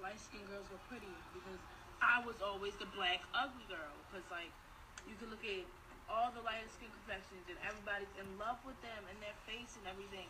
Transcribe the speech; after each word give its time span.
light 0.00 0.18
skinned 0.20 0.48
girls 0.48 0.66
were 0.72 0.80
pretty 0.88 1.12
because 1.36 1.60
I 2.00 2.24
was 2.24 2.40
always 2.40 2.74
the 2.80 2.88
black 2.96 3.20
ugly 3.36 3.64
girl. 3.68 3.92
Because 4.08 4.24
like 4.32 4.50
you 5.08 5.14
can 5.20 5.28
look 5.30 5.44
at 5.44 5.64
all 6.10 6.32
the 6.34 6.42
light 6.42 6.66
skin 6.72 6.90
complexions 6.90 7.44
and 7.46 7.58
everybody's 7.62 8.10
in 8.18 8.26
love 8.40 8.58
with 8.66 8.76
them 8.82 9.06
and 9.06 9.16
their 9.22 9.36
face 9.46 9.76
and 9.78 9.86
everything, 9.86 10.26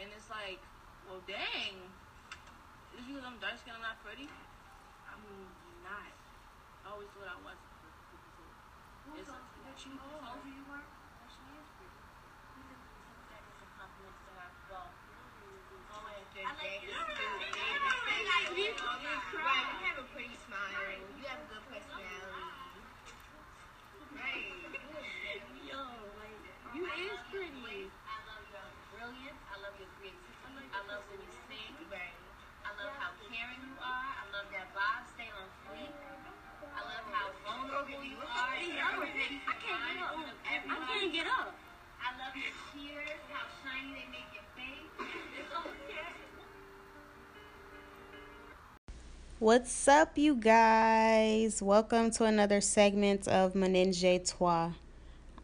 and 0.00 0.08
it's 0.16 0.30
like, 0.32 0.58
well, 1.04 1.20
dang, 1.28 1.74
is 2.96 3.04
because 3.04 3.24
I'm 3.26 3.36
dark 3.42 3.58
skinned 3.60 3.76
I'm 3.76 3.84
not 3.84 3.98
pretty? 4.00 4.26
I'm 5.10 5.22
not. 5.84 6.12
I 6.86 6.94
always 6.94 7.10
thought 7.12 7.28
I 7.28 7.38
was. 7.44 7.58
Who 9.04 9.16
It's 9.16 9.28
told 9.28 9.40
a- 9.40 9.84
you 9.84 9.92
you 9.92 9.98
told 10.00 10.44
you 10.46 10.52
you 10.52 10.64
weren't? 10.68 10.84
That 10.84 11.28
she 11.32 11.44
is 11.56 11.66
I 39.18 39.20
can't 39.20 39.32
get 39.34 39.98
up. 40.00 40.14
I 40.46 41.00
can't 41.00 41.12
get 41.12 41.26
up. 41.26 41.52
I 42.00 42.16
love 42.22 42.36
your 42.36 42.54
tears, 42.72 43.18
how 43.32 43.46
shiny 43.64 43.92
they 43.94 44.06
make 44.12 44.30
your 44.32 44.44
face. 44.54 45.10
It's 45.40 45.52
okay. 45.56 46.06
What's 49.40 49.88
up, 49.88 50.16
you 50.16 50.36
guys? 50.36 51.60
Welcome 51.60 52.12
to 52.12 52.26
another 52.26 52.60
segment 52.60 53.26
of 53.26 53.54
Meninge 53.54 54.36
Trois. 54.36 54.74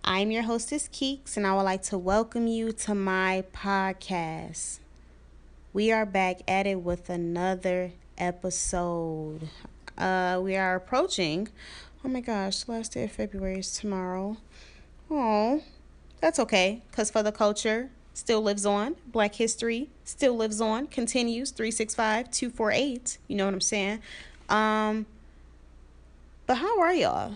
I'm 0.04 0.30
your 0.30 0.44
hostess, 0.44 0.88
Keeks, 0.92 1.36
and 1.36 1.44
I 1.44 1.56
would 1.56 1.62
like 1.62 1.82
to 1.84 1.98
welcome 1.98 2.46
you 2.46 2.70
to 2.70 2.94
my 2.94 3.42
podcast. 3.52 4.78
We 5.72 5.90
are 5.90 6.06
back 6.06 6.42
at 6.46 6.68
it 6.68 6.82
with 6.82 7.10
another 7.10 7.90
episode. 8.18 9.48
Uh, 9.98 10.40
we 10.40 10.54
are 10.54 10.76
approaching, 10.76 11.48
oh 12.04 12.08
my 12.08 12.20
gosh, 12.20 12.68
last 12.68 12.92
day 12.92 13.04
of 13.04 13.12
February 13.12 13.60
is 13.60 13.72
tomorrow. 13.72 14.36
Oh, 15.10 15.62
that's 16.20 16.38
okay, 16.38 16.82
because 16.90 17.10
for 17.10 17.22
the 17.22 17.32
culture, 17.32 17.90
still 18.12 18.42
lives 18.42 18.66
on. 18.66 18.96
Black 19.06 19.34
history 19.34 19.88
still 20.04 20.34
lives 20.34 20.60
on, 20.60 20.86
continues 20.86 21.50
365 21.50 22.30
248. 22.30 23.18
You 23.26 23.36
know 23.36 23.46
what 23.46 23.54
I'm 23.54 23.60
saying? 23.60 24.00
Um, 24.48 25.06
but 26.46 26.56
how 26.58 26.78
are 26.80 26.92
y'all? 26.92 27.34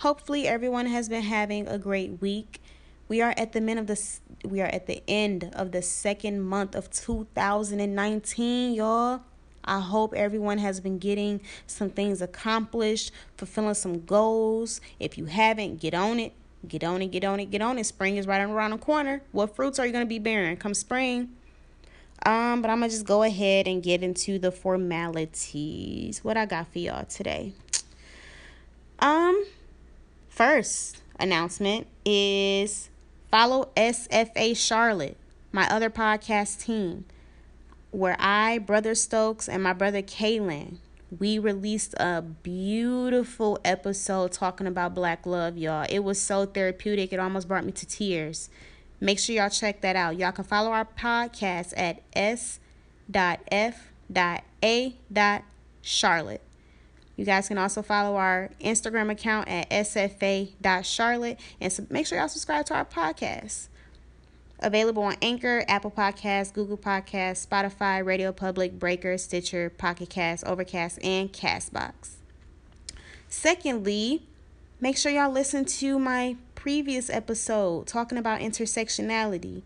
Hopefully 0.00 0.46
everyone 0.46 0.86
has 0.86 1.08
been 1.08 1.22
having 1.22 1.66
a 1.66 1.78
great 1.78 2.20
week. 2.20 2.60
We 3.08 3.22
are 3.22 3.34
at 3.36 3.52
the 3.52 3.78
of 3.78 3.86
the 3.86 4.00
we 4.46 4.60
are 4.60 4.66
at 4.66 4.86
the 4.86 5.02
end 5.08 5.50
of 5.54 5.72
the 5.72 5.80
second 5.80 6.42
month 6.42 6.74
of 6.74 6.90
2019, 6.90 8.74
y'all. 8.74 9.22
I 9.64 9.80
hope 9.80 10.14
everyone 10.14 10.58
has 10.58 10.80
been 10.80 10.98
getting 10.98 11.40
some 11.66 11.90
things 11.90 12.20
accomplished, 12.20 13.12
fulfilling 13.36 13.74
some 13.74 14.04
goals. 14.04 14.80
If 15.00 15.16
you 15.18 15.26
haven't, 15.26 15.80
get 15.80 15.94
on 15.94 16.20
it. 16.20 16.32
Get 16.66 16.82
on 16.82 17.02
it, 17.02 17.08
get 17.08 17.24
on 17.24 17.40
it, 17.40 17.50
get 17.50 17.60
on 17.60 17.78
it. 17.78 17.84
Spring 17.84 18.16
is 18.16 18.26
right 18.26 18.40
around 18.40 18.70
the 18.70 18.78
corner. 18.78 19.22
What 19.32 19.54
fruits 19.54 19.78
are 19.78 19.86
you 19.86 19.92
going 19.92 20.04
to 20.04 20.08
be 20.08 20.18
bearing 20.18 20.56
come 20.56 20.72
spring? 20.72 21.30
Um, 22.24 22.62
but 22.62 22.70
I'm 22.70 22.80
to 22.80 22.88
just 22.88 23.04
go 23.04 23.22
ahead 23.22 23.68
and 23.68 23.82
get 23.82 24.02
into 24.02 24.38
the 24.38 24.50
formalities. 24.50 26.24
What 26.24 26.36
I 26.36 26.46
got 26.46 26.72
for 26.72 26.78
y'all 26.78 27.04
today. 27.04 27.52
Um, 28.98 29.44
first 30.28 31.02
announcement 31.20 31.86
is 32.04 32.88
follow 33.30 33.68
SFA 33.76 34.56
Charlotte, 34.56 35.18
my 35.52 35.68
other 35.68 35.90
podcast 35.90 36.64
team, 36.64 37.04
where 37.94 38.16
I, 38.18 38.58
Brother 38.58 38.94
Stokes, 38.94 39.48
and 39.48 39.62
my 39.62 39.72
brother 39.72 40.02
Kaylin, 40.02 40.78
we 41.16 41.38
released 41.38 41.94
a 41.94 42.22
beautiful 42.22 43.60
episode 43.64 44.32
talking 44.32 44.66
about 44.66 44.94
black 44.94 45.24
love, 45.26 45.56
y'all. 45.56 45.86
It 45.88 46.00
was 46.00 46.20
so 46.20 46.44
therapeutic, 46.44 47.12
it 47.12 47.20
almost 47.20 47.46
brought 47.46 47.64
me 47.64 47.70
to 47.72 47.86
tears. 47.86 48.50
Make 49.00 49.20
sure 49.20 49.36
y'all 49.36 49.48
check 49.48 49.80
that 49.82 49.94
out. 49.96 50.16
Y'all 50.16 50.32
can 50.32 50.44
follow 50.44 50.70
our 50.72 50.84
podcast 50.84 51.72
at 51.76 52.02
s.f.a.charlotte. 52.14 52.60
You 57.16 57.24
guys 57.24 57.46
can 57.46 57.58
also 57.58 57.82
follow 57.82 58.16
our 58.16 58.50
Instagram 58.60 59.08
account 59.10 59.46
at 59.48 59.70
sfa.charlotte 59.70 61.38
and 61.60 61.86
make 61.90 62.08
sure 62.08 62.18
y'all 62.18 62.28
subscribe 62.28 62.66
to 62.66 62.74
our 62.74 62.84
podcast. 62.84 63.68
Available 64.60 65.02
on 65.02 65.16
Anchor, 65.20 65.64
Apple 65.68 65.90
Podcasts, 65.90 66.52
Google 66.52 66.78
Podcasts, 66.78 67.46
Spotify, 67.46 68.04
Radio 68.04 68.32
Public, 68.32 68.78
Breaker, 68.78 69.18
Stitcher, 69.18 69.70
Pocket 69.70 70.08
Cast, 70.08 70.44
Overcast, 70.44 70.98
and 71.04 71.32
Castbox. 71.32 72.14
Secondly, 73.28 74.22
make 74.80 74.96
sure 74.96 75.12
y'all 75.12 75.30
listen 75.30 75.64
to 75.64 75.98
my 75.98 76.36
previous 76.54 77.10
episode 77.10 77.86
talking 77.86 78.16
about 78.16 78.40
intersectionality. 78.40 79.62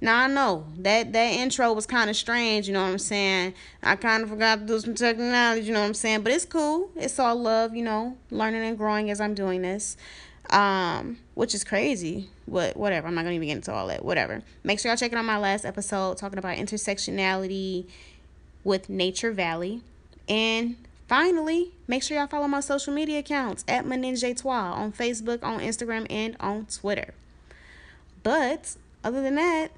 Now 0.00 0.24
I 0.24 0.26
know 0.28 0.64
that 0.78 1.12
that 1.12 1.32
intro 1.34 1.72
was 1.74 1.84
kind 1.84 2.08
of 2.08 2.16
strange, 2.16 2.66
you 2.66 2.72
know 2.72 2.82
what 2.82 2.90
I'm 2.90 2.98
saying? 2.98 3.52
I 3.82 3.96
kind 3.96 4.22
of 4.22 4.30
forgot 4.30 4.60
to 4.60 4.66
do 4.66 4.80
some 4.80 4.94
technology, 4.94 5.66
you 5.66 5.74
know 5.74 5.80
what 5.80 5.86
I'm 5.86 5.94
saying? 5.94 6.22
But 6.22 6.32
it's 6.32 6.46
cool. 6.46 6.90
It's 6.96 7.18
all 7.18 7.36
love, 7.36 7.76
you 7.76 7.84
know, 7.84 8.16
learning 8.30 8.62
and 8.62 8.78
growing 8.78 9.10
as 9.10 9.20
I'm 9.20 9.34
doing 9.34 9.60
this. 9.60 9.98
Um, 10.50 11.18
which 11.34 11.54
is 11.54 11.64
crazy. 11.64 12.28
But 12.48 12.76
whatever. 12.76 13.06
I'm 13.06 13.14
not 13.14 13.22
gonna 13.22 13.36
even 13.36 13.48
get 13.48 13.56
into 13.56 13.72
all 13.72 13.86
that. 13.86 14.04
Whatever. 14.04 14.42
Make 14.64 14.80
sure 14.80 14.90
y'all 14.90 14.96
check 14.96 15.12
it 15.12 15.16
out 15.16 15.24
my 15.24 15.38
last 15.38 15.64
episode 15.64 16.18
talking 16.18 16.38
about 16.38 16.56
intersectionality 16.56 17.86
with 18.64 18.88
Nature 18.88 19.32
Valley. 19.32 19.82
And 20.28 20.76
finally, 21.08 21.72
make 21.86 22.02
sure 22.02 22.16
y'all 22.16 22.26
follow 22.26 22.48
my 22.48 22.60
social 22.60 22.92
media 22.92 23.20
accounts 23.20 23.64
at 23.68 23.84
Meninge 23.84 24.40
Trois 24.40 24.72
on 24.72 24.92
Facebook, 24.92 25.42
on 25.42 25.60
Instagram, 25.60 26.06
and 26.10 26.36
on 26.40 26.66
Twitter. 26.66 27.14
But 28.22 28.76
other 29.02 29.22
than 29.22 29.36
that, 29.36 29.68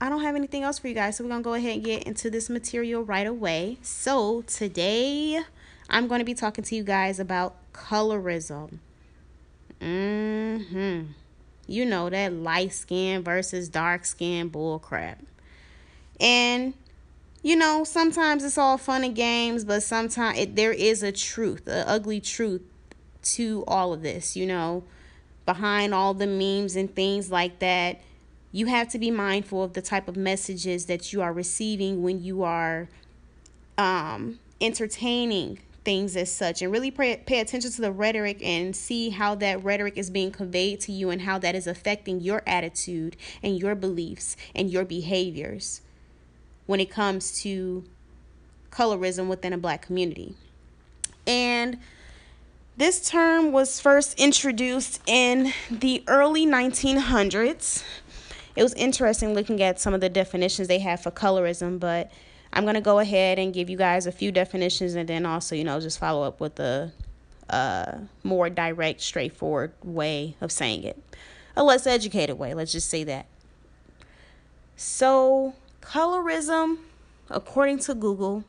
I 0.00 0.08
don't 0.08 0.22
have 0.22 0.34
anything 0.34 0.64
else 0.64 0.78
for 0.80 0.88
you 0.88 0.94
guys. 0.94 1.16
So 1.16 1.24
we're 1.24 1.30
going 1.30 1.42
to 1.42 1.44
go 1.44 1.54
ahead 1.54 1.74
and 1.74 1.84
get 1.84 2.02
into 2.04 2.28
this 2.28 2.50
material 2.50 3.04
right 3.04 3.26
away. 3.26 3.78
So 3.82 4.42
today, 4.42 5.40
I'm 5.88 6.08
going 6.08 6.18
to 6.18 6.24
be 6.24 6.34
talking 6.34 6.64
to 6.64 6.74
you 6.74 6.82
guys 6.82 7.20
about 7.20 7.54
colorism. 7.72 8.78
Mm-hmm. 10.72 11.12
You 11.66 11.86
know, 11.86 12.10
that 12.10 12.32
light 12.32 12.72
skin 12.72 13.22
versus 13.22 13.68
dark 13.68 14.04
skin 14.04 14.50
bullcrap. 14.50 15.18
And 16.20 16.74
you 17.42 17.56
know, 17.56 17.82
sometimes 17.82 18.44
it's 18.44 18.56
all 18.56 18.78
fun 18.78 19.02
and 19.02 19.16
games, 19.16 19.64
but 19.64 19.82
sometimes 19.82 20.38
it, 20.38 20.56
there 20.56 20.72
is 20.72 21.02
a 21.02 21.10
truth, 21.10 21.66
an 21.66 21.84
ugly 21.88 22.20
truth 22.20 22.62
to 23.22 23.64
all 23.66 23.92
of 23.92 24.02
this, 24.02 24.36
you 24.36 24.46
know, 24.46 24.84
behind 25.44 25.92
all 25.92 26.14
the 26.14 26.26
memes 26.26 26.76
and 26.76 26.94
things 26.94 27.32
like 27.32 27.58
that. 27.58 28.00
You 28.52 28.66
have 28.66 28.88
to 28.90 28.98
be 28.98 29.10
mindful 29.10 29.64
of 29.64 29.72
the 29.72 29.82
type 29.82 30.06
of 30.06 30.16
messages 30.16 30.86
that 30.86 31.12
you 31.12 31.20
are 31.20 31.32
receiving 31.32 32.02
when 32.02 32.22
you 32.22 32.42
are 32.44 32.88
um, 33.76 34.38
entertaining 34.60 35.58
things 35.84 36.16
as 36.16 36.30
such 36.30 36.62
and 36.62 36.70
really 36.70 36.90
pay, 36.90 37.16
pay 37.16 37.40
attention 37.40 37.70
to 37.70 37.80
the 37.80 37.92
rhetoric 37.92 38.38
and 38.42 38.74
see 38.74 39.10
how 39.10 39.34
that 39.34 39.62
rhetoric 39.64 39.96
is 39.96 40.10
being 40.10 40.30
conveyed 40.30 40.80
to 40.80 40.92
you 40.92 41.10
and 41.10 41.22
how 41.22 41.38
that 41.38 41.54
is 41.54 41.66
affecting 41.66 42.20
your 42.20 42.42
attitude 42.46 43.16
and 43.42 43.58
your 43.58 43.74
beliefs 43.74 44.36
and 44.54 44.70
your 44.70 44.84
behaviors 44.84 45.80
when 46.66 46.80
it 46.80 46.90
comes 46.90 47.40
to 47.42 47.84
colorism 48.70 49.26
within 49.26 49.52
a 49.52 49.58
black 49.58 49.82
community. 49.82 50.34
And 51.26 51.78
this 52.76 53.08
term 53.08 53.52
was 53.52 53.80
first 53.80 54.18
introduced 54.18 55.00
in 55.06 55.52
the 55.70 56.02
early 56.06 56.46
1900s. 56.46 57.84
It 58.56 58.62
was 58.62 58.74
interesting 58.74 59.34
looking 59.34 59.62
at 59.62 59.80
some 59.80 59.94
of 59.94 60.00
the 60.00 60.08
definitions 60.08 60.68
they 60.68 60.78
have 60.78 61.02
for 61.02 61.10
colorism, 61.10 61.78
but 61.78 62.10
I'm 62.52 62.64
going 62.64 62.74
to 62.74 62.80
go 62.80 62.98
ahead 62.98 63.38
and 63.38 63.54
give 63.54 63.70
you 63.70 63.76
guys 63.76 64.06
a 64.06 64.12
few 64.12 64.30
definitions 64.30 64.94
and 64.94 65.08
then 65.08 65.24
also, 65.24 65.54
you 65.54 65.64
know, 65.64 65.80
just 65.80 65.98
follow 65.98 66.22
up 66.22 66.38
with 66.40 66.60
a 66.60 66.92
uh, 67.48 67.98
more 68.22 68.50
direct, 68.50 69.00
straightforward 69.00 69.72
way 69.82 70.36
of 70.40 70.52
saying 70.52 70.84
it. 70.84 71.02
A 71.56 71.62
less 71.62 71.86
educated 71.86 72.38
way, 72.38 72.54
let's 72.54 72.72
just 72.72 72.88
say 72.88 73.04
that. 73.04 73.26
So, 74.76 75.54
colorism, 75.80 76.78
according 77.30 77.78
to 77.80 77.94
Google, 77.94 78.44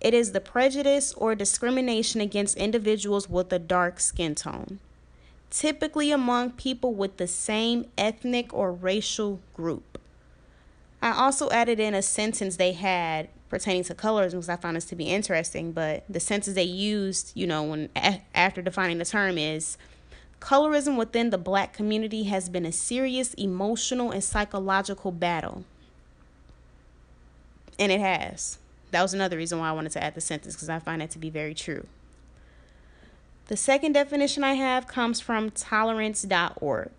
it 0.00 0.14
is 0.14 0.32
the 0.32 0.40
prejudice 0.40 1.12
or 1.14 1.34
discrimination 1.34 2.20
against 2.20 2.56
individuals 2.56 3.28
with 3.28 3.52
a 3.52 3.58
dark 3.58 4.00
skin 4.00 4.34
tone, 4.34 4.80
typically 5.50 6.10
among 6.10 6.52
people 6.52 6.94
with 6.94 7.18
the 7.18 7.28
same 7.28 7.86
ethnic 7.96 8.52
or 8.52 8.72
racial 8.72 9.40
group. 9.54 9.98
I 11.02 11.10
also 11.10 11.50
added 11.50 11.80
in 11.80 11.94
a 11.94 12.00
sentence 12.00 12.56
they 12.56 12.72
had 12.72 13.28
pertaining 13.48 13.82
to 13.84 13.94
colorism 13.94 14.30
because 14.30 14.48
I 14.48 14.56
found 14.56 14.76
this 14.76 14.84
to 14.86 14.96
be 14.96 15.04
interesting. 15.06 15.72
But 15.72 16.04
the 16.08 16.20
sentence 16.20 16.54
they 16.54 16.62
used, 16.62 17.32
you 17.34 17.46
know, 17.46 17.64
when 17.64 17.88
after 18.34 18.62
defining 18.62 18.98
the 18.98 19.04
term 19.04 19.36
is 19.36 19.76
colorism 20.40 20.96
within 20.96 21.30
the 21.30 21.38
black 21.38 21.72
community 21.72 22.24
has 22.24 22.48
been 22.48 22.64
a 22.64 22.72
serious 22.72 23.34
emotional 23.34 24.12
and 24.12 24.22
psychological 24.22 25.10
battle. 25.10 25.64
And 27.78 27.90
it 27.90 28.00
has. 28.00 28.58
That 28.92 29.02
was 29.02 29.12
another 29.12 29.36
reason 29.36 29.58
why 29.58 29.70
I 29.70 29.72
wanted 29.72 29.92
to 29.92 30.04
add 30.04 30.14
the 30.14 30.20
sentence 30.20 30.54
because 30.54 30.68
I 30.68 30.78
find 30.78 31.02
that 31.02 31.10
to 31.10 31.18
be 31.18 31.30
very 31.30 31.54
true. 31.54 31.86
The 33.48 33.56
second 33.56 33.92
definition 33.92 34.44
I 34.44 34.54
have 34.54 34.86
comes 34.86 35.20
from 35.20 35.50
tolerance.org. 35.50 36.90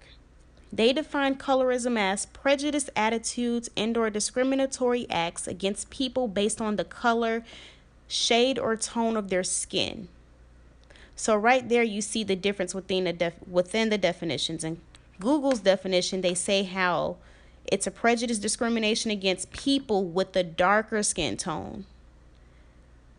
They 0.75 0.91
define 0.91 1.35
colorism 1.35 1.99
as 1.99 2.25
prejudiced 2.25 2.89
attitudes 2.95 3.69
and 3.77 3.95
or 3.95 4.09
discriminatory 4.09 5.05
acts 5.07 5.47
against 5.47 5.91
people 5.91 6.27
based 6.27 6.59
on 6.59 6.77
the 6.77 6.83
color, 6.83 7.43
shade 8.07 8.57
or 8.57 8.75
tone 8.75 9.15
of 9.15 9.29
their 9.29 9.43
skin. 9.43 10.07
So 11.15 11.35
right 11.35 11.69
there 11.69 11.83
you 11.83 12.01
see 12.01 12.23
the 12.23 12.35
difference 12.35 12.73
within 12.73 13.03
the 13.03 13.13
def- 13.13 13.47
within 13.47 13.89
the 13.89 13.99
definitions 13.99 14.63
and 14.63 14.79
Google's 15.19 15.59
definition 15.59 16.21
they 16.21 16.33
say 16.33 16.63
how 16.63 17.17
it's 17.65 17.85
a 17.85 17.91
prejudice 17.91 18.39
discrimination 18.39 19.11
against 19.11 19.51
people 19.51 20.03
with 20.03 20.35
a 20.35 20.43
darker 20.43 21.03
skin 21.03 21.37
tone. 21.37 21.85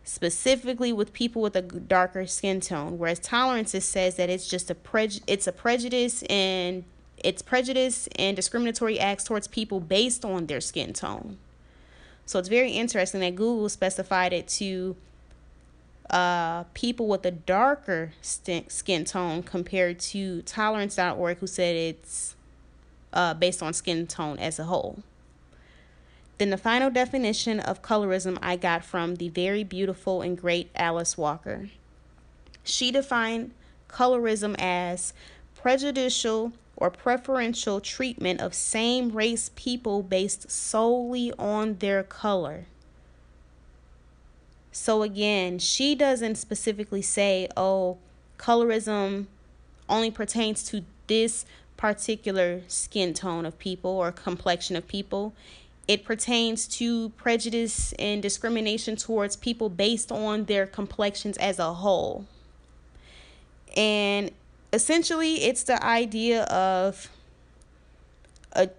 Specifically 0.03 0.91
with 0.91 1.13
people 1.13 1.41
with 1.41 1.55
a 1.55 1.61
darker 1.61 2.27
skin 2.27 2.59
tone, 2.59 2.97
whereas 2.97 3.19
tolerances 3.19 3.85
says 3.85 4.15
that 4.15 4.29
it's 4.29 4.49
just 4.49 4.69
a 4.69 4.75
prej- 4.75 5.23
it's 5.25 5.47
a 5.47 5.53
prejudice 5.53 6.21
and 6.23 6.83
it's 7.23 7.41
prejudice 7.41 8.07
and 8.17 8.35
discriminatory 8.35 8.99
acts 8.99 9.23
towards 9.23 9.47
people 9.47 9.79
based 9.79 10.23
on 10.23 10.47
their 10.47 10.61
skin 10.61 10.93
tone. 10.93 11.37
So 12.25 12.39
it's 12.39 12.49
very 12.49 12.71
interesting 12.71 13.21
that 13.21 13.35
Google 13.35 13.69
specified 13.69 14.33
it 14.33 14.47
to 14.49 14.95
uh, 16.09 16.63
people 16.73 17.07
with 17.07 17.25
a 17.25 17.31
darker 17.31 18.13
skin 18.21 19.05
tone 19.05 19.43
compared 19.43 19.99
to 19.99 20.41
tolerance.org, 20.43 21.37
who 21.37 21.47
said 21.47 21.75
it's 21.75 22.35
uh, 23.13 23.33
based 23.33 23.63
on 23.63 23.73
skin 23.73 24.07
tone 24.07 24.37
as 24.37 24.59
a 24.59 24.65
whole. 24.65 24.99
Then 26.37 26.49
the 26.49 26.57
final 26.57 26.89
definition 26.89 27.59
of 27.59 27.81
colorism 27.81 28.37
I 28.41 28.55
got 28.57 28.83
from 28.83 29.15
the 29.15 29.29
very 29.29 29.63
beautiful 29.63 30.21
and 30.21 30.37
great 30.37 30.69
Alice 30.75 31.17
Walker. 31.17 31.69
She 32.63 32.91
defined 32.91 33.51
colorism 33.87 34.55
as 34.59 35.13
prejudicial 35.55 36.51
or 36.77 36.89
preferential 36.89 37.79
treatment 37.79 38.41
of 38.41 38.53
same 38.53 39.11
race 39.11 39.51
people 39.55 40.03
based 40.03 40.51
solely 40.51 41.31
on 41.39 41.75
their 41.75 42.03
color. 42.03 42.65
So 44.71 45.03
again, 45.03 45.59
she 45.59 45.95
doesn't 45.95 46.35
specifically 46.35 47.01
say, 47.01 47.47
oh, 47.55 47.97
colorism 48.37 49.27
only 49.87 50.11
pertains 50.11 50.63
to 50.63 50.83
this 51.07 51.45
particular 51.77 52.61
skin 52.67 53.13
tone 53.13 53.45
of 53.45 53.57
people 53.57 53.91
or 53.91 54.11
complexion 54.11 54.75
of 54.75 54.87
people. 54.87 55.33
It 55.87 56.03
pertains 56.03 56.67
to 56.79 57.09
prejudice 57.09 57.93
and 57.93 58.21
discrimination 58.21 58.95
towards 58.95 59.35
people 59.35 59.69
based 59.69 60.11
on 60.11 60.45
their 60.45 60.65
complexions 60.65 61.37
as 61.37 61.59
a 61.59 61.73
whole. 61.73 62.25
And 63.77 64.31
essentially 64.73 65.43
it's 65.43 65.63
the 65.63 65.83
idea 65.83 66.43
of 66.43 67.09
a 68.53 68.69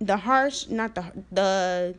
the 0.00 0.18
harsh 0.18 0.68
not 0.68 0.94
the 0.94 1.04
the 1.32 1.94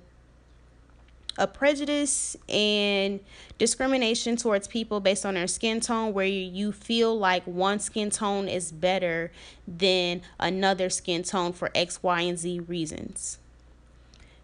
a 1.39 1.47
prejudice 1.47 2.35
and 2.49 3.19
discrimination 3.57 4.35
towards 4.35 4.67
people 4.67 4.99
based 4.99 5.25
on 5.25 5.35
their 5.35 5.47
skin 5.47 5.79
tone 5.79 6.13
where 6.13 6.25
you 6.25 6.71
feel 6.71 7.17
like 7.17 7.43
one 7.45 7.79
skin 7.79 8.09
tone 8.09 8.47
is 8.49 8.71
better 8.71 9.31
than 9.65 10.21
another 10.37 10.89
skin 10.89 11.23
tone 11.23 11.53
for 11.53 11.71
X, 11.73 12.03
Y, 12.03 12.21
and 12.21 12.37
Z 12.37 12.59
reasons. 12.61 13.39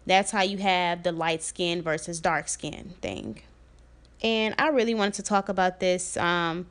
That's 0.06 0.30
how 0.30 0.42
you 0.42 0.58
have 0.58 1.02
the 1.02 1.12
light 1.12 1.42
skin 1.42 1.82
versus 1.82 2.18
dark 2.18 2.48
skin 2.48 2.94
thing. 3.02 3.42
And 4.22 4.54
I 4.58 4.68
really 4.68 4.94
wanted 4.94 5.14
to 5.14 5.22
talk 5.22 5.48
about 5.48 5.80
this 5.80 6.16
um, 6.16 6.66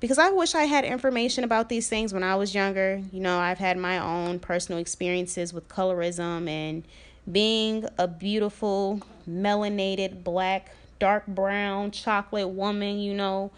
because 0.00 0.18
I 0.18 0.30
wish 0.30 0.54
I 0.54 0.64
had 0.64 0.84
information 0.84 1.44
about 1.44 1.68
these 1.68 1.88
things 1.88 2.12
when 2.12 2.22
I 2.22 2.36
was 2.36 2.54
younger. 2.54 3.02
You 3.12 3.20
know, 3.20 3.38
I've 3.38 3.58
had 3.58 3.76
my 3.76 3.98
own 3.98 4.38
personal 4.38 4.80
experiences 4.80 5.52
with 5.52 5.68
colorism 5.68 6.48
and 6.48 6.84
being 7.30 7.86
a 7.98 8.06
beautiful, 8.06 9.00
melanated, 9.28 10.22
black, 10.22 10.70
dark 10.98 11.26
brown, 11.26 11.90
chocolate 11.90 12.48
woman, 12.48 12.98
you 12.98 13.14
know. 13.14 13.50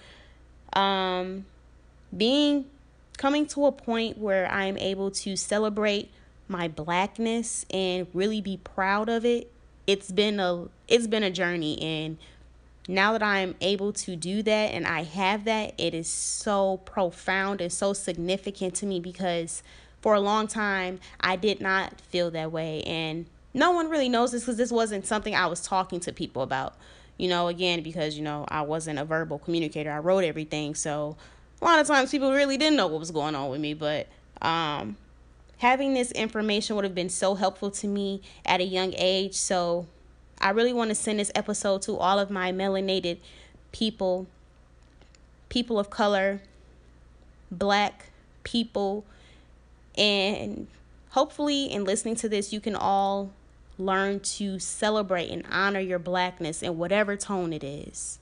Um, 0.72 1.44
being 2.16 2.66
coming 3.18 3.46
to 3.46 3.66
a 3.66 3.72
point 3.72 4.16
where 4.16 4.50
I'm 4.50 4.78
able 4.78 5.10
to 5.10 5.36
celebrate 5.36 6.10
my 6.48 6.68
blackness 6.68 7.66
and 7.70 8.06
really 8.14 8.40
be 8.40 8.56
proud 8.56 9.08
of 9.08 9.24
it. 9.24 9.52
It's 9.86 10.10
been 10.10 10.40
a 10.40 10.68
it's 10.88 11.06
been 11.06 11.22
a 11.22 11.30
journey 11.30 11.80
and 11.82 12.16
now 12.90 13.12
that 13.12 13.22
I'm 13.22 13.54
able 13.60 13.92
to 13.92 14.16
do 14.16 14.42
that 14.42 14.72
and 14.72 14.86
I 14.86 15.04
have 15.04 15.44
that, 15.44 15.74
it 15.78 15.94
is 15.94 16.08
so 16.08 16.78
profound 16.78 17.60
and 17.60 17.72
so 17.72 17.92
significant 17.92 18.74
to 18.76 18.86
me 18.86 19.00
because 19.00 19.62
for 20.00 20.14
a 20.14 20.20
long 20.20 20.46
time 20.46 21.00
I 21.20 21.36
did 21.36 21.60
not 21.60 22.00
feel 22.00 22.30
that 22.32 22.52
way. 22.52 22.82
And 22.82 23.26
no 23.54 23.70
one 23.70 23.88
really 23.88 24.08
knows 24.08 24.32
this 24.32 24.42
because 24.42 24.56
this 24.56 24.72
wasn't 24.72 25.06
something 25.06 25.34
I 25.34 25.46
was 25.46 25.60
talking 25.60 26.00
to 26.00 26.12
people 26.12 26.42
about. 26.42 26.74
You 27.16 27.28
know, 27.28 27.48
again, 27.48 27.82
because, 27.82 28.16
you 28.16 28.22
know, 28.22 28.46
I 28.48 28.62
wasn't 28.62 28.98
a 28.98 29.04
verbal 29.04 29.38
communicator, 29.38 29.90
I 29.90 29.98
wrote 29.98 30.24
everything. 30.24 30.74
So 30.74 31.16
a 31.60 31.64
lot 31.64 31.78
of 31.78 31.86
times 31.86 32.10
people 32.10 32.32
really 32.32 32.56
didn't 32.56 32.76
know 32.76 32.86
what 32.86 32.98
was 32.98 33.10
going 33.10 33.34
on 33.34 33.50
with 33.50 33.60
me. 33.60 33.74
But 33.74 34.08
um, 34.40 34.96
having 35.58 35.92
this 35.92 36.12
information 36.12 36.76
would 36.76 36.84
have 36.84 36.94
been 36.94 37.10
so 37.10 37.34
helpful 37.34 37.70
to 37.72 37.86
me 37.86 38.22
at 38.46 38.60
a 38.60 38.64
young 38.64 38.94
age. 38.96 39.34
So 39.34 39.86
I 40.40 40.50
really 40.50 40.72
want 40.72 40.88
to 40.88 40.94
send 40.94 41.18
this 41.18 41.30
episode 41.34 41.82
to 41.82 41.96
all 41.96 42.18
of 42.18 42.30
my 42.30 42.50
melanated 42.50 43.18
people, 43.72 44.26
people 45.50 45.78
of 45.78 45.90
color, 45.90 46.40
black 47.50 48.06
people, 48.42 49.04
and 49.98 50.66
hopefully, 51.10 51.66
in 51.66 51.84
listening 51.84 52.14
to 52.16 52.28
this, 52.28 52.52
you 52.52 52.60
can 52.60 52.74
all 52.74 53.30
learn 53.78 54.20
to 54.20 54.58
celebrate 54.58 55.30
and 55.30 55.44
honor 55.50 55.80
your 55.80 55.98
blackness 55.98 56.62
in 56.62 56.78
whatever 56.78 57.16
tone 57.16 57.52
it 57.52 57.64
is. 57.64 58.18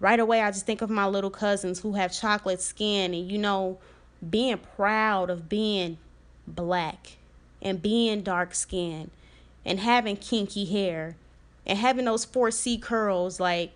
Right 0.00 0.18
away, 0.18 0.40
I 0.40 0.50
just 0.50 0.66
think 0.66 0.82
of 0.82 0.90
my 0.90 1.06
little 1.06 1.30
cousins 1.30 1.80
who 1.80 1.92
have 1.92 2.12
chocolate 2.12 2.60
skin, 2.60 3.14
and 3.14 3.30
you 3.30 3.38
know, 3.38 3.78
being 4.28 4.58
proud 4.58 5.30
of 5.30 5.48
being 5.48 5.98
black 6.46 7.18
and 7.62 7.80
being 7.80 8.22
dark 8.22 8.54
skinned 8.54 9.10
and 9.64 9.80
having 9.80 10.16
kinky 10.16 10.64
hair 10.64 11.16
and 11.66 11.78
having 11.78 12.04
those 12.04 12.24
4C 12.24 12.80
curls 12.80 13.40
like 13.40 13.72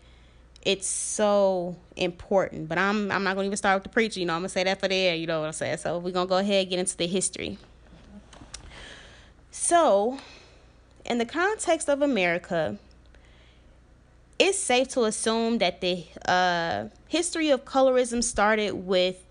it's 0.63 0.87
so 0.87 1.77
important. 1.97 2.69
But 2.69 2.79
I'm 2.79 3.11
I'm 3.11 3.25
not 3.25 3.35
gonna 3.35 3.47
even 3.47 3.57
start 3.57 3.77
with 3.77 3.85
the 3.85 3.89
preacher, 3.89 4.21
you 4.21 4.27
know, 4.27 4.35
I'm 4.35 4.41
gonna 4.41 4.51
say 4.51 4.65
that 4.65 4.81
for 4.81 4.89
the 4.89 4.95
air, 4.95 5.15
you 5.15 5.27
know 5.27 5.41
what 5.41 5.47
I'm 5.47 5.53
saying? 5.53 5.79
So 5.79 5.99
we're 5.99 6.13
gonna 6.13 6.29
go 6.29 6.39
ahead 6.39 6.63
and 6.63 6.71
get 6.71 6.79
into 6.79 6.97
the 6.97 7.07
history. 7.07 7.59
So 9.51 10.19
in 11.05 11.19
the 11.19 11.25
context 11.25 11.89
of 11.89 12.03
America, 12.03 12.77
it's 14.39 14.59
safe 14.59 14.89
to 14.89 15.05
assume 15.05 15.59
that 15.59 15.81
the 15.81 16.05
uh, 16.27 16.85
history 17.09 17.51
of 17.51 17.65
colorism 17.65 18.23
started 18.23 18.73
with 18.73 19.25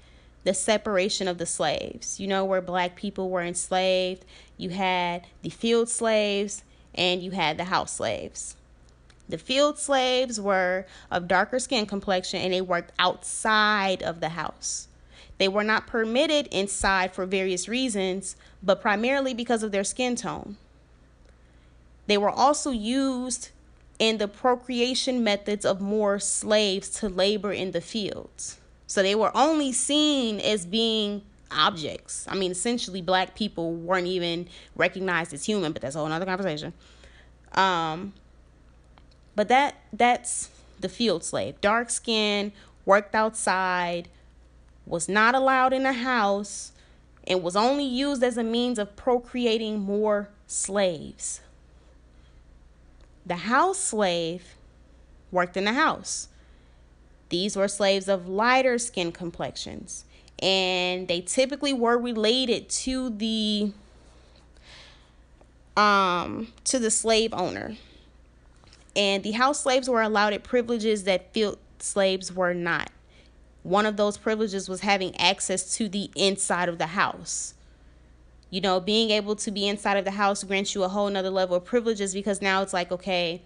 the 0.44 0.54
separation 0.54 1.28
of 1.28 1.38
the 1.38 1.46
slaves. 1.46 2.20
You 2.20 2.28
know, 2.28 2.46
where 2.46 2.62
black 2.62 2.96
people 2.96 3.30
were 3.30 3.42
enslaved, 3.42 4.26
you 4.58 4.70
had 4.70 5.26
the 5.42 5.50
field 5.50 5.90
slaves 5.90 6.64
and 6.96 7.22
you 7.22 7.32
had 7.32 7.58
the 7.58 7.66
house 7.66 7.94
slaves. 7.94 8.56
The 9.28 9.38
field 9.38 9.78
slaves 9.78 10.42
were 10.42 10.86
of 11.12 11.28
darker 11.28 11.60
skin 11.60 11.86
complexion 11.86 12.42
and 12.42 12.54
they 12.54 12.62
worked 12.62 12.92
outside 12.98 14.02
of 14.02 14.20
the 14.20 14.30
house. 14.30 14.88
They 15.38 15.48
were 15.48 15.64
not 15.64 15.88
permitted 15.88 16.48
inside 16.48 17.14
for 17.14 17.26
various 17.26 17.70
reasons, 17.70 18.36
but 18.62 18.82
primarily 18.82 19.34
because 19.34 19.64
of 19.64 19.72
their 19.72 19.84
skin 19.84 20.16
tone. 20.16 20.58
They 22.08 22.18
were 22.18 22.30
also 22.30 22.72
used 22.72 23.50
in 24.00 24.18
the 24.18 24.28
procreation 24.28 25.24
methods 25.24 25.64
of 25.64 25.80
more 25.80 26.20
slaves 26.20 26.90
to 26.90 27.08
labor 27.08 27.52
in 27.52 27.72
the 27.72 27.82
fields. 27.82 28.58
So 28.88 29.04
they 29.04 29.14
were 29.14 29.36
only 29.38 29.72
seen 29.72 30.40
as 30.40 30.66
being 30.66 31.22
objects. 31.52 32.26
I 32.30 32.36
mean, 32.36 32.52
essentially, 32.52 33.02
black 33.02 33.36
people 33.36 33.74
weren't 33.74 34.08
even 34.08 34.48
recognized 34.76 35.34
as 35.34 35.46
human, 35.46 35.72
but 35.74 35.82
that's 35.82 35.96
a 35.96 36.00
whole 36.00 36.12
other 36.12 36.26
conversation. 36.26 36.74
Um, 37.54 38.14
but 39.36 39.48
that 39.50 39.76
that's 39.94 40.50
the 40.80 40.90
field 40.90 41.24
slave. 41.24 41.60
Dark 41.62 41.90
skin, 41.90 42.52
worked 42.86 43.16
outside, 43.16 44.10
was 44.86 45.10
not 45.10 45.36
allowed 45.36 45.74
in 45.74 45.84
the 45.84 45.94
house, 45.94 46.72
and 47.28 47.44
was 47.44 47.56
only 47.56 47.86
used 47.86 48.24
as 48.24 48.38
a 48.38 48.44
means 48.44 48.80
of 48.80 48.96
procreating 48.96 49.80
more 49.80 50.30
slaves. 50.48 51.42
the 53.26 53.36
house 53.36 53.78
slave 53.80 54.56
worked 55.32 55.56
in 55.56 55.66
the 55.66 55.74
house. 55.74 56.30
These 57.30 57.56
were 57.56 57.68
slaves 57.68 58.08
of 58.10 58.28
lighter 58.28 58.80
skin 58.80 59.12
complexions, 59.12 60.06
and 60.42 61.08
they 61.08 61.22
typically 61.22 61.74
were 61.74 61.98
related 61.98 62.70
to 62.70 63.10
the 63.10 63.72
um 65.76 66.48
to 66.66 66.80
the 66.80 66.92
slave 66.92 67.34
owner. 67.34 67.76
And 68.96 69.24
the 69.24 69.32
house 69.32 69.62
slaves 69.62 69.90
were 69.90 70.02
allowed 70.02 70.44
privileges 70.44 71.04
that 71.04 71.34
field 71.34 71.58
slaves 71.80 72.34
were 72.34 72.54
not. 72.54 72.92
One 73.64 73.86
of 73.86 73.98
those 73.98 74.18
privileges 74.18 74.68
was 74.68 74.82
having 74.82 75.16
access 75.18 75.76
to 75.78 75.88
the 75.88 76.10
inside 76.16 76.70
of 76.70 76.78
the 76.78 76.88
house. 76.88 77.54
You 78.50 78.62
know, 78.62 78.80
being 78.80 79.12
able 79.12 79.36
to 79.38 79.52
be 79.52 79.68
inside 79.68 79.98
of 79.98 80.06
the 80.06 80.12
house 80.12 80.44
grants 80.44 80.74
you 80.74 80.84
a 80.84 80.88
whole 80.88 81.10
nother 81.10 81.30
level 81.30 81.58
of 81.58 81.66
privileges 81.66 82.14
because 82.14 82.42
now 82.42 82.62
it's 82.64 82.74
like, 82.74 82.92
okay, 82.92 83.44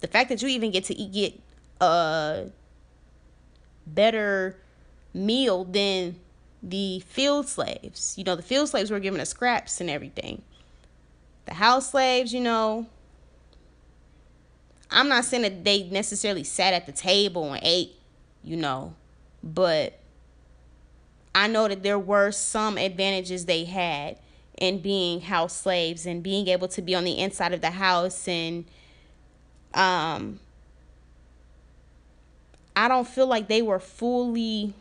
the 0.00 0.06
fact 0.06 0.28
that 0.28 0.42
you 0.42 0.48
even 0.48 0.70
get 0.70 0.84
to 0.84 0.94
eat, 0.94 1.12
get 1.12 1.40
a 1.80 2.46
better 3.86 4.56
meal 5.12 5.64
than 5.64 6.16
the 6.64 7.00
field 7.00 7.46
slaves. 7.46 8.14
You 8.16 8.24
know, 8.24 8.36
the 8.36 8.42
field 8.42 8.68
slaves 8.68 8.90
were 8.90 9.00
given 9.00 9.20
a 9.20 9.26
scraps 9.26 9.80
and 9.80 9.90
everything. 9.90 10.42
The 11.44 11.54
house 11.54 11.90
slaves, 11.90 12.32
you 12.32 12.40
know, 12.40 12.86
I'm 14.90 15.08
not 15.08 15.24
saying 15.24 15.42
that 15.42 15.64
they 15.64 15.84
necessarily 15.84 16.44
sat 16.44 16.72
at 16.72 16.86
the 16.86 16.92
table 16.92 17.52
and 17.52 17.62
ate, 17.62 17.92
you 18.42 18.56
know, 18.56 18.94
but 19.42 19.98
I 21.34 21.48
know 21.48 21.68
that 21.68 21.82
there 21.82 21.98
were 21.98 22.30
some 22.30 22.78
advantages 22.78 23.44
they 23.44 23.64
had 23.64 24.18
in 24.56 24.78
being 24.78 25.20
house 25.20 25.54
slaves 25.54 26.06
and 26.06 26.22
being 26.22 26.48
able 26.48 26.68
to 26.68 26.80
be 26.80 26.94
on 26.94 27.04
the 27.04 27.18
inside 27.18 27.52
of 27.52 27.60
the 27.60 27.72
house 27.72 28.28
and 28.28 28.64
um 29.74 30.38
I 32.76 32.86
don't 32.86 33.06
feel 33.06 33.26
like 33.26 33.48
they 33.48 33.62
were 33.62 33.80
fully 33.80 34.74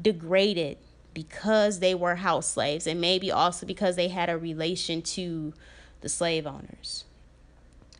degraded 0.00 0.78
because 1.14 1.80
they 1.80 1.94
were 1.94 2.16
house 2.16 2.52
slaves 2.52 2.86
and 2.86 3.00
maybe 3.00 3.30
also 3.30 3.66
because 3.66 3.96
they 3.96 4.08
had 4.08 4.28
a 4.28 4.38
relation 4.38 5.02
to 5.02 5.52
the 6.00 6.08
slave 6.08 6.46
owners. 6.46 7.04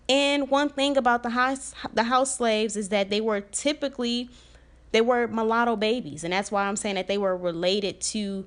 And 0.09 0.49
one 0.49 0.69
thing 0.69 0.97
about 0.97 1.23
the 1.23 1.31
house 1.31 1.75
the 1.93 2.05
house 2.05 2.37
slaves 2.37 2.76
is 2.76 2.88
that 2.90 3.11
they 3.11 3.21
were 3.21 3.40
typically 3.40 4.31
they 4.93 5.00
were 5.00 5.26
mulatto 5.26 5.76
babies 5.76 6.25
and 6.25 6.33
that's 6.33 6.50
why 6.50 6.64
I'm 6.64 6.76
saying 6.76 6.95
that 6.95 7.09
they 7.09 7.19
were 7.19 7.37
related 7.37 8.00
to 8.00 8.47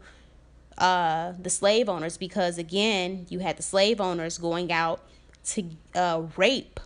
uh, 0.77 1.34
the 1.39 1.50
slave 1.50 1.89
owners 1.89 2.17
because 2.17 2.58
again, 2.58 3.25
you 3.29 3.39
had 3.39 3.58
the 3.58 3.63
slave 3.63 4.01
owners 4.01 4.38
going 4.38 4.72
out 4.72 5.01
to 5.43 5.65
uh, 5.96 6.24
rape 6.38 6.79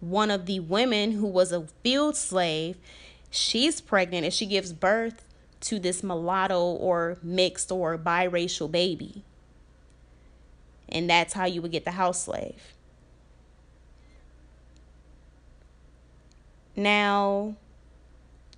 one 0.00 0.30
of 0.30 0.46
the 0.46 0.60
women 0.60 1.12
who 1.12 1.26
was 1.26 1.52
a 1.52 1.66
field 1.82 2.16
slave. 2.16 2.76
She's 3.30 3.80
pregnant 3.80 4.24
and 4.24 4.34
she 4.34 4.46
gives 4.46 4.72
birth 4.72 5.24
to 5.64 5.78
this 5.78 6.02
mulatto 6.02 6.60
or 6.60 7.18
mixed 7.22 7.72
or 7.72 7.98
biracial 7.98 8.70
baby. 8.70 9.22
And 10.88 11.08
that's 11.08 11.32
how 11.34 11.46
you 11.46 11.62
would 11.62 11.72
get 11.72 11.84
the 11.84 11.92
house 11.92 12.24
slave. 12.24 12.74
Now, 16.76 17.56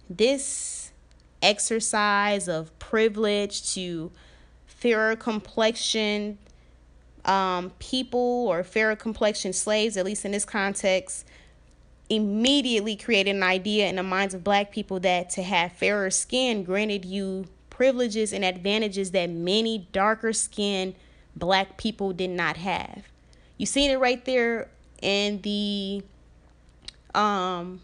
this 0.08 0.90
exercise 1.42 2.48
of 2.48 2.76
privilege 2.78 3.74
to 3.74 4.10
fairer 4.66 5.16
complexion 5.16 6.38
um, 7.24 7.72
people 7.78 8.46
or 8.48 8.62
fairer 8.64 8.96
complexion 8.96 9.52
slaves, 9.52 9.96
at 9.96 10.04
least 10.04 10.24
in 10.24 10.32
this 10.32 10.44
context, 10.44 11.26
immediately 12.08 12.96
created 12.96 13.34
an 13.34 13.42
idea 13.42 13.88
in 13.88 13.96
the 13.96 14.02
minds 14.02 14.34
of 14.34 14.44
black 14.44 14.70
people 14.70 15.00
that 15.00 15.30
to 15.30 15.42
have 15.42 15.72
fairer 15.72 16.10
skin 16.10 16.62
granted 16.62 17.04
you 17.04 17.46
privileges 17.70 18.32
and 18.32 18.44
advantages 18.44 19.10
that 19.10 19.28
many 19.28 19.88
darker 19.92 20.32
skinned 20.32 20.94
black 21.34 21.76
people 21.76 22.12
did 22.12 22.30
not 22.30 22.56
have. 22.56 23.04
You 23.58 23.66
seen 23.66 23.90
it 23.90 23.98
right 23.98 24.24
there 24.24 24.68
in 25.02 25.42
the 25.42 26.02
um 27.14 27.80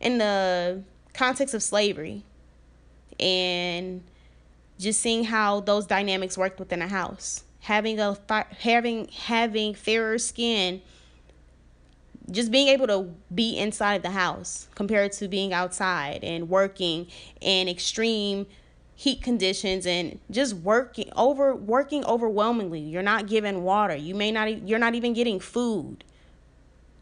in 0.00 0.18
the 0.18 0.82
context 1.12 1.54
of 1.54 1.62
slavery 1.62 2.22
and 3.18 4.02
just 4.78 5.00
seeing 5.00 5.24
how 5.24 5.60
those 5.60 5.86
dynamics 5.86 6.38
worked 6.38 6.58
within 6.58 6.80
a 6.80 6.88
house 6.88 7.44
having 7.60 8.00
a 8.00 8.16
having 8.58 9.08
having 9.08 9.74
fairer 9.74 10.18
skin 10.18 10.80
just 12.30 12.50
being 12.50 12.68
able 12.68 12.86
to 12.86 13.14
be 13.34 13.58
inside 13.58 14.02
the 14.02 14.10
house 14.10 14.68
compared 14.74 15.12
to 15.12 15.28
being 15.28 15.52
outside 15.52 16.22
and 16.22 16.48
working 16.48 17.06
in 17.40 17.68
extreme 17.68 18.46
heat 18.94 19.22
conditions 19.22 19.86
and 19.86 20.20
just 20.30 20.54
working 20.54 21.10
over 21.16 21.54
working 21.54 22.04
overwhelmingly. 22.04 22.80
You're 22.80 23.02
not 23.02 23.26
given 23.26 23.62
water. 23.62 23.96
You 23.96 24.14
may 24.14 24.30
not 24.30 24.68
you're 24.68 24.78
not 24.78 24.94
even 24.94 25.12
getting 25.12 25.40
food. 25.40 26.04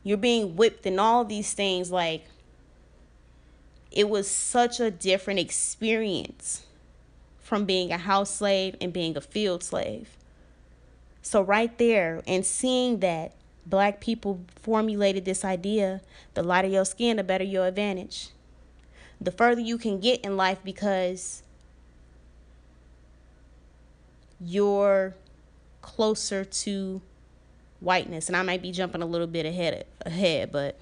You're 0.04 0.16
being 0.16 0.56
whipped 0.56 0.86
and 0.86 1.00
all 1.00 1.24
these 1.24 1.52
things 1.52 1.90
like 1.90 2.24
it 3.90 4.08
was 4.08 4.30
such 4.30 4.80
a 4.80 4.90
different 4.90 5.40
experience 5.40 6.66
from 7.40 7.64
being 7.64 7.90
a 7.90 7.96
house 7.96 8.30
slave 8.30 8.76
and 8.80 8.92
being 8.92 9.16
a 9.16 9.20
field 9.20 9.62
slave. 9.62 10.16
So, 11.22 11.42
right 11.42 11.76
there, 11.78 12.22
and 12.26 12.44
seeing 12.46 13.00
that 13.00 13.32
black 13.68 14.00
people 14.00 14.40
formulated 14.62 15.24
this 15.24 15.44
idea 15.44 16.00
the 16.34 16.42
lighter 16.42 16.68
your 16.68 16.84
skin, 16.84 17.16
the 17.16 17.24
better 17.24 17.44
your 17.44 17.66
advantage. 17.66 18.30
The 19.20 19.32
further 19.32 19.60
you 19.60 19.78
can 19.78 19.98
get 19.98 20.20
in 20.20 20.36
life 20.36 20.58
because 20.64 21.42
you're 24.40 25.14
closer 25.82 26.44
to 26.44 27.02
whiteness. 27.80 28.28
And 28.28 28.36
I 28.36 28.42
might 28.42 28.62
be 28.62 28.70
jumping 28.70 29.02
a 29.02 29.06
little 29.06 29.26
bit 29.26 29.46
ahead 29.46 29.84
ahead, 30.02 30.52
but 30.52 30.78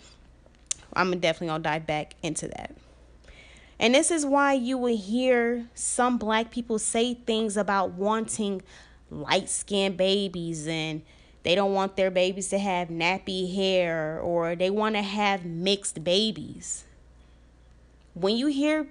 I'm 0.92 1.18
definitely 1.18 1.48
gonna 1.48 1.62
dive 1.62 1.86
back 1.86 2.14
into 2.22 2.48
that. 2.48 2.74
And 3.78 3.94
this 3.94 4.10
is 4.10 4.24
why 4.24 4.54
you 4.54 4.78
will 4.78 4.96
hear 4.96 5.68
some 5.74 6.18
black 6.18 6.50
people 6.50 6.78
say 6.78 7.14
things 7.14 7.56
about 7.56 7.92
wanting 7.92 8.62
light 9.10 9.48
skinned 9.48 9.96
babies 9.96 10.66
and 10.66 11.02
they 11.46 11.54
don't 11.54 11.74
want 11.74 11.94
their 11.94 12.10
babies 12.10 12.48
to 12.48 12.58
have 12.58 12.88
nappy 12.88 13.54
hair 13.54 14.18
or 14.18 14.56
they 14.56 14.68
want 14.68 14.96
to 14.96 15.02
have 15.02 15.44
mixed 15.44 16.02
babies. 16.02 16.82
When 18.14 18.36
you 18.36 18.48
hear 18.48 18.88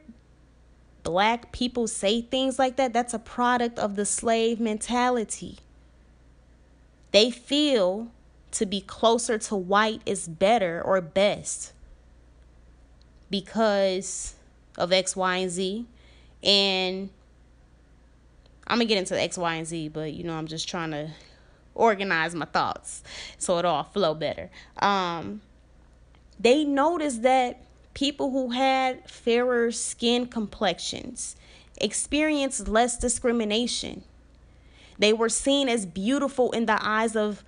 black 1.04 1.52
people 1.52 1.86
say 1.86 2.22
things 2.22 2.58
like 2.58 2.78
that, 2.78 2.94
that's 2.94 3.14
a 3.14 3.20
product 3.20 3.78
of 3.78 3.98
the 3.98 4.06
slave 4.06 4.62
mentality. 4.62 5.58
They 7.12 7.30
feel 7.30 8.08
to 8.52 8.66
be 8.66 8.80
closer 8.80 9.38
to 9.38 9.56
white 9.58 10.02
is 10.06 10.30
better 10.30 10.82
or 10.82 11.02
best 11.02 11.74
because 13.30 14.36
of 14.78 14.94
X, 14.94 15.14
Y, 15.14 15.36
and 15.36 15.52
Z. 15.52 15.86
And 16.42 17.10
I'm 18.66 18.78
gonna 18.78 18.86
get 18.86 18.98
into 18.98 19.22
X, 19.22 19.38
Y, 19.38 19.56
and 19.56 19.68
Z, 19.68 19.90
but 19.90 20.14
you 20.14 20.24
know, 20.24 20.38
I'm 20.38 20.48
just 20.48 20.70
trying 20.70 20.92
to 20.92 21.10
organize 21.76 22.34
my 22.34 22.46
thoughts 22.46 23.04
so 23.38 23.58
it 23.58 23.66
all 23.66 23.84
flow 23.84 24.14
better. 24.14 24.50
Um, 24.80 25.42
they 26.40 26.64
noticed 26.64 27.22
that 27.22 27.62
people 27.94 28.32
who 28.32 28.52
had 28.52 29.10
fairer 29.10 29.72
skin 29.72 30.28
complexions 30.28 31.36
experienced 31.80 32.68
less 32.68 32.98
discrimination. 32.98 34.04
They 34.98 35.14
were 35.14 35.30
seen 35.30 35.70
as 35.70 35.86
beautiful 35.86 36.52
in 36.52 36.66
the 36.66 36.78
eyes 36.82 37.16
of 37.16 37.44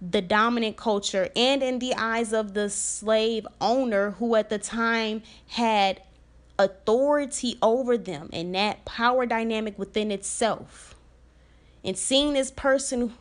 the 0.00 0.22
dominant 0.22 0.76
culture 0.76 1.30
and 1.34 1.62
in 1.62 1.78
the 1.78 1.94
eyes 1.94 2.32
of 2.32 2.54
the 2.54 2.68
slave 2.68 3.46
owner 3.60 4.12
who 4.12 4.34
at 4.34 4.50
the 4.50 4.58
time 4.58 5.22
had 5.48 6.02
authority 6.58 7.58
over 7.62 7.96
them 7.98 8.28
and 8.32 8.54
that 8.54 8.84
power 8.84 9.26
dynamic 9.26 9.78
within 9.78 10.10
itself. 10.10 10.94
And 11.84 11.96
seeing 11.96 12.32
this 12.32 12.50
person 12.50 13.14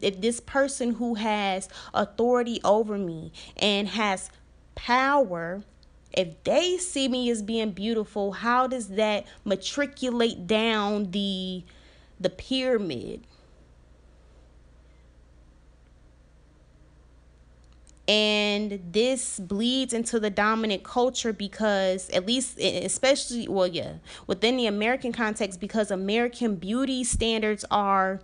if 0.00 0.20
this 0.20 0.40
person 0.40 0.94
who 0.94 1.14
has 1.14 1.68
authority 1.94 2.60
over 2.64 2.98
me 2.98 3.32
and 3.56 3.88
has 3.88 4.30
power 4.74 5.62
if 6.12 6.42
they 6.44 6.78
see 6.78 7.08
me 7.08 7.30
as 7.30 7.42
being 7.42 7.70
beautiful 7.70 8.32
how 8.32 8.66
does 8.66 8.88
that 8.88 9.26
matriculate 9.44 10.46
down 10.46 11.10
the 11.10 11.64
the 12.20 12.30
pyramid? 12.30 13.24
And 18.06 18.80
this 18.90 19.38
bleeds 19.38 19.92
into 19.92 20.18
the 20.18 20.30
dominant 20.30 20.82
culture 20.82 21.34
because 21.34 22.08
at 22.10 22.24
least 22.24 22.58
especially 22.58 23.46
well 23.46 23.66
yeah 23.66 23.96
within 24.26 24.56
the 24.56 24.66
american 24.66 25.12
context 25.12 25.60
because 25.60 25.90
american 25.90 26.56
beauty 26.56 27.04
standards 27.04 27.66
are 27.70 28.20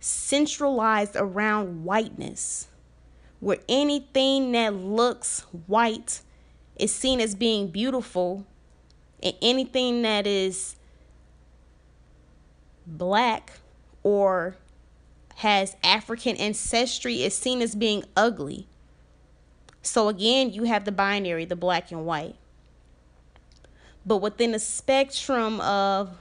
centralized 0.00 1.16
around 1.16 1.84
whiteness 1.84 2.68
where 3.40 3.58
anything 3.68 4.52
that 4.52 4.74
looks 4.74 5.40
white 5.66 6.22
is 6.76 6.94
seen 6.94 7.20
as 7.20 7.34
being 7.34 7.68
beautiful, 7.68 8.46
and 9.22 9.34
anything 9.40 10.02
that 10.02 10.26
is 10.26 10.76
black 12.86 13.52
or 14.02 14.56
has 15.36 15.76
African 15.82 16.36
ancestry 16.36 17.22
is 17.22 17.34
seen 17.34 17.60
as 17.60 17.74
being 17.74 18.04
ugly. 18.16 18.66
So 19.82 20.08
again, 20.08 20.50
you 20.52 20.64
have 20.64 20.84
the 20.84 20.92
binary, 20.92 21.44
the 21.44 21.56
black 21.56 21.92
and 21.92 22.06
white. 22.06 22.36
But 24.04 24.18
within 24.18 24.52
the 24.52 24.58
spectrum 24.58 25.60
of 25.60 26.16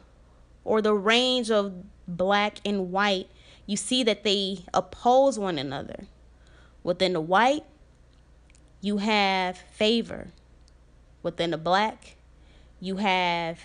or 0.63 0.81
the 0.81 0.93
range 0.93 1.51
of 1.51 1.73
black 2.07 2.59
and 2.65 2.91
white, 2.91 3.29
you 3.65 3.77
see 3.77 4.03
that 4.03 4.23
they 4.23 4.65
oppose 4.73 5.39
one 5.39 5.57
another. 5.57 6.05
Within 6.83 7.13
the 7.13 7.21
white, 7.21 7.63
you 8.81 8.97
have 8.97 9.57
favor. 9.57 10.27
Within 11.23 11.51
the 11.51 11.57
black, 11.57 12.17
you 12.79 12.97
have 12.97 13.59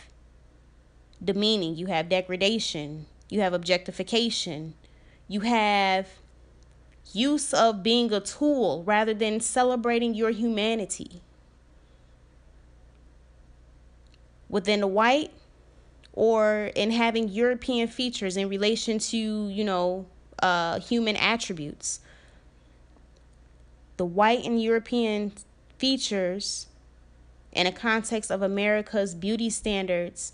demeaning, 1.23 1.77
you 1.77 1.87
have 1.87 2.09
degradation, 2.09 3.07
you 3.29 3.41
have 3.41 3.53
objectification, 3.53 4.75
you 5.29 5.41
have 5.41 6.09
use 7.13 7.53
of 7.53 7.83
being 7.83 8.13
a 8.13 8.21
tool 8.21 8.83
rather 8.85 9.13
than 9.13 9.41
celebrating 9.41 10.15
your 10.15 10.31
humanity. 10.31 11.21
Within 14.49 14.81
the 14.81 14.87
white, 14.87 15.33
or 16.13 16.71
in 16.75 16.91
having 16.91 17.29
European 17.29 17.89
features 17.89 18.37
in 18.37 18.49
relation 18.49 18.99
to, 18.99 19.49
you 19.49 19.65
know, 19.65 20.07
uh, 20.43 20.81
human 20.81 21.17
attributes. 21.17 22.01
The 23.97 24.05
white 24.05 24.45
and 24.45 24.61
European 24.61 25.33
features 25.79 26.67
in 27.53 27.67
a 27.67 27.73
context 27.73 28.31
of 28.31 28.43
America's 28.43 29.15
beauty 29.15 29.51
standards, 29.51 30.33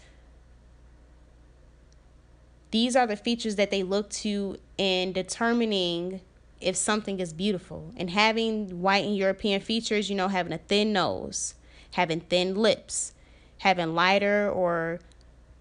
these 2.71 2.95
are 2.97 3.07
the 3.07 3.17
features 3.17 3.57
that 3.57 3.71
they 3.71 3.83
look 3.83 4.11
to 4.11 4.59
in 4.77 5.13
determining 5.13 6.21
if 6.61 6.77
something 6.77 7.21
is 7.21 7.33
beautiful. 7.33 7.93
And 7.97 8.11
having 8.11 8.81
white 8.83 9.05
and 9.05 9.17
European 9.17 9.61
features, 9.61 10.11
you 10.11 10.17
know, 10.17 10.29
having 10.29 10.53
a 10.53 10.59
thin 10.59 10.93
nose, 10.93 11.55
having 11.93 12.21
thin 12.21 12.55
lips, 12.55 13.13
having 13.59 13.95
lighter 13.95 14.51
or 14.51 15.01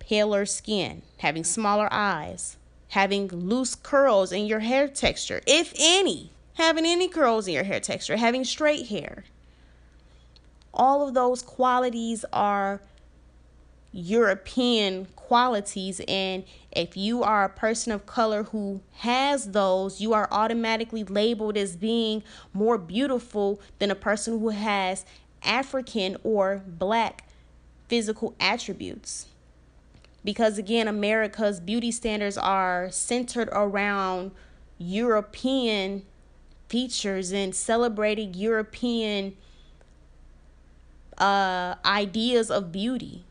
paler 0.08 0.46
skin, 0.46 1.02
having 1.18 1.44
smaller 1.44 1.88
eyes, 1.92 2.58
having 2.90 3.28
loose 3.28 3.76
curls 3.76 4.32
in 4.32 4.46
your 4.46 4.60
hair 4.60 4.88
texture, 4.88 5.42
if 5.48 5.74
any, 5.78 6.32
having 6.54 6.86
any 6.86 7.08
curls 7.08 7.48
in 7.48 7.54
your 7.54 7.64
hair 7.64 7.80
texture, 7.80 8.16
having 8.16 8.44
straight 8.44 8.88
hair. 8.88 9.24
All 10.74 11.08
of 11.08 11.14
those 11.14 11.42
qualities 11.42 12.24
are 12.32 12.82
European 13.92 15.08
qualities. 15.16 16.02
And 16.08 16.44
if 16.72 16.98
you 16.98 17.24
are 17.24 17.46
a 17.46 17.50
person 17.50 17.94
of 17.94 18.06
color 18.06 18.44
who 18.44 18.82
has 18.98 19.52
those, 19.52 20.02
you 20.02 20.14
are 20.14 20.28
automatically 20.32 21.04
labeled 21.04 21.58
as 21.58 21.76
being 21.76 22.22
more 22.54 22.78
beautiful 22.78 23.60
than 23.80 23.90
a 23.90 23.96
person 23.96 24.40
who 24.40 24.50
has 24.50 25.06
African 25.44 26.18
or 26.24 26.62
black 26.68 27.24
physical 27.88 28.36
attributes 28.40 29.28
because 30.26 30.58
again 30.58 30.90
America's 30.90 31.62
beauty 31.62 31.92
standards 31.92 32.38
are 32.38 32.90
centered 32.92 33.48
around 33.54 34.32
European 34.78 36.04
features 36.68 37.32
and 37.32 37.56
celebrating 37.56 38.34
European 38.34 39.38
uh, 41.18 41.76
ideas 41.86 42.52
of 42.52 42.72
beauty. 42.72 43.24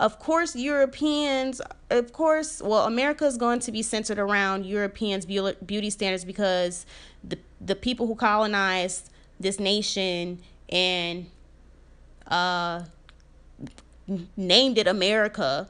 Of 0.00 0.18
course, 0.18 0.56
Europeans, 0.56 1.62
of 1.88 2.12
course, 2.12 2.60
well, 2.60 2.86
America 2.86 3.24
is 3.24 3.36
going 3.36 3.60
to 3.60 3.70
be 3.70 3.82
centered 3.82 4.18
around 4.18 4.66
Europeans' 4.66 5.24
beauty 5.24 5.90
standards 5.90 6.24
because 6.24 6.84
the 7.22 7.38
the 7.60 7.76
people 7.76 8.08
who 8.08 8.16
colonized 8.16 9.10
this 9.38 9.60
nation 9.60 10.40
and 10.68 11.26
uh, 12.26 12.82
named 14.36 14.78
it 14.78 14.88
America 14.88 15.68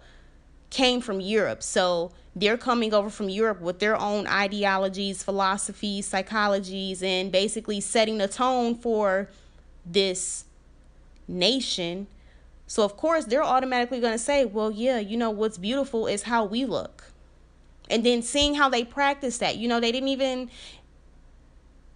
came 0.72 1.00
from 1.00 1.20
Europe. 1.20 1.62
So 1.62 2.10
they're 2.34 2.56
coming 2.56 2.92
over 2.94 3.10
from 3.10 3.28
Europe 3.28 3.60
with 3.60 3.78
their 3.78 3.94
own 3.94 4.26
ideologies, 4.26 5.22
philosophies, 5.22 6.10
psychologies, 6.10 7.02
and 7.02 7.30
basically 7.30 7.80
setting 7.80 8.18
the 8.18 8.26
tone 8.26 8.74
for 8.74 9.28
this 9.84 10.46
nation. 11.28 12.06
So, 12.66 12.84
of 12.84 12.96
course, 12.96 13.26
they're 13.26 13.44
automatically 13.44 14.00
going 14.00 14.14
to 14.14 14.18
say, 14.18 14.46
well, 14.46 14.70
yeah, 14.70 14.98
you 14.98 15.16
know, 15.16 15.30
what's 15.30 15.58
beautiful 15.58 16.06
is 16.06 16.22
how 16.22 16.44
we 16.46 16.64
look. 16.64 17.04
And 17.90 18.04
then 18.04 18.22
seeing 18.22 18.54
how 18.54 18.70
they 18.70 18.82
practice 18.82 19.36
that, 19.38 19.58
you 19.58 19.68
know, 19.68 19.78
they 19.78 19.92
didn't 19.92 20.08
even. 20.08 20.50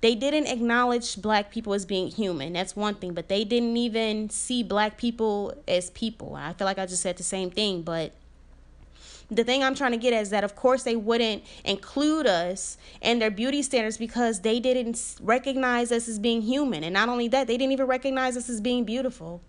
They 0.02 0.14
didn't 0.14 0.46
acknowledge 0.46 1.20
black 1.20 1.50
people 1.50 1.72
as 1.72 1.86
being 1.86 2.08
human. 2.08 2.52
That's 2.52 2.76
one 2.76 2.94
thing, 2.96 3.14
but 3.14 3.28
they 3.28 3.44
didn't 3.44 3.78
even 3.78 4.28
see 4.28 4.62
black 4.62 4.98
people 4.98 5.54
as 5.66 5.88
people. 5.90 6.36
I 6.36 6.52
feel 6.52 6.66
like 6.66 6.78
I 6.78 6.84
just 6.84 7.02
said 7.02 7.16
the 7.16 7.22
same 7.22 7.50
thing, 7.50 7.80
but 7.80 8.12
the 9.30 9.42
thing 9.42 9.64
I'm 9.64 9.74
trying 9.74 9.90
to 9.90 9.96
get 9.96 10.12
at 10.12 10.22
is 10.22 10.30
that, 10.30 10.44
of 10.44 10.54
course, 10.54 10.84
they 10.84 10.94
wouldn't 10.94 11.42
include 11.64 12.26
us 12.26 12.78
in 13.00 13.18
their 13.18 13.30
beauty 13.30 13.62
standards 13.62 13.98
because 13.98 14.40
they 14.40 14.60
didn't 14.60 15.16
recognize 15.20 15.90
us 15.90 16.06
as 16.08 16.18
being 16.18 16.42
human. 16.42 16.84
And 16.84 16.94
not 16.94 17.08
only 17.08 17.26
that, 17.28 17.46
they 17.46 17.56
didn't 17.56 17.72
even 17.72 17.86
recognize 17.86 18.36
us 18.36 18.48
as 18.48 18.60
being 18.60 18.84
beautiful. 18.84 19.40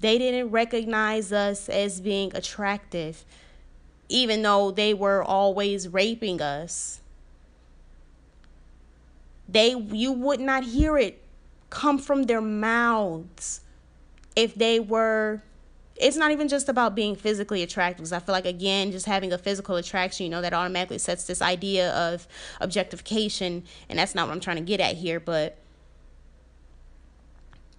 They 0.00 0.18
didn't 0.18 0.50
recognize 0.50 1.30
us 1.32 1.68
as 1.68 2.00
being 2.00 2.34
attractive, 2.34 3.24
even 4.08 4.42
though 4.42 4.70
they 4.70 4.94
were 4.94 5.22
always 5.22 5.88
raping 5.88 6.40
us. 6.40 7.00
They 9.48 9.74
you 9.74 10.12
would 10.12 10.40
not 10.40 10.64
hear 10.64 10.96
it 10.96 11.22
come 11.68 11.98
from 11.98 12.24
their 12.24 12.40
mouths 12.40 13.60
if 14.34 14.54
they 14.54 14.80
were 14.80 15.42
it's 16.00 16.16
not 16.16 16.30
even 16.30 16.48
just 16.48 16.68
about 16.68 16.94
being 16.94 17.14
physically 17.14 17.62
attractive 17.62 17.98
because 17.98 18.12
i 18.12 18.18
feel 18.18 18.32
like 18.32 18.46
again 18.46 18.90
just 18.90 19.06
having 19.06 19.32
a 19.32 19.38
physical 19.38 19.76
attraction 19.76 20.24
you 20.24 20.30
know 20.30 20.40
that 20.40 20.54
automatically 20.54 20.98
sets 20.98 21.26
this 21.26 21.42
idea 21.42 21.92
of 21.92 22.26
objectification 22.60 23.62
and 23.88 23.98
that's 23.98 24.14
not 24.14 24.26
what 24.26 24.32
i'm 24.32 24.40
trying 24.40 24.56
to 24.56 24.62
get 24.62 24.80
at 24.80 24.96
here 24.96 25.20
but 25.20 25.58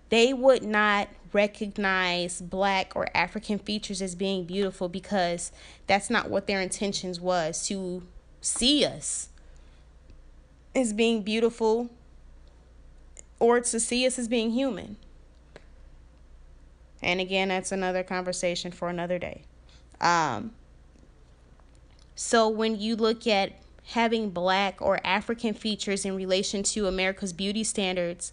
they 0.09 0.33
would 0.33 0.63
not 0.63 1.09
recognize 1.33 2.41
black 2.41 2.93
or 2.95 3.07
african 3.15 3.57
features 3.57 4.01
as 4.01 4.15
being 4.15 4.45
beautiful 4.45 4.87
because 4.87 5.51
that's 5.87 6.09
not 6.09 6.29
what 6.29 6.47
their 6.47 6.61
intentions 6.61 7.19
was 7.19 7.67
to 7.67 8.03
see 8.41 8.85
us 8.85 9.29
as 10.75 10.93
being 10.93 11.21
beautiful 11.21 11.89
or 13.39 13.59
to 13.59 13.79
see 13.79 14.05
us 14.05 14.19
as 14.19 14.27
being 14.27 14.51
human 14.51 14.97
and 17.01 17.19
again, 17.19 17.49
that's 17.49 17.71
another 17.71 18.03
conversation 18.03 18.71
for 18.71 18.89
another 18.89 19.17
day. 19.17 19.43
Um, 19.99 20.51
so 22.15 22.47
when 22.47 22.79
you 22.79 22.95
look 22.95 23.25
at 23.25 23.53
having 23.85 24.29
black 24.29 24.81
or 24.81 24.99
African 25.03 25.53
features 25.53 26.05
in 26.05 26.15
relation 26.15 26.63
to 26.63 26.87
America's 26.87 27.33
beauty 27.33 27.63
standards, 27.63 28.31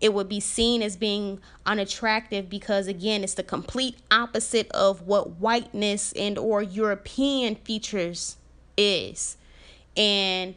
it 0.00 0.14
would 0.14 0.28
be 0.28 0.40
seen 0.40 0.82
as 0.82 0.96
being 0.96 1.40
unattractive 1.66 2.48
because 2.48 2.86
again 2.86 3.24
it's 3.24 3.34
the 3.34 3.42
complete 3.42 3.96
opposite 4.10 4.70
of 4.70 5.02
what 5.02 5.36
whiteness 5.36 6.12
and 6.12 6.38
or 6.38 6.62
European 6.62 7.56
features 7.56 8.36
is. 8.76 9.36
And 9.96 10.54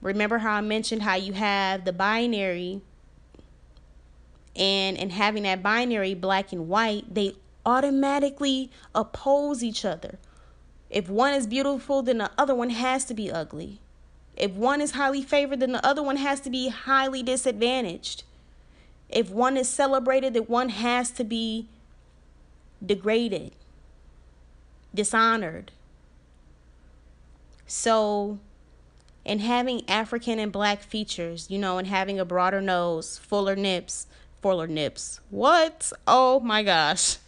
remember 0.00 0.38
how 0.38 0.54
I 0.54 0.60
mentioned 0.60 1.02
how 1.02 1.14
you 1.14 1.32
have 1.34 1.84
the 1.84 1.92
binary 1.92 2.80
and 4.56 4.98
and 4.98 5.12
having 5.12 5.44
that 5.44 5.62
binary 5.62 6.14
black 6.14 6.52
and 6.52 6.68
white 6.68 7.14
they 7.14 7.34
automatically 7.64 8.70
oppose 8.94 9.62
each 9.62 9.84
other. 9.84 10.18
If 10.90 11.08
one 11.08 11.34
is 11.34 11.46
beautiful 11.46 12.02
then 12.02 12.18
the 12.18 12.30
other 12.36 12.54
one 12.54 12.70
has 12.70 13.04
to 13.06 13.14
be 13.14 13.30
ugly. 13.30 13.80
If 14.36 14.52
one 14.52 14.80
is 14.80 14.92
highly 14.92 15.22
favored 15.22 15.60
then 15.60 15.72
the 15.72 15.86
other 15.86 16.02
one 16.02 16.16
has 16.16 16.40
to 16.40 16.50
be 16.50 16.68
highly 16.68 17.22
disadvantaged. 17.22 18.24
If 19.08 19.30
one 19.30 19.56
is 19.56 19.68
celebrated 19.68 20.34
then 20.34 20.44
one 20.44 20.70
has 20.70 21.10
to 21.12 21.24
be 21.24 21.68
degraded 22.84 23.52
dishonored. 24.94 25.72
So 27.66 28.38
and 29.24 29.40
having 29.40 29.88
african 29.88 30.38
and 30.38 30.50
black 30.50 30.82
features 30.82 31.46
you 31.48 31.58
know 31.58 31.78
and 31.78 31.86
having 31.86 32.18
a 32.18 32.24
broader 32.24 32.60
nose 32.60 33.18
fuller 33.18 33.54
nips 33.54 34.06
fuller 34.42 34.66
nips. 34.66 35.20
What? 35.30 35.92
Oh 36.06 36.40
my 36.40 36.62
gosh. 36.62 37.18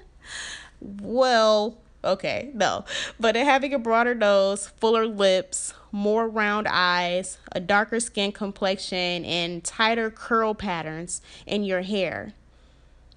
well, 0.80 1.78
Okay, 2.04 2.50
no. 2.54 2.84
But 3.18 3.34
having 3.34 3.74
a 3.74 3.78
broader 3.78 4.14
nose, 4.14 4.68
fuller 4.78 5.06
lips, 5.06 5.74
more 5.90 6.28
round 6.28 6.68
eyes, 6.70 7.38
a 7.50 7.60
darker 7.60 7.98
skin 7.98 8.30
complexion, 8.30 9.24
and 9.24 9.64
tighter 9.64 10.10
curl 10.10 10.54
patterns 10.54 11.20
in 11.44 11.64
your 11.64 11.82
hair. 11.82 12.34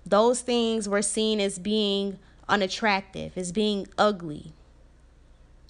Those 0.06 0.42
things 0.42 0.90
were 0.90 1.04
seen 1.04 1.40
as 1.40 1.60
being 1.60 2.18
unattractive, 2.50 3.38
as 3.38 3.52
being 3.52 3.88
ugly. 4.00 4.52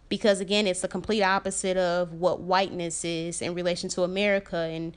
Because 0.07 0.39
again, 0.39 0.65
it's 0.65 0.81
the 0.81 0.87
complete 0.87 1.21
opposite 1.21 1.77
of 1.77 2.13
what 2.13 2.39
whiteness 2.39 3.03
is 3.03 3.41
in 3.41 3.53
relation 3.53 3.89
to 3.89 4.03
America 4.03 4.57
and 4.57 4.95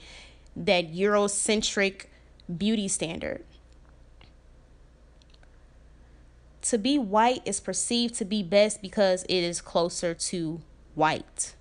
that 0.57 0.93
Eurocentric 0.95 2.07
beauty 2.59 2.89
standard. 2.89 3.45
To 6.63 6.79
be 6.79 6.99
white 6.99 7.43
is 7.45 7.61
perceived 7.61 8.15
to 8.17 8.25
be 8.25 8.43
best 8.43 8.81
because 8.81 9.25
it 9.25 9.45
is 9.45 9.61
closer 9.61 10.15
to 10.15 10.61
white. 10.95 11.55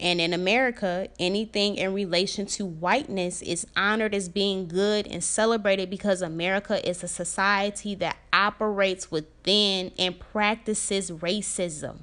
And 0.00 0.18
in 0.18 0.32
America, 0.32 1.08
anything 1.18 1.76
in 1.76 1.92
relation 1.92 2.46
to 2.46 2.64
whiteness 2.64 3.42
is 3.42 3.66
honored 3.76 4.14
as 4.14 4.30
being 4.30 4.66
good 4.66 5.06
and 5.06 5.22
celebrated 5.22 5.90
because 5.90 6.22
America 6.22 6.88
is 6.88 7.04
a 7.04 7.08
society 7.08 7.94
that 7.96 8.16
operates 8.32 9.10
within 9.10 9.92
and 9.98 10.18
practices 10.18 11.10
racism, 11.10 11.98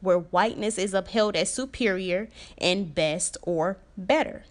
where 0.00 0.18
whiteness 0.18 0.78
is 0.78 0.94
upheld 0.94 1.36
as 1.36 1.52
superior 1.52 2.28
and 2.56 2.94
best 2.94 3.36
or 3.42 3.76
better. 3.98 4.44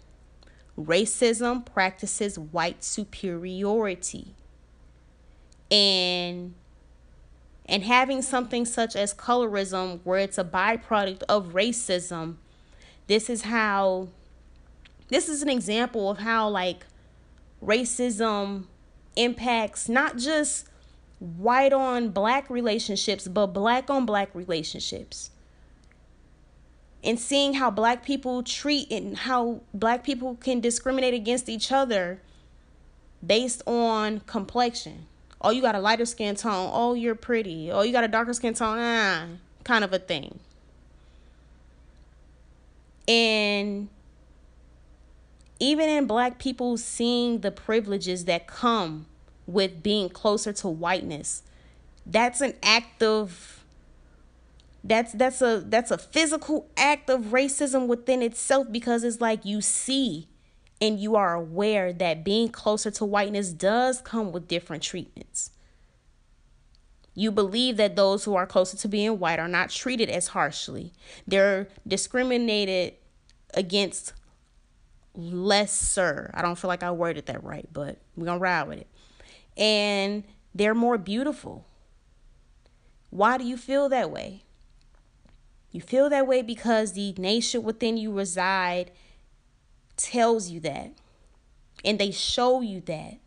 Racism 0.78 1.64
practices 1.64 2.38
white 2.38 2.82
superiority. 2.82 4.34
And 5.70 6.54
and 7.70 7.84
having 7.84 8.20
something 8.20 8.64
such 8.64 8.96
as 8.96 9.14
colorism 9.14 10.00
where 10.02 10.18
it's 10.18 10.36
a 10.36 10.44
byproduct 10.44 11.22
of 11.28 11.52
racism 11.52 12.36
this 13.06 13.30
is 13.30 13.42
how 13.42 14.08
this 15.08 15.28
is 15.28 15.42
an 15.42 15.48
example 15.48 16.10
of 16.10 16.18
how 16.18 16.48
like 16.48 16.86
racism 17.62 18.64
impacts 19.16 19.88
not 19.88 20.16
just 20.16 20.68
white 21.18 21.72
on 21.72 22.08
black 22.08 22.50
relationships 22.50 23.28
but 23.28 23.48
black 23.48 23.88
on 23.88 24.04
black 24.04 24.34
relationships 24.34 25.30
and 27.02 27.18
seeing 27.18 27.54
how 27.54 27.70
black 27.70 28.04
people 28.04 28.42
treat 28.42 28.90
and 28.90 29.18
how 29.18 29.60
black 29.72 30.04
people 30.04 30.36
can 30.36 30.60
discriminate 30.60 31.14
against 31.14 31.48
each 31.48 31.72
other 31.72 32.20
based 33.24 33.62
on 33.66 34.20
complexion 34.20 35.06
oh, 35.42 35.50
you 35.50 35.62
got 35.62 35.74
a 35.74 35.80
lighter 35.80 36.04
skin 36.04 36.34
tone. 36.34 36.70
Oh, 36.72 36.94
you're 36.94 37.14
pretty. 37.14 37.70
Oh, 37.70 37.82
you 37.82 37.92
got 37.92 38.04
a 38.04 38.08
darker 38.08 38.32
skin 38.32 38.54
tone. 38.54 38.78
Ah, 38.78 39.26
kind 39.64 39.84
of 39.84 39.92
a 39.92 39.98
thing. 39.98 40.38
And 43.08 43.88
even 45.58 45.88
in 45.88 46.06
black 46.06 46.38
people 46.38 46.76
seeing 46.76 47.40
the 47.40 47.50
privileges 47.50 48.26
that 48.26 48.46
come 48.46 49.06
with 49.46 49.82
being 49.82 50.08
closer 50.08 50.52
to 50.52 50.68
whiteness, 50.68 51.42
that's 52.06 52.40
an 52.40 52.54
act 52.62 53.02
of 53.02 53.59
that's 54.82 55.12
that's 55.12 55.42
a 55.42 55.62
that's 55.66 55.90
a 55.90 55.98
physical 55.98 56.70
act 56.76 57.10
of 57.10 57.26
racism 57.26 57.86
within 57.86 58.22
itself 58.22 58.66
because 58.70 59.04
it's 59.04 59.20
like 59.20 59.44
you 59.44 59.60
see 59.60 60.28
and 60.80 60.98
you 60.98 61.16
are 61.16 61.34
aware 61.34 61.92
that 61.92 62.24
being 62.24 62.48
closer 62.48 62.90
to 62.90 63.04
whiteness 63.04 63.52
does 63.52 64.00
come 64.00 64.32
with 64.32 64.48
different 64.48 64.82
treatments. 64.82 65.50
You 67.14 67.30
believe 67.30 67.76
that 67.76 67.96
those 67.96 68.24
who 68.24 68.34
are 68.34 68.46
closer 68.46 68.76
to 68.78 68.88
being 68.88 69.18
white 69.18 69.38
are 69.38 69.48
not 69.48 69.68
treated 69.68 70.08
as 70.08 70.28
harshly. 70.28 70.92
They're 71.26 71.68
discriminated 71.86 72.94
against 73.52 74.14
lesser. 75.14 76.30
I 76.32 76.40
don't 76.40 76.56
feel 76.56 76.68
like 76.68 76.82
I 76.82 76.92
worded 76.92 77.26
that 77.26 77.44
right, 77.44 77.68
but 77.72 77.98
we're 78.16 78.26
going 78.26 78.38
to 78.38 78.42
ride 78.42 78.68
with 78.68 78.78
it. 78.78 78.86
And 79.56 80.24
they're 80.54 80.74
more 80.74 80.96
beautiful. 80.96 81.66
Why 83.10 83.36
do 83.36 83.44
you 83.44 83.56
feel 83.56 83.88
that 83.88 84.10
way? 84.10 84.44
You 85.72 85.80
feel 85.80 86.10
that 86.10 86.26
way 86.26 86.42
because 86.42 86.92
the 86.92 87.12
nation 87.12 87.62
within 87.62 87.96
you 87.96 88.12
reside 88.12 88.90
tells 89.96 90.50
you 90.50 90.60
that 90.60 90.92
and 91.84 91.98
they 91.98 92.10
show 92.10 92.60
you 92.60 92.80
that. 92.82 93.18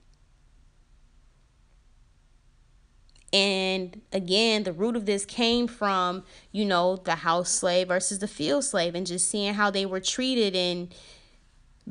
And 3.31 4.01
again, 4.11 4.63
the 4.63 4.73
root 4.73 4.95
of 4.95 5.07
this 5.07 5.25
came 5.25 5.67
from, 5.67 6.23
you 6.51 6.65
know, 6.65 6.97
the 6.97 7.15
house 7.15 7.49
slave 7.49 7.87
versus 7.87 8.19
the 8.19 8.27
field 8.27 8.63
slave 8.63 8.93
and 8.93 9.07
just 9.07 9.27
seeing 9.27 9.55
how 9.55 9.71
they 9.71 9.87
were 9.87 9.99
treated 9.99 10.55
and 10.55 10.93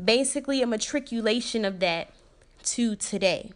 basically 0.00 0.62
a 0.62 0.66
matriculation 0.66 1.64
of 1.64 1.80
that 1.80 2.10
to 2.62 2.94
today. 2.94 3.50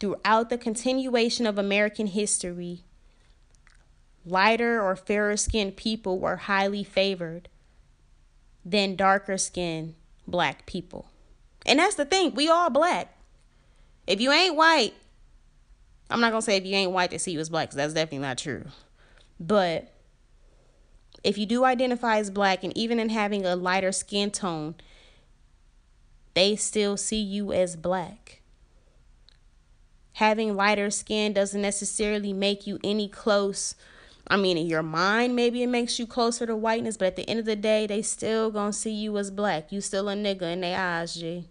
Throughout 0.00 0.48
the 0.48 0.58
continuation 0.58 1.46
of 1.46 1.58
American 1.58 2.06
history, 2.06 2.84
lighter 4.24 4.80
or 4.80 4.96
fairer 4.96 5.36
skinned 5.36 5.76
people 5.76 6.18
were 6.18 6.36
highly 6.36 6.84
favored 6.84 7.48
than 8.64 8.96
darker 8.96 9.38
skinned 9.38 9.94
black 10.26 10.66
people. 10.66 11.06
And 11.66 11.78
that's 11.78 11.96
the 11.96 12.04
thing, 12.04 12.34
we 12.34 12.48
all 12.48 12.70
black. 12.70 13.16
If 14.06 14.20
you 14.20 14.32
ain't 14.32 14.56
white, 14.56 14.94
I'm 16.10 16.20
not 16.20 16.30
gonna 16.30 16.42
say 16.42 16.56
if 16.56 16.66
you 16.66 16.74
ain't 16.74 16.92
white 16.92 17.10
to 17.10 17.18
see 17.18 17.32
you 17.32 17.40
as 17.40 17.48
black, 17.48 17.68
because 17.68 17.76
that's 17.76 17.94
definitely 17.94 18.26
not 18.26 18.38
true. 18.38 18.64
But 19.38 19.92
if 21.24 21.38
you 21.38 21.46
do 21.46 21.64
identify 21.64 22.18
as 22.18 22.30
black, 22.30 22.64
and 22.64 22.76
even 22.76 22.98
in 22.98 23.08
having 23.08 23.46
a 23.46 23.56
lighter 23.56 23.92
skin 23.92 24.30
tone, 24.30 24.74
they 26.34 26.56
still 26.56 26.96
see 26.96 27.20
you 27.20 27.52
as 27.52 27.76
black. 27.76 28.40
Having 30.14 30.56
lighter 30.56 30.90
skin 30.90 31.32
doesn't 31.32 31.62
necessarily 31.62 32.32
make 32.32 32.66
you 32.66 32.78
any 32.84 33.08
close 33.08 33.74
I 34.28 34.36
mean, 34.36 34.56
in 34.56 34.66
your 34.66 34.82
mind, 34.82 35.36
maybe 35.36 35.62
it 35.62 35.66
makes 35.66 35.98
you 35.98 36.06
closer 36.06 36.46
to 36.46 36.56
whiteness, 36.56 36.96
but 36.96 37.06
at 37.06 37.16
the 37.16 37.28
end 37.28 37.40
of 37.40 37.44
the 37.46 37.56
day, 37.56 37.86
they 37.86 38.02
still 38.02 38.50
gonna 38.50 38.72
see 38.72 38.92
you 38.92 39.18
as 39.18 39.30
black. 39.30 39.72
You 39.72 39.80
still 39.80 40.08
a 40.08 40.14
nigga 40.14 40.52
in 40.52 40.60
their 40.60 40.78
eyes, 40.78 41.14
G. 41.14 41.44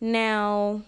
Now, 0.00 0.82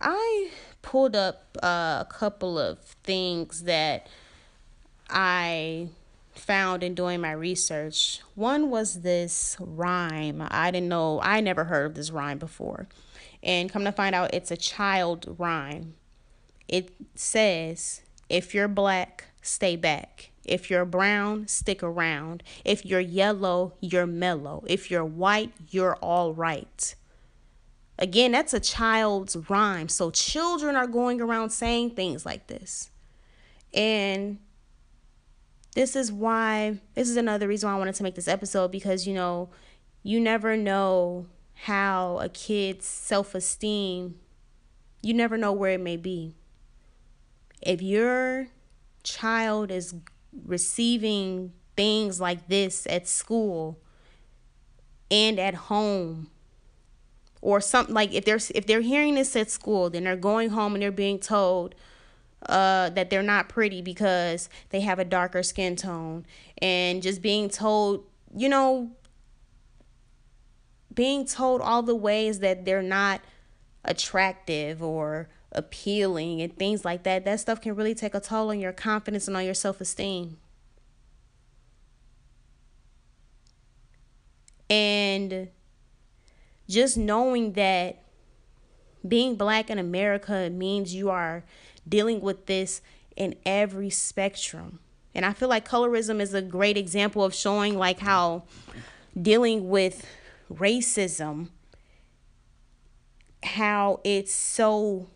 I 0.00 0.50
pulled 0.82 1.14
up 1.14 1.58
uh, 1.62 1.98
a 2.00 2.06
couple 2.08 2.58
of 2.58 2.78
things 3.04 3.64
that 3.64 4.08
I 5.08 5.88
found 6.34 6.82
in 6.82 6.94
doing 6.94 7.20
my 7.20 7.32
research. 7.32 8.20
One 8.34 8.70
was 8.70 9.02
this 9.02 9.56
rhyme. 9.60 10.46
I 10.50 10.70
didn't 10.70 10.88
know, 10.88 11.20
I 11.22 11.40
never 11.40 11.64
heard 11.64 11.86
of 11.86 11.94
this 11.94 12.10
rhyme 12.10 12.38
before. 12.38 12.88
And 13.42 13.70
come 13.70 13.84
to 13.84 13.92
find 13.92 14.14
out, 14.14 14.34
it's 14.34 14.50
a 14.50 14.56
child 14.56 15.36
rhyme 15.38 15.94
it 16.70 16.92
says, 17.16 18.02
if 18.28 18.54
you're 18.54 18.68
black, 18.68 19.24
stay 19.42 19.74
back. 19.74 20.30
If 20.44 20.70
you're 20.70 20.84
brown, 20.84 21.48
stick 21.48 21.82
around. 21.82 22.44
If 22.64 22.86
you're 22.86 23.00
yellow, 23.00 23.74
you're 23.80 24.06
mellow. 24.06 24.62
If 24.68 24.88
you're 24.88 25.04
white, 25.04 25.52
you're 25.70 25.96
all 25.96 26.32
right. 26.32 26.94
Again, 27.98 28.30
that's 28.30 28.54
a 28.54 28.60
child's 28.60 29.36
rhyme. 29.50 29.88
So 29.88 30.12
children 30.12 30.76
are 30.76 30.86
going 30.86 31.20
around 31.20 31.50
saying 31.50 31.90
things 31.90 32.24
like 32.24 32.46
this. 32.46 32.90
And 33.74 34.38
this 35.74 35.96
is 35.96 36.12
why, 36.12 36.78
this 36.94 37.10
is 37.10 37.16
another 37.16 37.48
reason 37.48 37.68
why 37.68 37.74
I 37.74 37.78
wanted 37.78 37.96
to 37.96 38.04
make 38.04 38.14
this 38.14 38.28
episode 38.28 38.70
because, 38.70 39.08
you 39.08 39.14
know, 39.14 39.50
you 40.04 40.20
never 40.20 40.56
know 40.56 41.26
how 41.64 42.18
a 42.18 42.28
kid's 42.28 42.86
self 42.86 43.34
esteem, 43.34 44.20
you 45.02 45.14
never 45.14 45.36
know 45.36 45.52
where 45.52 45.72
it 45.72 45.80
may 45.80 45.96
be 45.96 46.36
if 47.62 47.82
your 47.82 48.48
child 49.02 49.70
is 49.70 49.94
receiving 50.46 51.52
things 51.76 52.20
like 52.20 52.48
this 52.48 52.86
at 52.88 53.08
school 53.08 53.78
and 55.10 55.38
at 55.38 55.54
home 55.54 56.30
or 57.40 57.60
something 57.60 57.94
like 57.94 58.12
if 58.12 58.24
they're 58.24 58.40
if 58.54 58.66
they're 58.66 58.80
hearing 58.80 59.14
this 59.14 59.34
at 59.34 59.50
school 59.50 59.90
then 59.90 60.04
they're 60.04 60.16
going 60.16 60.50
home 60.50 60.74
and 60.74 60.82
they're 60.82 60.92
being 60.92 61.18
told 61.18 61.74
uh, 62.46 62.88
that 62.90 63.10
they're 63.10 63.22
not 63.22 63.48
pretty 63.48 63.82
because 63.82 64.48
they 64.70 64.80
have 64.80 64.98
a 64.98 65.04
darker 65.04 65.42
skin 65.42 65.76
tone 65.76 66.24
and 66.58 67.02
just 67.02 67.20
being 67.22 67.48
told 67.48 68.04
you 68.34 68.48
know 68.48 68.90
being 70.94 71.24
told 71.24 71.60
all 71.60 71.82
the 71.82 71.94
ways 71.94 72.40
that 72.40 72.64
they're 72.64 72.82
not 72.82 73.20
attractive 73.84 74.82
or 74.82 75.28
appealing 75.52 76.40
and 76.40 76.56
things 76.56 76.84
like 76.84 77.02
that, 77.02 77.24
that 77.24 77.40
stuff 77.40 77.60
can 77.60 77.74
really 77.74 77.94
take 77.94 78.14
a 78.14 78.20
toll 78.20 78.50
on 78.50 78.60
your 78.60 78.72
confidence 78.72 79.28
and 79.28 79.36
on 79.36 79.44
your 79.44 79.54
self 79.54 79.80
esteem. 79.80 80.38
And 84.68 85.48
just 86.68 86.96
knowing 86.96 87.54
that 87.54 88.04
being 89.06 89.34
black 89.34 89.70
in 89.70 89.78
America 89.78 90.48
means 90.50 90.94
you 90.94 91.10
are 91.10 91.44
dealing 91.88 92.20
with 92.20 92.46
this 92.46 92.80
in 93.16 93.34
every 93.44 93.90
spectrum. 93.90 94.78
And 95.14 95.26
I 95.26 95.32
feel 95.32 95.48
like 95.48 95.68
colorism 95.68 96.20
is 96.20 96.34
a 96.34 96.42
great 96.42 96.76
example 96.76 97.24
of 97.24 97.34
showing 97.34 97.76
like 97.76 97.98
how 97.98 98.44
dealing 99.20 99.68
with 99.68 100.06
racism 100.52 101.48
how 103.42 104.00
it's 104.04 104.32
so 104.32 105.08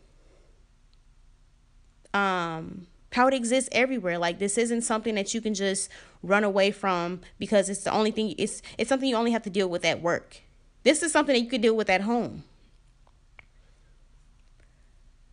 um 2.14 2.87
how 3.12 3.29
it 3.29 3.35
exists 3.35 3.68
everywhere. 3.72 4.18
Like 4.18 4.38
this 4.38 4.59
isn't 4.59 4.83
something 4.83 5.14
that 5.14 5.35
you 5.35 5.40
can 5.40 5.55
just 5.55 5.88
run 6.22 6.42
away 6.42 6.70
from 6.70 7.20
because 7.38 7.68
it's 7.68 7.85
the 7.85 7.92
only 7.92 8.11
thing 8.11 8.35
it's 8.38 8.62
it's 8.79 8.88
something 8.88 9.09
you 9.09 9.16
only 9.16 9.33
have 9.33 9.42
to 9.42 9.50
deal 9.50 9.68
with 9.68 9.85
at 9.85 10.03
work. 10.03 10.40
This 10.83 11.03
is 11.03 11.12
something 11.12 11.35
that 11.35 11.40
you 11.40 11.48
could 11.48 11.62
deal 11.62 11.77
with 11.77 11.88
at 11.90 12.03
home. 12.03 12.44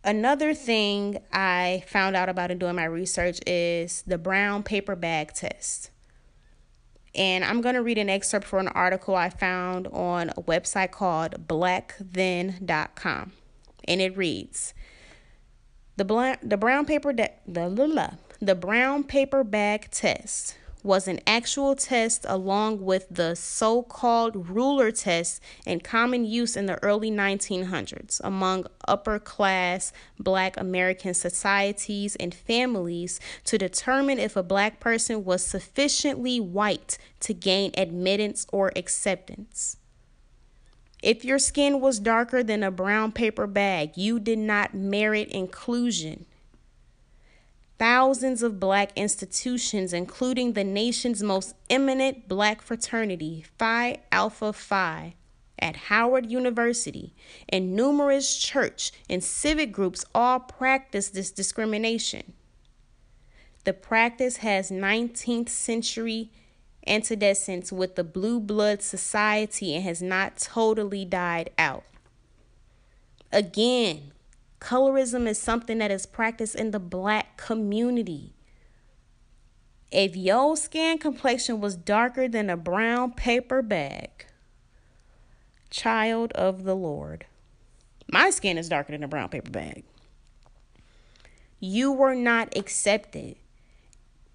Another 0.04 0.52
thing 0.52 1.18
I 1.32 1.84
found 1.86 2.16
out 2.16 2.28
about 2.28 2.50
in 2.50 2.58
doing 2.58 2.74
my 2.74 2.84
research 2.84 3.38
is 3.46 4.02
the 4.02 4.18
brown 4.18 4.64
paper 4.64 4.96
bag 4.96 5.32
test. 5.32 5.90
And 7.14 7.44
I'm 7.44 7.60
going 7.60 7.74
to 7.74 7.82
read 7.82 7.98
an 7.98 8.08
excerpt 8.08 8.46
from 8.46 8.66
an 8.66 8.72
article 8.72 9.14
I 9.14 9.28
found 9.28 9.86
on 9.88 10.30
a 10.30 10.42
website 10.42 10.90
called 10.90 11.46
blackthen.com. 11.46 13.32
And 13.84 14.00
it 14.00 14.16
reads 14.16 14.74
The, 16.02 16.36
the 16.42 16.56
brown 16.56 16.84
paper 16.84 17.12
de- 17.12 17.30
the, 17.46 18.16
the 18.40 18.54
brown 18.56 19.04
paper 19.04 19.44
bag 19.44 19.88
test 19.92 20.56
was 20.82 21.06
an 21.06 21.20
actual 21.28 21.76
test 21.76 22.26
along 22.28 22.80
with 22.80 23.06
the 23.08 23.36
so 23.36 23.84
called 23.84 24.48
ruler 24.48 24.90
test 24.90 25.40
in 25.64 25.78
common 25.78 26.24
use 26.24 26.56
in 26.56 26.66
the 26.66 26.82
early 26.82 27.08
1900s 27.08 28.20
among 28.24 28.66
upper 28.88 29.20
class 29.20 29.92
black 30.18 30.56
American 30.56 31.14
societies 31.14 32.16
and 32.16 32.34
families 32.34 33.20
to 33.44 33.56
determine 33.56 34.18
if 34.18 34.34
a 34.34 34.42
black 34.42 34.80
person 34.80 35.24
was 35.24 35.46
sufficiently 35.46 36.40
white 36.40 36.98
to 37.20 37.32
gain 37.32 37.70
admittance 37.76 38.44
or 38.52 38.72
acceptance. 38.74 39.76
If 41.02 41.24
your 41.24 41.40
skin 41.40 41.80
was 41.80 41.98
darker 41.98 42.44
than 42.44 42.62
a 42.62 42.70
brown 42.70 43.10
paper 43.10 43.48
bag, 43.48 43.96
you 43.96 44.20
did 44.20 44.38
not 44.38 44.72
merit 44.72 45.28
inclusion. 45.30 46.26
Thousands 47.76 48.44
of 48.44 48.60
black 48.60 48.92
institutions, 48.94 49.92
including 49.92 50.52
the 50.52 50.62
nation's 50.62 51.20
most 51.20 51.56
eminent 51.68 52.28
black 52.28 52.62
fraternity, 52.62 53.44
Phi 53.58 53.98
Alpha 54.12 54.52
Phi, 54.52 55.16
at 55.58 55.76
Howard 55.76 56.30
University, 56.30 57.12
and 57.48 57.74
numerous 57.74 58.38
church 58.38 58.92
and 59.10 59.24
civic 59.24 59.72
groups 59.72 60.04
all 60.14 60.38
practice 60.38 61.08
this 61.08 61.32
discrimination. 61.32 62.34
The 63.64 63.72
practice 63.72 64.38
has 64.38 64.70
19th 64.70 65.48
century 65.48 66.30
antecedents 66.86 67.72
with 67.72 67.94
the 67.94 68.04
Blue 68.04 68.40
Blood 68.40 68.82
Society 68.82 69.74
and 69.74 69.84
has 69.84 70.02
not 70.02 70.36
totally 70.36 71.04
died 71.04 71.50
out. 71.58 71.84
Again, 73.30 74.12
Colorism 74.62 75.26
is 75.26 75.38
something 75.38 75.78
that 75.78 75.90
is 75.90 76.06
practiced 76.06 76.54
in 76.54 76.70
the 76.70 76.78
black 76.78 77.36
community. 77.36 78.32
If 79.90 80.14
your 80.14 80.56
skin 80.56 80.98
complexion 80.98 81.60
was 81.60 81.74
darker 81.74 82.28
than 82.28 82.48
a 82.48 82.56
brown 82.56 83.10
paper 83.10 83.60
bag, 83.60 84.26
child 85.68 86.30
of 86.34 86.62
the 86.62 86.76
Lord, 86.76 87.26
my 88.06 88.30
skin 88.30 88.56
is 88.56 88.68
darker 88.68 88.92
than 88.92 89.02
a 89.02 89.08
brown 89.08 89.30
paper 89.30 89.50
bag. 89.50 89.82
You 91.58 91.90
were 91.90 92.14
not 92.14 92.56
accepted. 92.56 93.34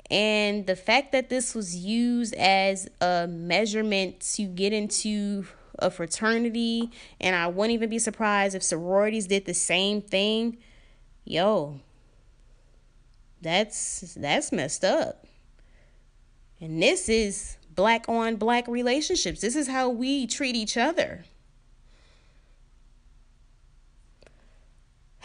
And 0.09 0.65
the 0.65 0.75
fact 0.75 1.11
that 1.11 1.29
this 1.29 1.53
was 1.53 1.75
used 1.75 2.33
as 2.35 2.87
a 3.01 3.27
measurement 3.27 4.21
to 4.35 4.43
get 4.43 4.71
into 4.71 5.45
a 5.79 5.91
fraternity, 5.91 6.91
and 7.19 7.35
I 7.35 7.47
wouldn't 7.47 7.73
even 7.73 7.89
be 7.89 7.99
surprised 7.99 8.55
if 8.55 8.63
sororities 8.63 9.27
did 9.27 9.45
the 9.45 9.53
same 9.53 10.01
thing. 10.01 10.57
Yo, 11.25 11.81
that's 13.41 14.15
that's 14.15 14.51
messed 14.51 14.85
up. 14.85 15.25
And 16.59 16.81
this 16.81 17.09
is 17.09 17.57
black 17.75 18.07
on 18.07 18.37
black 18.37 18.67
relationships. 18.67 19.41
This 19.41 19.55
is 19.55 19.67
how 19.67 19.89
we 19.89 20.25
treat 20.25 20.55
each 20.55 20.77
other. 20.77 21.25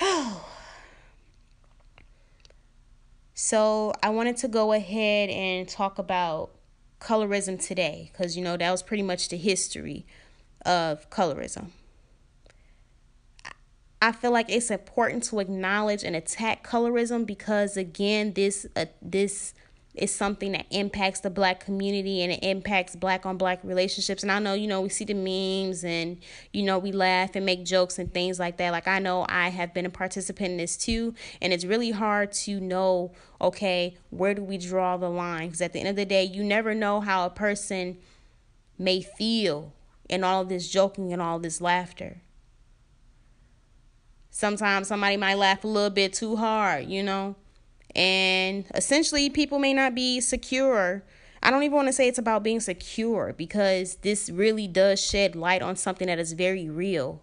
so, 3.44 3.92
I 4.00 4.10
wanted 4.10 4.36
to 4.36 4.46
go 4.46 4.72
ahead 4.72 5.28
and 5.28 5.68
talk 5.68 5.98
about 5.98 6.52
colorism 7.00 7.60
today 7.60 8.12
because 8.12 8.36
you 8.36 8.44
know 8.44 8.56
that 8.56 8.70
was 8.70 8.84
pretty 8.84 9.02
much 9.02 9.30
the 9.30 9.36
history 9.36 10.06
of 10.64 11.10
colorism. 11.10 11.70
I 14.00 14.12
feel 14.12 14.30
like 14.30 14.48
it's 14.48 14.70
important 14.70 15.24
to 15.24 15.40
acknowledge 15.40 16.04
and 16.04 16.14
attack 16.14 16.64
colorism 16.64 17.26
because 17.26 17.76
again, 17.76 18.34
this 18.34 18.64
uh, 18.76 18.86
this 19.02 19.54
is 19.94 20.14
something 20.14 20.52
that 20.52 20.64
impacts 20.70 21.20
the 21.20 21.28
black 21.28 21.60
community 21.60 22.22
and 22.22 22.32
it 22.32 22.42
impacts 22.42 22.96
black 22.96 23.26
on 23.26 23.36
black 23.36 23.60
relationships. 23.62 24.22
And 24.22 24.32
I 24.32 24.38
know, 24.38 24.54
you 24.54 24.66
know, 24.66 24.80
we 24.80 24.88
see 24.88 25.04
the 25.04 25.14
memes 25.14 25.84
and 25.84 26.18
you 26.52 26.62
know, 26.62 26.78
we 26.78 26.92
laugh 26.92 27.36
and 27.36 27.44
make 27.44 27.64
jokes 27.64 27.98
and 27.98 28.12
things 28.12 28.40
like 28.40 28.56
that. 28.56 28.70
Like 28.70 28.88
I 28.88 28.98
know 28.98 29.26
I 29.28 29.50
have 29.50 29.74
been 29.74 29.84
a 29.84 29.90
participant 29.90 30.52
in 30.52 30.56
this 30.56 30.76
too, 30.76 31.14
and 31.42 31.52
it's 31.52 31.64
really 31.64 31.90
hard 31.90 32.32
to 32.32 32.58
know, 32.58 33.12
okay, 33.40 33.96
where 34.10 34.34
do 34.34 34.42
we 34.42 34.56
draw 34.56 34.96
the 34.96 35.10
line? 35.10 35.48
Because 35.48 35.60
at 35.60 35.74
the 35.74 35.80
end 35.80 35.88
of 35.88 35.96
the 35.96 36.06
day, 36.06 36.24
you 36.24 36.42
never 36.42 36.74
know 36.74 37.00
how 37.00 37.26
a 37.26 37.30
person 37.30 37.98
may 38.78 39.02
feel 39.02 39.74
and 40.08 40.24
all 40.24 40.44
this 40.44 40.70
joking 40.70 41.12
and 41.12 41.20
all 41.20 41.38
this 41.38 41.60
laughter. 41.60 42.22
Sometimes 44.30 44.88
somebody 44.88 45.18
might 45.18 45.34
laugh 45.34 45.62
a 45.64 45.68
little 45.68 45.90
bit 45.90 46.14
too 46.14 46.36
hard, 46.36 46.86
you 46.86 47.02
know? 47.02 47.36
And 47.94 48.64
essentially, 48.74 49.28
people 49.30 49.58
may 49.58 49.74
not 49.74 49.94
be 49.94 50.20
secure. 50.20 51.02
I 51.42 51.50
don't 51.50 51.62
even 51.62 51.74
want 51.74 51.88
to 51.88 51.92
say 51.92 52.08
it's 52.08 52.18
about 52.18 52.42
being 52.42 52.60
secure 52.60 53.34
because 53.36 53.96
this 53.96 54.30
really 54.30 54.68
does 54.68 55.00
shed 55.00 55.34
light 55.34 55.60
on 55.60 55.76
something 55.76 56.06
that 56.06 56.18
is 56.18 56.32
very 56.32 56.68
real. 56.68 57.20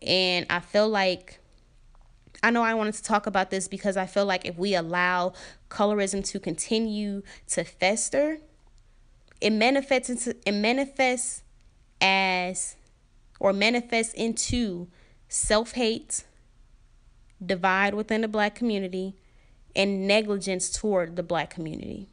And 0.00 0.46
I 0.50 0.60
feel 0.60 0.88
like 0.88 1.38
I 2.42 2.50
know 2.50 2.62
I 2.62 2.74
wanted 2.74 2.94
to 2.94 3.04
talk 3.04 3.26
about 3.26 3.50
this 3.50 3.68
because 3.68 3.96
I 3.96 4.06
feel 4.06 4.24
like 4.24 4.44
if 4.44 4.58
we 4.58 4.74
allow 4.74 5.32
colorism 5.70 6.24
to 6.30 6.40
continue 6.40 7.22
to 7.48 7.62
fester, 7.62 8.38
it 9.40 9.50
manifests 9.50 10.10
into, 10.10 10.36
it 10.44 10.52
manifests 10.52 11.42
as 12.00 12.76
or 13.38 13.52
manifests 13.52 14.12
into 14.14 14.88
self-hate, 15.28 16.24
divide 17.44 17.94
within 17.94 18.20
the 18.20 18.28
black 18.28 18.54
community, 18.54 19.16
and 19.74 20.06
negligence 20.06 20.70
toward 20.70 21.16
the 21.16 21.22
black 21.22 21.50
community. 21.50 22.08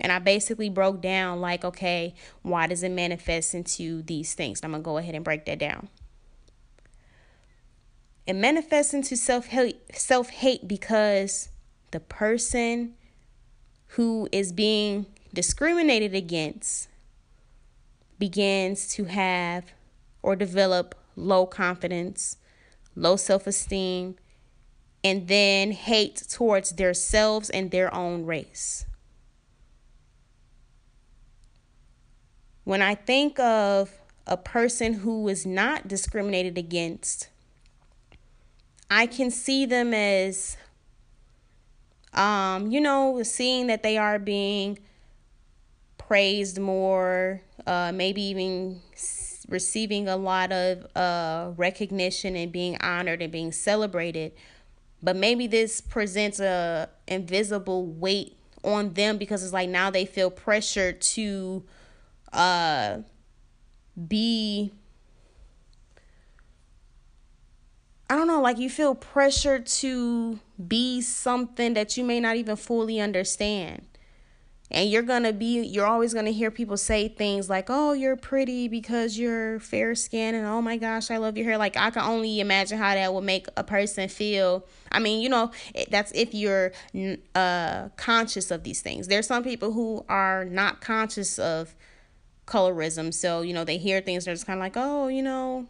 And 0.00 0.12
I 0.12 0.18
basically 0.18 0.70
broke 0.70 1.00
down 1.00 1.40
like, 1.40 1.64
okay, 1.64 2.14
why 2.42 2.66
does 2.66 2.82
it 2.82 2.90
manifest 2.90 3.54
into 3.54 4.02
these 4.02 4.34
things? 4.34 4.60
I'm 4.62 4.70
going 4.70 4.82
to 4.82 4.84
go 4.84 4.98
ahead 4.98 5.14
and 5.14 5.24
break 5.24 5.44
that 5.46 5.58
down. 5.58 5.88
It 8.26 8.34
manifests 8.34 8.92
into 8.92 9.16
self-hate, 9.16 9.96
self-hate 9.96 10.68
because 10.68 11.48
the 11.90 12.00
person 12.00 12.94
who 13.92 14.28
is 14.30 14.52
being 14.52 15.06
discriminated 15.32 16.14
against 16.14 16.88
begins 18.18 18.88
to 18.88 19.04
have 19.04 19.72
or 20.22 20.36
develop 20.36 20.94
low 21.16 21.46
confidence, 21.46 22.36
low 22.94 23.16
self 23.16 23.46
esteem, 23.46 24.16
and 25.04 25.28
then 25.28 25.72
hate 25.72 26.24
towards 26.28 26.72
themselves 26.72 27.50
and 27.50 27.70
their 27.70 27.92
own 27.94 28.24
race. 28.24 28.84
When 32.64 32.82
I 32.82 32.94
think 32.94 33.38
of 33.38 33.90
a 34.26 34.36
person 34.36 34.94
who 34.94 35.28
is 35.28 35.46
not 35.46 35.88
discriminated 35.88 36.58
against, 36.58 37.28
I 38.90 39.06
can 39.06 39.30
see 39.30 39.64
them 39.64 39.94
as, 39.94 40.56
um, 42.12 42.70
you 42.70 42.80
know, 42.80 43.22
seeing 43.22 43.68
that 43.68 43.82
they 43.82 43.96
are 43.96 44.18
being 44.18 44.78
praised 45.96 46.58
more, 46.58 47.42
uh, 47.66 47.92
maybe 47.94 48.22
even 48.22 48.80
receiving 49.48 50.08
a 50.08 50.16
lot 50.16 50.52
of 50.52 50.86
uh, 50.94 51.52
recognition 51.56 52.36
and 52.36 52.52
being 52.52 52.76
honored 52.80 53.22
and 53.22 53.32
being 53.32 53.52
celebrated. 53.52 54.32
But 55.02 55.16
maybe 55.16 55.46
this 55.46 55.80
presents 55.80 56.40
a 56.40 56.88
invisible 57.06 57.86
weight 57.86 58.36
on 58.64 58.94
them 58.94 59.18
because 59.18 59.42
it's 59.44 59.52
like 59.52 59.68
now 59.68 59.90
they 59.90 60.04
feel 60.04 60.30
pressure 60.30 60.92
to 60.92 61.62
uh, 62.32 62.98
be 64.08 64.72
I 68.10 68.16
don't 68.16 68.26
know, 68.26 68.40
like 68.40 68.58
you 68.58 68.70
feel 68.70 68.94
pressure 68.94 69.58
to 69.58 70.38
be 70.66 71.02
something 71.02 71.74
that 71.74 71.96
you 71.96 72.04
may 72.04 72.20
not 72.20 72.36
even 72.36 72.56
fully 72.56 73.00
understand. 73.00 73.87
And 74.70 74.90
you're 74.90 75.02
going 75.02 75.22
to 75.22 75.32
be, 75.32 75.62
you're 75.62 75.86
always 75.86 76.12
going 76.12 76.26
to 76.26 76.32
hear 76.32 76.50
people 76.50 76.76
say 76.76 77.08
things 77.08 77.48
like, 77.48 77.66
oh, 77.70 77.92
you're 77.92 78.16
pretty 78.16 78.68
because 78.68 79.18
you're 79.18 79.60
fair 79.60 79.94
skinned 79.94 80.36
and 80.36 80.46
oh 80.46 80.60
my 80.60 80.76
gosh, 80.76 81.10
I 81.10 81.16
love 81.16 81.38
your 81.38 81.46
hair. 81.46 81.56
Like, 81.56 81.76
I 81.76 81.90
can 81.90 82.02
only 82.02 82.40
imagine 82.40 82.76
how 82.76 82.92
that 82.94 83.14
would 83.14 83.24
make 83.24 83.46
a 83.56 83.64
person 83.64 84.08
feel. 84.08 84.66
I 84.92 84.98
mean, 84.98 85.22
you 85.22 85.30
know, 85.30 85.52
that's 85.90 86.12
if 86.12 86.34
you're 86.34 86.72
uh, 87.34 87.88
conscious 87.96 88.50
of 88.50 88.62
these 88.62 88.82
things. 88.82 89.08
There's 89.08 89.26
some 89.26 89.42
people 89.42 89.72
who 89.72 90.04
are 90.08 90.44
not 90.44 90.82
conscious 90.82 91.38
of 91.38 91.74
colorism. 92.48 93.14
So, 93.14 93.42
you 93.42 93.54
know, 93.54 93.64
they 93.64 93.78
hear 93.78 94.00
things, 94.00 94.24
they're 94.24 94.34
just 94.34 94.46
kind 94.46 94.58
of 94.58 94.62
like, 94.62 94.76
oh, 94.76 95.08
you 95.08 95.22
know, 95.22 95.66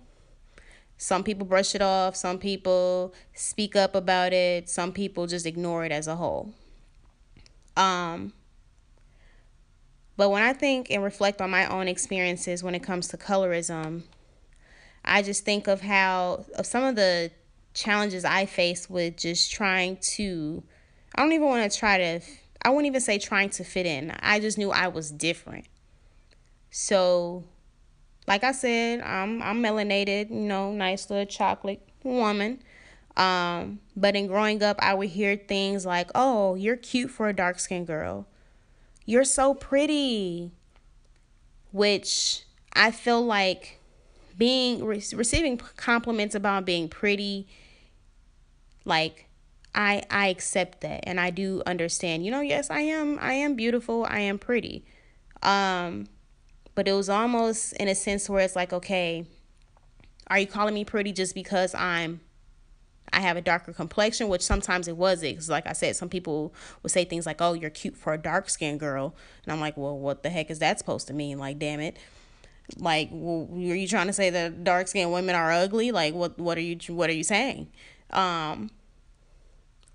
some 0.97 1.23
people 1.23 1.47
brush 1.47 1.75
it 1.75 1.83
off, 1.83 2.17
some 2.17 2.39
people 2.39 3.15
speak 3.35 3.77
up 3.77 3.95
about 3.95 4.33
it, 4.33 4.69
some 4.69 4.93
people 4.93 5.27
just 5.27 5.47
ignore 5.47 5.85
it 5.85 5.93
as 5.93 6.09
a 6.09 6.17
whole. 6.17 6.53
Um, 7.77 8.33
but 10.19 10.31
when 10.31 10.43
I 10.43 10.53
think 10.53 10.91
and 10.91 11.03
reflect 11.05 11.41
on 11.41 11.49
my 11.49 11.67
own 11.67 11.87
experiences 11.87 12.65
when 12.65 12.75
it 12.75 12.83
comes 12.83 13.07
to 13.09 13.17
colorism, 13.17 14.03
I 15.05 15.23
just 15.23 15.45
think 15.45 15.69
of 15.69 15.81
how 15.81 16.45
of 16.57 16.67
some 16.67 16.83
of 16.83 16.97
the 16.97 17.31
challenges 17.73 18.25
I 18.25 18.45
face 18.45 18.91
with 18.91 19.17
just 19.17 19.53
trying 19.53 19.97
to 20.17 20.65
I 21.15 21.23
don't 21.23 21.33
even 21.33 21.47
want 21.47 21.71
to 21.71 21.79
try 21.79 21.99
to 21.99 22.21
I 22.63 22.71
wouldn't 22.71 22.87
even 22.87 23.01
say 23.01 23.19
trying 23.19 23.51
to 23.51 23.65
fit 23.65 23.87
in. 23.87 24.11
I 24.19 24.41
just 24.41 24.59
knew 24.59 24.73
I 24.73 24.89
was 24.89 25.13
different. 25.13 25.67
So 26.73 27.45
like 28.27 28.43
I 28.43 28.51
said, 28.51 29.01
I'm 29.03 29.41
I'm 29.41 29.63
melanated, 29.63 30.31
you 30.31 30.37
know, 30.37 30.73
nice 30.73 31.09
little 31.11 31.27
chocolate 31.27 31.89
woman. 32.03 32.61
Um, 33.17 33.79
but 33.97 34.17
in 34.17 34.27
growing 34.27 34.65
up, 34.65 34.79
I 34.81 34.95
would 34.95 35.11
hear 35.11 35.37
things 35.37 35.87
like, 35.87 36.11
"Oh, 36.17 36.57
you're 36.57 36.77
cute 36.77 37.13
for 37.13 37.29
a 37.29 37.33
dark 37.33 37.61
skinned 37.61 37.87
girl. 37.87 38.27
You're 39.09 39.25
so 39.25 39.55
pretty," 39.55 40.53
which 41.73 42.43
I 42.75 42.91
feel 42.91 43.25
like 43.25 43.81
being 44.37 44.85
re- 44.85 45.03
receiving 45.15 45.57
compliments 45.57 46.35
about 46.35 46.67
being 46.67 46.91
pretty, 46.91 47.49
like 48.85 49.25
I 49.75 50.03
I 50.11 50.27
accept 50.29 50.83
that 50.83 51.05
and 51.05 51.19
I 51.19 51.31
do 51.31 51.63
understand. 51.65 52.27
You 52.27 52.33
know, 52.33 52.43
yes, 52.43 52.69
I 52.69 52.81
am 52.81 53.19
I 53.19 53.33
am 53.33 53.55
beautiful. 53.55 54.05
I 54.05 54.19
am 54.19 54.39
pretty. 54.39 54.85
Um, 55.43 56.09
but 56.75 56.87
it 56.87 56.93
was 56.93 57.09
almost 57.09 57.73
in 57.79 57.89
a 57.89 57.95
sense 57.95 58.29
where 58.29 58.45
it's 58.45 58.57
like, 58.57 58.75
okay, 58.75 59.25
are 60.27 60.39
you 60.39 60.47
calling 60.47 60.75
me 60.75 60.85
pretty 60.85 61.15
just 61.15 61.35
because 61.35 61.75
I'm 61.75 62.21
I 63.13 63.21
have 63.21 63.37
a 63.37 63.41
darker 63.41 63.73
complexion, 63.73 64.29
which 64.29 64.43
sometimes 64.43 64.89
it 64.89 64.97
was 64.97 65.23
it. 65.23 65.35
Cause 65.37 65.49
like 65.49 65.67
I 65.67 65.73
said, 65.73 65.97
some 65.97 66.09
people 66.09 66.55
would 66.83 66.93
say 66.93 67.05
things 67.05 67.27
like, 67.27 67.41
"Oh, 67.41 67.53
you're 67.55 67.71
cute 67.71 67.97
for 67.97 68.13
a 68.13 68.19
dark 68.19 68.51
skinned 68.51 68.81
girl," 68.81 69.15
and 69.45 69.53
I'm 69.53 69.61
like, 69.61 69.77
"Well, 69.77 69.99
what 69.99 70.23
the 70.23 70.31
heck 70.31 70.51
is 70.51 70.59
that 70.61 70.79
supposed 70.79 71.07
to 71.09 71.15
mean?" 71.15 71.39
Like, 71.39 71.59
damn 71.59 71.81
it, 71.81 71.97
like, 72.77 73.09
well, 73.11 73.49
are 73.53 73.75
you 73.75 73.89
trying 73.89 74.09
to 74.09 74.13
say 74.13 74.31
that 74.31 74.65
dark 74.65 74.89
skinned 74.89 75.13
women 75.13 75.35
are 75.35 75.51
ugly? 75.53 75.93
Like, 75.93 76.15
what 76.15 76.39
what 76.39 76.59
are 76.59 76.63
you 76.63 76.79
what 76.89 77.11
are 77.11 77.15
you 77.15 77.25
saying? 77.25 77.69
Um, 78.11 78.71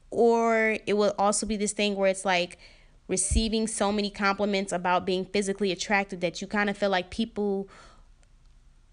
or 0.09 0.77
it 0.85 0.93
will 0.93 1.15
also 1.17 1.45
be 1.45 1.57
this 1.57 1.73
thing 1.73 1.95
where 1.95 2.09
it's 2.09 2.25
like, 2.25 2.59
receiving 3.07 3.67
so 3.67 3.91
many 3.91 4.09
compliments 4.09 4.71
about 4.71 5.05
being 5.05 5.25
physically 5.25 5.71
attractive 5.71 6.19
that 6.21 6.41
you 6.41 6.47
kind 6.47 6.69
of 6.69 6.77
feel 6.77 6.89
like 6.89 7.09
people 7.09 7.67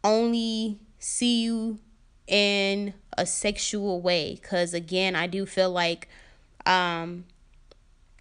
only 0.03 0.79
see 0.99 1.43
you 1.43 1.79
in 2.31 2.95
a 3.19 3.27
sexual 3.27 4.01
way 4.01 4.37
cuz 4.43 4.73
again 4.73 5.17
I 5.17 5.27
do 5.27 5.45
feel 5.47 5.71
like 5.71 6.09
um 6.65 7.25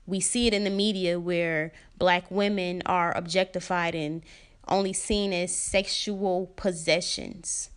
we 0.06 0.20
see 0.20 0.48
it 0.48 0.54
in 0.54 0.64
the 0.64 0.70
media 0.70 1.20
where 1.20 1.72
black 1.98 2.32
women 2.32 2.82
are 2.86 3.16
objectified 3.16 3.94
and 3.94 4.24
only 4.68 4.94
seen 4.94 5.32
as 5.32 5.56
sexual 5.56 6.48
possessions 6.56 7.70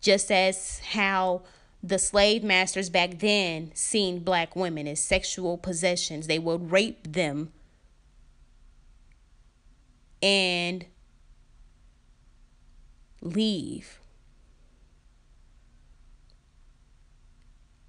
just 0.00 0.30
as 0.30 0.78
how 0.92 1.42
the 1.82 1.98
slave 1.98 2.42
masters 2.42 2.90
back 2.90 3.18
then 3.18 3.70
seen 3.74 4.20
black 4.20 4.56
women 4.56 4.88
as 4.88 5.00
sexual 5.00 5.56
possessions. 5.56 6.26
They 6.26 6.38
would 6.38 6.70
rape 6.72 7.12
them 7.12 7.52
and 10.22 10.86
leave. 13.20 13.97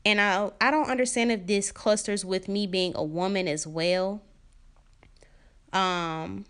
And 0.05 0.19
I 0.21 0.51
I 0.61 0.71
don't 0.71 0.89
understand 0.89 1.31
if 1.31 1.45
this 1.45 1.71
clusters 1.71 2.23
with 2.25 2.47
me 2.47 2.67
being 2.67 2.93
a 2.95 3.03
woman 3.03 3.47
as 3.47 3.67
well. 3.67 4.21
Um 5.73 6.45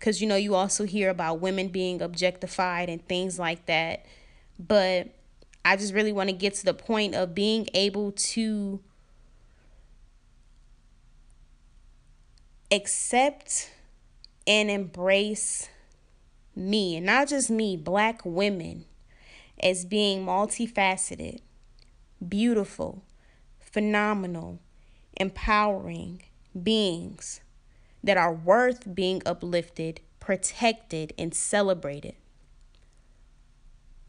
cuz 0.00 0.20
you 0.20 0.26
know 0.26 0.36
you 0.36 0.54
also 0.54 0.84
hear 0.84 1.10
about 1.10 1.40
women 1.40 1.68
being 1.68 2.00
objectified 2.02 2.88
and 2.88 3.06
things 3.06 3.38
like 3.38 3.66
that. 3.66 4.06
But 4.58 5.08
I 5.64 5.76
just 5.76 5.94
really 5.94 6.12
want 6.12 6.28
to 6.28 6.34
get 6.34 6.54
to 6.54 6.64
the 6.64 6.74
point 6.74 7.14
of 7.14 7.34
being 7.34 7.68
able 7.74 8.12
to 8.12 8.80
accept 12.70 13.70
and 14.46 14.70
embrace 14.70 15.68
me, 16.56 16.96
and 16.96 17.06
not 17.06 17.28
just 17.28 17.50
me, 17.50 17.76
black 17.76 18.22
women, 18.24 18.84
as 19.62 19.84
being 19.84 20.24
multifaceted, 20.24 21.40
beautiful, 22.28 23.04
phenomenal, 23.58 24.60
empowering 25.16 26.22
beings 26.60 27.40
that 28.02 28.16
are 28.16 28.32
worth 28.32 28.94
being 28.94 29.22
uplifted, 29.24 30.00
protected, 30.20 31.12
and 31.18 31.34
celebrated. 31.34 32.14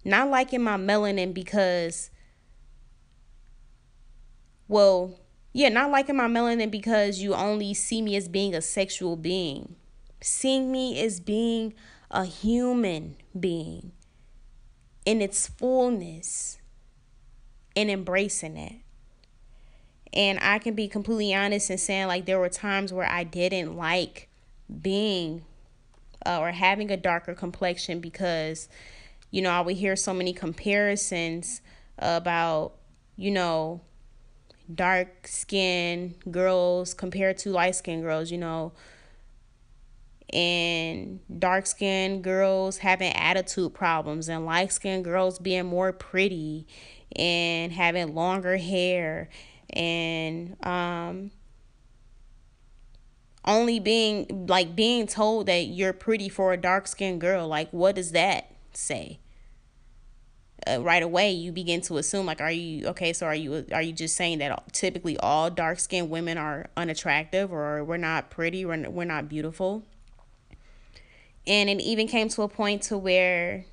Not 0.04 0.30
liking 0.30 0.64
my 0.64 0.78
melanin 0.78 1.34
because, 1.34 2.10
well, 4.68 5.20
yeah, 5.54 5.70
not 5.70 5.92
liking 5.92 6.18
my 6.18 6.28
melanin 6.28 6.72
because 6.72 7.20
you 7.20 7.34
only 7.34 7.74
see 7.74 8.02
me 8.02 8.16
as 8.16 8.28
being 8.28 8.54
a 8.54 8.62
sexual 8.62 9.16
being. 9.16 9.76
Seeing 10.22 10.72
me 10.72 11.00
as 11.00 11.20
being 11.20 11.74
a 12.10 12.26
human 12.26 13.16
being 13.40 13.92
in 15.06 15.22
its 15.22 15.48
fullness 15.48 16.60
and 17.76 17.90
embracing 17.90 18.58
it. 18.58 18.76
And 20.14 20.40
I 20.42 20.60
can 20.60 20.76
be 20.76 20.88
completely 20.88 21.34
honest 21.34 21.70
and 21.70 21.80
saying, 21.80 22.08
like, 22.08 22.26
there 22.26 22.40
were 22.40 22.50
times 22.50 22.94
where 22.94 23.10
I 23.10 23.24
didn't 23.24 23.76
like 23.76 24.30
being 24.82 25.44
uh, 26.26 26.40
or 26.40 26.52
having 26.52 26.92
a 26.92 26.98
darker 26.98 27.34
complexion 27.34 28.00
because 28.00 28.70
you 29.34 29.42
know, 29.42 29.50
I 29.50 29.62
would 29.62 29.78
hear 29.78 29.96
so 29.96 30.14
many 30.14 30.32
comparisons 30.32 31.62
about, 31.98 32.74
you 33.18 33.32
know, 33.32 33.82
dark 34.74 35.28
skinned 35.28 36.14
girls 36.30 36.94
compared 36.94 37.40
to 37.40 37.50
light 37.50 37.74
skinned 37.74 38.04
girls, 38.04 38.30
you 38.30 38.38
know, 38.38 38.74
and 40.32 41.20
dark 41.40 41.66
skinned 41.66 42.24
girls 42.24 42.78
having 42.78 43.12
attitude 43.14 43.74
problems, 43.74 44.30
and 44.30 44.46
light 44.46 44.72
skinned 44.72 45.04
girls 45.04 45.40
being 45.40 45.66
more 45.66 45.92
pretty 45.92 46.68
and 47.16 47.72
having 47.72 48.16
longer 48.16 48.58
hair 48.58 49.30
and 49.70 50.56
um 50.66 51.32
only 53.46 53.80
being 53.80 54.46
like 54.48 54.76
being 54.76 55.08
told 55.08 55.48
that 55.48 55.68
you're 55.68 55.94
pretty 55.94 56.30
for 56.30 56.54
a 56.54 56.58
dark 56.58 56.88
skinned 56.88 57.20
girl 57.20 57.48
like 57.48 57.70
what 57.72 57.96
does 57.96 58.12
that 58.12 58.52
say? 58.74 59.20
Uh, 60.66 60.80
right 60.82 61.04
away 61.04 61.30
you 61.30 61.52
begin 61.52 61.82
to 61.82 61.98
assume 61.98 62.26
like 62.26 62.40
are 62.40 62.50
you 62.50 62.88
okay 62.88 63.12
so 63.12 63.26
are 63.26 63.36
you 63.36 63.66
are 63.74 63.82
you 63.82 63.92
just 63.92 64.16
saying 64.16 64.38
that 64.38 64.72
typically 64.72 65.18
all 65.18 65.50
dark 65.50 65.78
skinned 65.78 66.10
women 66.10 66.38
are 66.38 66.70
unattractive 66.78 67.52
or 67.52 67.84
we're 67.84 67.98
not 67.98 68.30
pretty 68.30 68.64
we're, 68.66 68.90
we're 68.90 69.04
not 69.04 69.28
beautiful? 69.28 69.84
And 71.46 71.70
it 71.70 71.82
even 71.82 72.08
came 72.08 72.30
to 72.30 72.44
a 72.44 72.48
point 72.48 72.84
to 72.84 72.98
where 72.98 73.66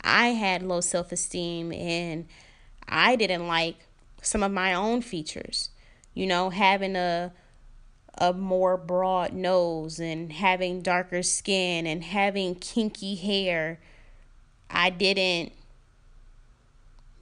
i 0.00 0.28
had 0.28 0.62
low 0.62 0.80
self-esteem 0.80 1.72
and 1.72 2.26
i 2.88 3.16
didn't 3.16 3.46
like 3.46 3.76
some 4.22 4.42
of 4.42 4.50
my 4.50 4.74
own 4.74 5.00
features 5.02 5.70
you 6.14 6.26
know 6.26 6.50
having 6.50 6.96
a 6.96 7.32
a 8.20 8.32
more 8.32 8.76
broad 8.76 9.32
nose 9.32 10.00
and 10.00 10.32
having 10.32 10.82
darker 10.82 11.22
skin 11.22 11.86
and 11.86 12.02
having 12.02 12.54
kinky 12.54 13.14
hair 13.14 13.78
i 14.70 14.90
didn't 14.90 15.52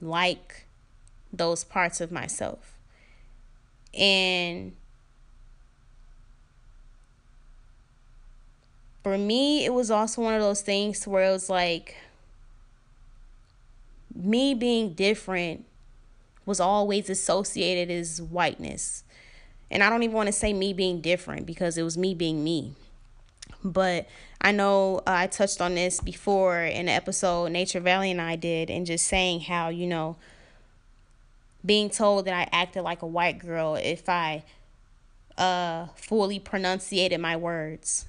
like 0.01 0.65
those 1.31 1.63
parts 1.63 2.01
of 2.01 2.11
myself. 2.11 2.73
And 3.93 4.75
for 9.03 9.17
me, 9.17 9.65
it 9.65 9.73
was 9.73 9.89
also 9.89 10.21
one 10.21 10.33
of 10.33 10.41
those 10.41 10.61
things 10.61 11.07
where 11.07 11.29
it 11.29 11.31
was 11.31 11.49
like 11.49 11.95
me 14.17 14.53
being 14.53 14.93
different 14.93 15.65
was 16.45 16.59
always 16.59 17.09
associated 17.09 17.93
as 17.93 18.21
whiteness. 18.21 19.03
And 19.69 19.83
I 19.83 19.89
don't 19.89 20.03
even 20.03 20.15
want 20.15 20.27
to 20.27 20.33
say 20.33 20.53
me 20.53 20.73
being 20.73 21.01
different 21.01 21.45
because 21.45 21.77
it 21.77 21.83
was 21.83 21.97
me 21.97 22.13
being 22.13 22.43
me. 22.43 22.73
But 23.63 24.07
I 24.41 24.51
know 24.51 24.99
uh, 24.99 25.01
I 25.07 25.27
touched 25.27 25.61
on 25.61 25.75
this 25.75 25.99
before 25.99 26.61
in 26.61 26.85
the 26.85 26.91
episode 26.91 27.51
Nature 27.51 27.79
Valley 27.79 28.11
and 28.11 28.21
I 28.21 28.35
did, 28.35 28.69
and 28.69 28.85
just 28.85 29.07
saying 29.07 29.41
how, 29.41 29.69
you 29.69 29.87
know, 29.87 30.15
being 31.65 31.89
told 31.89 32.25
that 32.25 32.33
I 32.33 32.47
acted 32.55 32.83
like 32.83 33.01
a 33.01 33.07
white 33.07 33.39
girl 33.39 33.75
if 33.75 34.07
I 34.07 34.43
uh, 35.37 35.87
fully 35.95 36.39
pronunciated 36.39 37.19
my 37.19 37.35
words. 37.35 38.05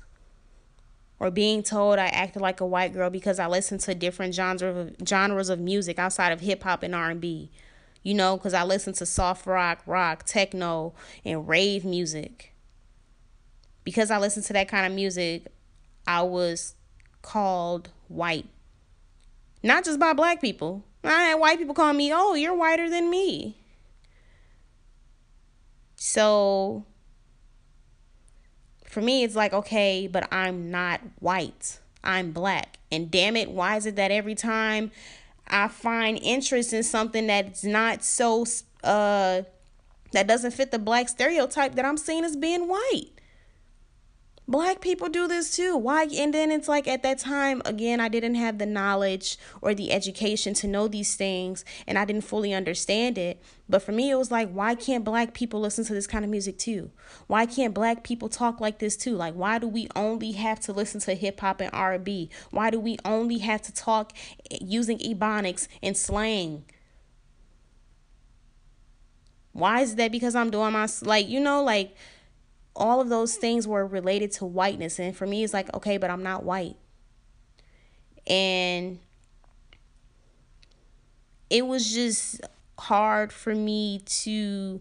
Or 1.20 1.30
being 1.30 1.62
told 1.62 1.98
I 1.98 2.06
acted 2.06 2.40
like 2.40 2.60
a 2.60 2.66
white 2.66 2.92
girl 2.92 3.10
because 3.10 3.38
I 3.38 3.46
listened 3.48 3.80
to 3.80 3.94
different 3.94 4.34
genres 4.34 4.62
of, 4.62 5.08
genres 5.08 5.48
of 5.48 5.58
music 5.58 5.98
outside 5.98 6.30
of 6.32 6.40
hip 6.40 6.62
hop 6.62 6.82
and 6.82 6.94
R&B 6.94 7.50
you 8.02 8.14
know, 8.14 8.36
because 8.36 8.54
I 8.54 8.64
listened 8.64 8.96
to 8.96 9.06
soft 9.06 9.46
rock, 9.46 9.82
rock, 9.86 10.24
techno, 10.24 10.94
and 11.24 11.48
rave 11.48 11.84
music. 11.84 12.54
Because 13.84 14.10
I 14.10 14.18
listened 14.18 14.46
to 14.46 14.52
that 14.52 14.68
kind 14.68 14.86
of 14.86 14.92
music, 14.92 15.48
I 16.06 16.22
was 16.22 16.74
called 17.22 17.90
white. 18.08 18.46
Not 19.62 19.84
just 19.84 19.98
by 19.98 20.12
black 20.12 20.40
people. 20.40 20.84
I 21.02 21.24
had 21.24 21.34
white 21.34 21.58
people 21.58 21.74
call 21.74 21.92
me, 21.92 22.12
oh, 22.12 22.34
you're 22.34 22.54
whiter 22.54 22.88
than 22.88 23.10
me. 23.10 23.58
So 25.96 26.84
for 28.98 29.04
me, 29.04 29.22
it's 29.22 29.36
like, 29.36 29.52
okay, 29.52 30.08
but 30.08 30.26
I'm 30.32 30.72
not 30.72 31.00
white. 31.20 31.78
I'm 32.02 32.32
black. 32.32 32.78
And 32.90 33.12
damn 33.12 33.36
it, 33.36 33.48
why 33.48 33.76
is 33.76 33.86
it 33.86 33.94
that 33.94 34.10
every 34.10 34.34
time 34.34 34.90
I 35.46 35.68
find 35.68 36.18
interest 36.20 36.72
in 36.72 36.82
something 36.82 37.28
that's 37.28 37.62
not 37.62 38.02
so 38.02 38.44
uh 38.82 39.42
that 40.10 40.26
doesn't 40.26 40.50
fit 40.50 40.72
the 40.72 40.80
black 40.80 41.08
stereotype 41.08 41.76
that 41.76 41.84
I'm 41.84 41.96
seen 41.96 42.24
as 42.24 42.34
being 42.34 42.66
white. 42.66 43.10
Black 44.48 44.80
people 44.80 45.10
do 45.10 45.28
this 45.28 45.54
too. 45.54 45.76
Why? 45.76 46.04
And 46.04 46.32
then 46.32 46.50
it's 46.50 46.68
like 46.68 46.88
at 46.88 47.02
that 47.02 47.18
time, 47.18 47.60
again, 47.66 48.00
I 48.00 48.08
didn't 48.08 48.36
have 48.36 48.56
the 48.56 48.64
knowledge 48.64 49.36
or 49.60 49.74
the 49.74 49.92
education 49.92 50.54
to 50.54 50.66
know 50.66 50.88
these 50.88 51.16
things 51.16 51.66
and 51.86 51.98
I 51.98 52.06
didn't 52.06 52.24
fully 52.24 52.54
understand 52.54 53.18
it. 53.18 53.42
But 53.68 53.82
for 53.82 53.92
me, 53.92 54.10
it 54.10 54.14
was 54.14 54.30
like, 54.30 54.50
why 54.50 54.74
can't 54.74 55.04
black 55.04 55.34
people 55.34 55.60
listen 55.60 55.84
to 55.84 55.92
this 55.92 56.06
kind 56.06 56.24
of 56.24 56.30
music 56.30 56.56
too? 56.56 56.90
Why 57.26 57.44
can't 57.44 57.74
black 57.74 58.02
people 58.02 58.30
talk 58.30 58.58
like 58.58 58.78
this 58.78 58.96
too? 58.96 59.14
Like, 59.14 59.34
why 59.34 59.58
do 59.58 59.68
we 59.68 59.86
only 59.94 60.32
have 60.32 60.60
to 60.60 60.72
listen 60.72 61.00
to 61.02 61.14
hip 61.14 61.40
hop 61.40 61.60
and 61.60 61.70
R&B? 61.74 62.30
Why 62.50 62.70
do 62.70 62.80
we 62.80 62.96
only 63.04 63.38
have 63.38 63.60
to 63.62 63.74
talk 63.74 64.14
using 64.50 64.98
ebonics 65.00 65.68
and 65.82 65.94
slang? 65.94 66.64
Why 69.52 69.82
is 69.82 69.96
that? 69.96 70.10
Because 70.10 70.34
I'm 70.34 70.50
doing 70.50 70.72
my, 70.72 70.88
like, 71.02 71.28
you 71.28 71.40
know, 71.40 71.62
like, 71.62 71.94
all 72.78 73.00
of 73.00 73.08
those 73.08 73.36
things 73.36 73.66
were 73.66 73.86
related 73.86 74.32
to 74.32 74.46
whiteness. 74.46 74.98
And 74.98 75.14
for 75.14 75.26
me, 75.26 75.44
it's 75.44 75.52
like, 75.52 75.72
okay, 75.74 75.98
but 75.98 76.10
I'm 76.10 76.22
not 76.22 76.44
white. 76.44 76.76
And 78.26 79.00
it 81.50 81.66
was 81.66 81.92
just 81.92 82.40
hard 82.78 83.32
for 83.32 83.54
me 83.54 84.00
to 84.06 84.80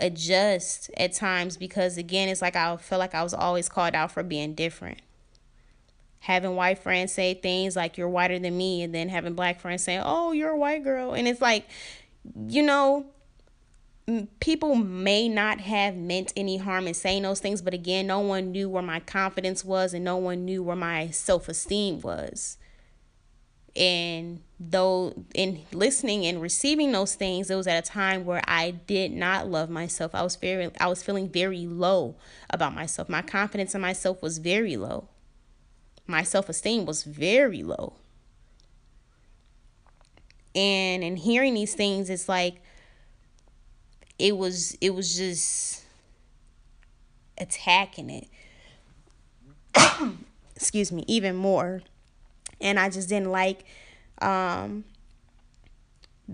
adjust 0.00 0.90
at 0.96 1.12
times 1.12 1.56
because, 1.56 1.96
again, 1.96 2.28
it's 2.28 2.42
like 2.42 2.56
I 2.56 2.76
felt 2.76 2.98
like 2.98 3.14
I 3.14 3.22
was 3.22 3.34
always 3.34 3.68
called 3.68 3.94
out 3.94 4.10
for 4.10 4.22
being 4.22 4.54
different. 4.54 5.00
Having 6.20 6.56
white 6.56 6.78
friends 6.78 7.12
say 7.12 7.34
things 7.34 7.76
like, 7.76 7.96
you're 7.96 8.08
whiter 8.08 8.38
than 8.38 8.56
me, 8.56 8.82
and 8.82 8.94
then 8.94 9.08
having 9.08 9.34
black 9.34 9.60
friends 9.60 9.84
say, 9.84 10.00
oh, 10.02 10.32
you're 10.32 10.50
a 10.50 10.58
white 10.58 10.82
girl. 10.82 11.12
And 11.12 11.28
it's 11.28 11.40
like, 11.40 11.66
you 12.48 12.62
know, 12.62 13.06
people 14.40 14.74
may 14.74 15.28
not 15.28 15.60
have 15.60 15.96
meant 15.96 16.32
any 16.36 16.56
harm 16.56 16.86
in 16.86 16.94
saying 16.94 17.22
those 17.22 17.40
things, 17.40 17.60
but 17.60 17.74
again, 17.74 18.06
no 18.06 18.20
one 18.20 18.52
knew 18.52 18.68
where 18.68 18.82
my 18.82 19.00
confidence 19.00 19.64
was 19.64 19.92
and 19.92 20.04
no 20.04 20.16
one 20.16 20.44
knew 20.44 20.62
where 20.62 20.76
my 20.76 21.10
self 21.10 21.48
esteem 21.48 22.00
was. 22.00 22.56
And 23.76 24.40
though 24.58 25.24
in 25.34 25.60
listening 25.72 26.24
and 26.24 26.40
receiving 26.40 26.90
those 26.92 27.14
things, 27.14 27.50
it 27.50 27.54
was 27.54 27.66
at 27.66 27.84
a 27.84 27.86
time 27.86 28.24
where 28.24 28.42
I 28.48 28.70
did 28.70 29.12
not 29.12 29.48
love 29.48 29.68
myself. 29.68 30.14
I 30.14 30.22
was 30.22 30.36
very 30.36 30.70
I 30.80 30.86
was 30.86 31.02
feeling 31.02 31.28
very 31.28 31.66
low 31.66 32.16
about 32.50 32.74
myself. 32.74 33.08
My 33.08 33.22
confidence 33.22 33.74
in 33.74 33.80
myself 33.80 34.22
was 34.22 34.38
very 34.38 34.76
low. 34.76 35.08
My 36.06 36.22
self-esteem 36.22 36.86
was 36.86 37.04
very 37.04 37.62
low. 37.62 37.96
And 40.54 41.04
in 41.04 41.16
hearing 41.16 41.52
these 41.52 41.74
things, 41.74 42.08
it's 42.08 42.28
like 42.28 42.62
it 44.18 44.36
was 44.36 44.76
it 44.80 44.94
was 44.94 45.16
just 45.16 45.84
attacking 47.38 48.10
it. 48.10 48.28
Excuse 50.56 50.90
me 50.90 51.04
even 51.06 51.36
more. 51.36 51.82
And 52.60 52.78
i 52.80 52.90
just 52.90 53.08
didn't 53.08 53.30
like 53.30 53.64
um 54.20 54.84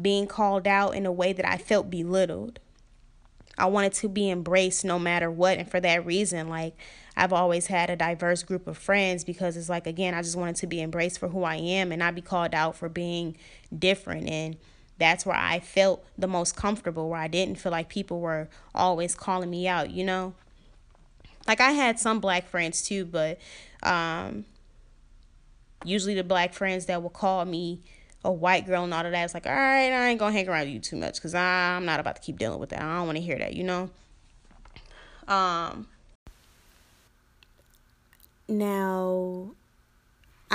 being 0.01 0.27
called 0.27 0.67
out 0.67 0.95
in 0.95 1.07
a 1.07 1.13
way 1.13 1.33
that 1.33 1.47
i 1.49 1.57
felt 1.57 1.91
belittled. 1.91 2.61
I 3.57 3.67
wanted 3.67 3.93
to 3.95 4.09
be 4.09 4.31
embraced 4.31 4.85
no 4.85 4.99
matter 4.99 5.31
what 5.31 5.59
and 5.59 5.71
for 5.71 5.79
that 5.79 6.05
reason 6.05 6.49
like 6.49 6.75
i've 7.17 7.33
always 7.33 7.69
had 7.69 7.89
a 7.89 7.95
diverse 7.95 8.43
group 8.43 8.67
of 8.67 8.77
friends 8.77 9.23
because 9.23 9.57
it's 9.57 9.69
like 9.69 9.87
again 9.87 10.13
i 10.13 10.23
just 10.23 10.35
wanted 10.35 10.57
to 10.57 10.67
be 10.67 10.81
embraced 10.81 11.21
for 11.21 11.29
who 11.29 11.45
i 11.45 11.55
am 11.55 11.93
and 11.93 12.01
not 12.01 12.17
be 12.17 12.21
called 12.21 12.53
out 12.53 12.75
for 12.75 12.89
being 12.89 13.37
different. 13.79 14.29
And 14.29 14.57
that's 14.99 15.27
where 15.27 15.37
I 15.37 15.61
felt 15.61 16.05
the 16.17 16.27
most 16.27 16.57
comfortable, 16.57 17.09
where 17.09 17.21
I 17.21 17.29
didn't 17.29 17.57
feel 17.57 17.73
like 17.73 17.89
people 17.89 18.21
were 18.21 18.49
always 18.75 19.15
calling 19.15 19.51
me 19.51 19.67
out, 19.67 19.91
you 19.91 20.05
know? 20.05 20.35
Like 21.47 21.61
I 21.61 21.73
had 21.73 21.99
some 21.99 22.21
black 22.21 22.49
friends 22.49 22.83
too, 22.83 23.05
but 23.05 23.39
um, 23.83 24.45
usually 25.85 26.15
the 26.15 26.25
black 26.25 26.55
friends 26.55 26.87
that 26.87 27.03
will 27.03 27.11
call 27.11 27.45
me 27.45 27.81
a 28.25 28.33
white 28.33 28.67
girl 28.67 28.85
and 28.85 28.95
all 28.95 29.05
of 29.05 29.13
that, 29.13 29.25
it's 29.25 29.35
like, 29.35 29.47
all 29.47 29.53
right, 29.53 29.91
I 29.91 30.09
ain't 30.09 30.19
gonna 30.19 30.33
hang 30.33 30.49
around 30.49 30.69
you 30.69 30.79
too 30.79 30.97
much 30.97 31.17
because 31.17 31.35
I'm 31.35 31.85
not 31.85 32.01
about 32.01 32.17
to 32.17 32.23
keep 32.23 32.39
dealing 32.39 32.59
with 32.59 32.71
that. 32.71 32.81
I 32.81 32.97
don't 32.97 33.07
want 33.07 33.17
to 33.17 33.23
hear 33.23 33.39
that, 33.39 33.55
you 33.55 33.65
know? 33.65 33.91
Um, 35.29 35.89
now, 38.49 39.51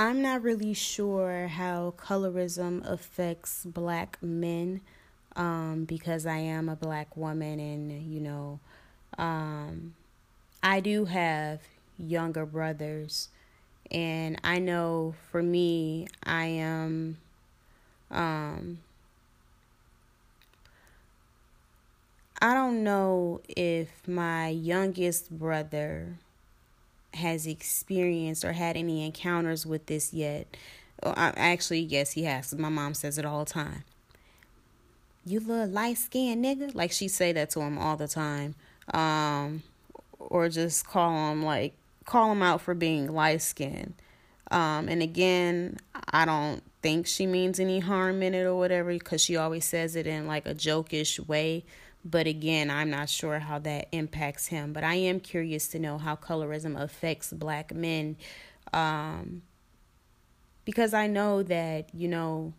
I'm 0.00 0.22
not 0.22 0.42
really 0.42 0.72
sure 0.72 1.48
how 1.48 1.92
colorism 1.98 2.82
affects 2.90 3.66
black 3.66 4.16
men 4.22 4.80
um, 5.36 5.84
because 5.84 6.24
I 6.24 6.38
am 6.38 6.70
a 6.70 6.74
black 6.74 7.18
woman 7.18 7.60
and, 7.60 8.10
you 8.10 8.18
know, 8.18 8.60
um, 9.18 9.92
I 10.62 10.80
do 10.80 11.04
have 11.04 11.60
younger 11.98 12.46
brothers. 12.46 13.28
And 13.90 14.40
I 14.42 14.58
know 14.58 15.16
for 15.30 15.42
me, 15.42 16.08
I 16.24 16.46
am. 16.46 17.18
Um, 18.10 18.78
I 22.40 22.54
don't 22.54 22.82
know 22.82 23.42
if 23.48 24.08
my 24.08 24.48
youngest 24.48 25.30
brother 25.30 26.16
has 27.14 27.46
experienced 27.46 28.44
or 28.44 28.52
had 28.52 28.76
any 28.76 29.04
encounters 29.04 29.66
with 29.66 29.86
this 29.86 30.12
yet. 30.12 30.56
Actually, 31.02 31.80
yes, 31.80 32.12
he 32.12 32.24
has. 32.24 32.54
My 32.54 32.68
mom 32.68 32.94
says 32.94 33.18
it 33.18 33.24
all 33.24 33.44
the 33.44 33.50
time. 33.50 33.84
You 35.24 35.40
little 35.40 35.66
light 35.66 35.98
skinned 35.98 36.44
nigga. 36.44 36.74
Like 36.74 36.92
she 36.92 37.08
say 37.08 37.32
that 37.32 37.50
to 37.50 37.60
him 37.60 37.78
all 37.78 37.96
the 37.96 38.08
time. 38.08 38.54
Um, 38.92 39.62
or 40.18 40.48
just 40.48 40.86
call 40.86 41.32
him 41.32 41.44
like 41.44 41.74
call 42.04 42.32
him 42.32 42.42
out 42.42 42.60
for 42.60 42.74
being 42.74 43.12
light 43.12 43.42
skinned. 43.42 43.94
Um, 44.50 44.88
and 44.88 45.02
again, 45.02 45.78
I 46.12 46.24
don't 46.24 46.62
think 46.82 47.06
she 47.06 47.26
means 47.26 47.60
any 47.60 47.78
harm 47.78 48.22
in 48.22 48.34
it 48.34 48.42
or 48.42 48.56
whatever 48.56 48.92
because 48.92 49.22
she 49.22 49.36
always 49.36 49.64
says 49.64 49.94
it 49.94 50.06
in 50.06 50.26
like 50.26 50.46
a 50.46 50.54
jokish 50.54 51.24
way. 51.28 51.64
But 52.04 52.26
again, 52.26 52.70
I'm 52.70 52.90
not 52.90 53.08
sure 53.08 53.38
how 53.38 53.58
that 53.60 53.88
impacts 53.92 54.46
him. 54.46 54.72
But 54.72 54.84
I 54.84 54.94
am 54.94 55.20
curious 55.20 55.68
to 55.68 55.78
know 55.78 55.98
how 55.98 56.16
colorism 56.16 56.80
affects 56.80 57.32
black 57.32 57.74
men. 57.74 58.16
Um, 58.72 59.42
because 60.64 60.94
I 60.94 61.06
know 61.06 61.42
that, 61.42 61.94
you 61.94 62.08
know, 62.08 62.54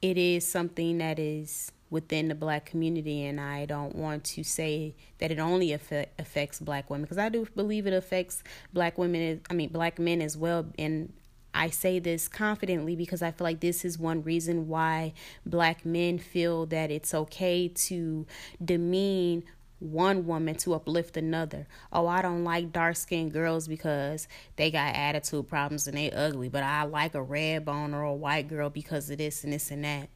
it 0.00 0.16
is 0.16 0.46
something 0.46 0.98
that 0.98 1.18
is 1.18 1.72
within 1.90 2.28
the 2.28 2.34
black 2.34 2.64
community 2.64 3.24
and 3.24 3.40
I 3.40 3.66
don't 3.66 3.96
want 3.96 4.22
to 4.24 4.44
say 4.44 4.94
that 5.18 5.32
it 5.32 5.40
only 5.40 5.72
affect, 5.72 6.18
affects 6.20 6.60
black 6.60 6.88
women 6.88 7.02
because 7.02 7.18
I 7.18 7.28
do 7.28 7.46
believe 7.56 7.86
it 7.86 7.92
affects 7.92 8.44
black 8.72 8.96
women 8.96 9.40
I 9.50 9.54
mean 9.54 9.70
black 9.70 9.98
men 9.98 10.22
as 10.22 10.36
well 10.36 10.66
and 10.78 11.12
I 11.54 11.70
say 11.70 11.98
this 11.98 12.28
confidently 12.28 12.96
because 12.96 13.22
I 13.22 13.30
feel 13.32 13.44
like 13.44 13.60
this 13.60 13.84
is 13.84 13.98
one 13.98 14.22
reason 14.22 14.68
why 14.68 15.12
black 15.44 15.84
men 15.84 16.18
feel 16.18 16.66
that 16.66 16.90
it's 16.90 17.12
okay 17.12 17.68
to 17.68 18.26
demean 18.64 19.44
one 19.80 20.26
woman 20.26 20.54
to 20.56 20.74
uplift 20.74 21.16
another. 21.16 21.66
Oh, 21.92 22.06
I 22.06 22.22
don't 22.22 22.44
like 22.44 22.72
dark 22.72 22.96
skinned 22.96 23.32
girls 23.32 23.66
because 23.66 24.28
they 24.56 24.70
got 24.70 24.94
attitude 24.94 25.48
problems 25.48 25.88
and 25.88 25.96
they 25.96 26.10
ugly, 26.10 26.48
but 26.48 26.62
I 26.62 26.84
like 26.84 27.14
a 27.14 27.22
red 27.22 27.64
bone 27.64 27.94
or 27.94 28.02
a 28.02 28.14
white 28.14 28.48
girl 28.48 28.70
because 28.70 29.10
of 29.10 29.18
this 29.18 29.42
and 29.42 29.52
this 29.52 29.70
and 29.70 29.84
that. 29.84 30.08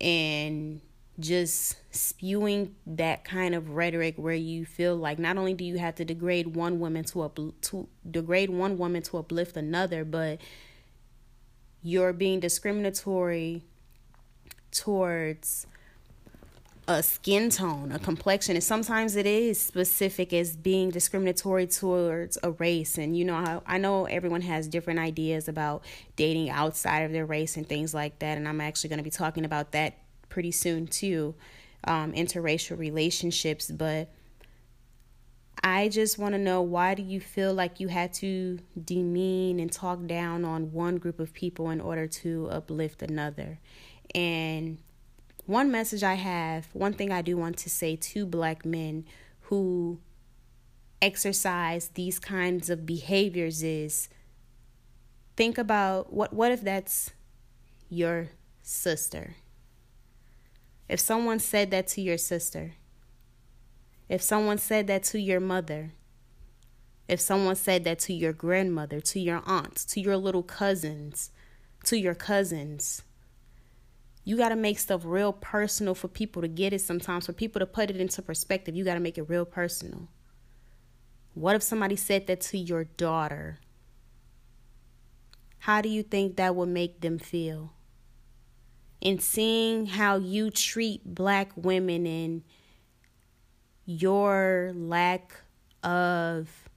and 0.00 0.80
just 1.20 1.76
spewing 1.90 2.76
that 2.86 3.24
kind 3.24 3.54
of 3.54 3.70
rhetoric 3.70 4.14
where 4.16 4.34
you 4.34 4.64
feel 4.64 4.96
like 4.96 5.18
not 5.18 5.36
only 5.36 5.52
do 5.52 5.64
you 5.64 5.78
have 5.78 5.94
to 5.96 6.04
degrade 6.04 6.54
one 6.54 6.78
woman 6.78 7.02
to 7.04 7.22
up 7.22 7.38
to 7.60 7.88
degrade 8.08 8.50
one 8.50 8.78
woman 8.78 9.02
to 9.02 9.18
uplift 9.18 9.56
another, 9.56 10.04
but 10.04 10.40
you're 11.82 12.12
being 12.12 12.38
discriminatory 12.40 13.62
towards 14.70 15.66
a 16.86 17.02
skin 17.02 17.50
tone, 17.50 17.92
a 17.92 17.98
complexion, 17.98 18.56
and 18.56 18.64
sometimes 18.64 19.14
it 19.14 19.26
is 19.26 19.60
specific 19.60 20.32
as 20.32 20.56
being 20.56 20.90
discriminatory 20.90 21.66
towards 21.66 22.38
a 22.42 22.52
race. 22.52 22.96
And 22.96 23.16
you 23.16 23.24
know, 23.24 23.62
I 23.66 23.76
know 23.76 24.06
everyone 24.06 24.40
has 24.42 24.68
different 24.68 24.98
ideas 24.98 25.48
about 25.48 25.84
dating 26.16 26.48
outside 26.48 27.00
of 27.00 27.12
their 27.12 27.26
race 27.26 27.56
and 27.56 27.68
things 27.68 27.92
like 27.92 28.20
that. 28.20 28.38
And 28.38 28.48
I'm 28.48 28.60
actually 28.60 28.88
going 28.88 28.98
to 28.98 29.04
be 29.04 29.10
talking 29.10 29.44
about 29.44 29.72
that 29.72 29.98
pretty 30.28 30.52
soon 30.52 30.86
too, 30.86 31.34
um, 31.84 32.12
interracial 32.12 32.78
relationships. 32.78 33.70
But 33.70 34.10
I 35.62 35.88
just 35.88 36.18
want 36.18 36.34
to 36.34 36.38
know 36.38 36.62
why 36.62 36.94
do 36.94 37.02
you 37.02 37.20
feel 37.20 37.52
like 37.52 37.80
you 37.80 37.88
had 37.88 38.12
to 38.14 38.58
demean 38.82 39.60
and 39.60 39.70
talk 39.70 40.06
down 40.06 40.44
on 40.44 40.72
one 40.72 40.96
group 40.96 41.20
of 41.20 41.32
people 41.32 41.70
in 41.70 41.80
order 41.80 42.06
to 42.06 42.48
uplift 42.50 43.02
another? 43.02 43.58
And 44.14 44.78
one 45.46 45.70
message 45.70 46.02
I 46.02 46.14
have, 46.14 46.68
one 46.72 46.92
thing 46.92 47.10
I 47.10 47.22
do 47.22 47.36
want 47.36 47.56
to 47.58 47.70
say 47.70 47.96
to 47.96 48.26
black 48.26 48.64
men 48.64 49.04
who 49.42 49.98
exercise 51.00 51.88
these 51.94 52.18
kinds 52.18 52.68
of 52.68 52.84
behaviors 52.84 53.62
is 53.62 54.08
think 55.36 55.56
about 55.56 56.12
what 56.12 56.32
what 56.32 56.50
if 56.50 56.60
that's 56.60 57.12
your 57.88 58.28
sister 58.62 59.36
if 60.88 61.00
someone 61.00 61.38
said 61.38 61.70
that 61.70 61.86
to 61.88 62.00
your 62.00 62.18
sister, 62.18 62.74
if 64.08 64.22
someone 64.22 64.58
said 64.58 64.86
that 64.86 65.02
to 65.04 65.20
your 65.20 65.40
mother, 65.40 65.92
if 67.08 67.20
someone 67.20 67.56
said 67.56 67.84
that 67.84 67.98
to 68.00 68.12
your 68.12 68.32
grandmother, 68.32 69.00
to 69.00 69.20
your 69.20 69.42
aunts, 69.46 69.84
to 69.86 70.00
your 70.00 70.16
little 70.16 70.42
cousins, 70.42 71.30
to 71.84 71.98
your 71.98 72.14
cousins, 72.14 73.02
you 74.24 74.36
got 74.36 74.50
to 74.50 74.56
make 74.56 74.78
stuff 74.78 75.02
real 75.04 75.32
personal 75.32 75.94
for 75.94 76.08
people 76.08 76.42
to 76.42 76.48
get 76.48 76.74
it 76.74 76.80
sometimes, 76.80 77.26
for 77.26 77.32
people 77.32 77.60
to 77.60 77.66
put 77.66 77.90
it 77.90 77.96
into 77.96 78.20
perspective. 78.20 78.76
You 78.76 78.84
got 78.84 78.94
to 78.94 79.00
make 79.00 79.16
it 79.16 79.28
real 79.28 79.46
personal. 79.46 80.08
What 81.32 81.56
if 81.56 81.62
somebody 81.62 81.96
said 81.96 82.26
that 82.26 82.42
to 82.42 82.58
your 82.58 82.84
daughter? 82.84 83.58
How 85.60 85.80
do 85.80 85.88
you 85.88 86.02
think 86.02 86.36
that 86.36 86.54
would 86.54 86.68
make 86.68 87.00
them 87.00 87.18
feel? 87.18 87.72
And 89.02 89.22
seeing 89.22 89.86
how 89.86 90.16
you 90.16 90.50
treat 90.50 91.04
black 91.04 91.52
women 91.56 92.06
and 92.06 92.42
your 93.86 94.72
lack 94.74 95.34
of 95.82 96.68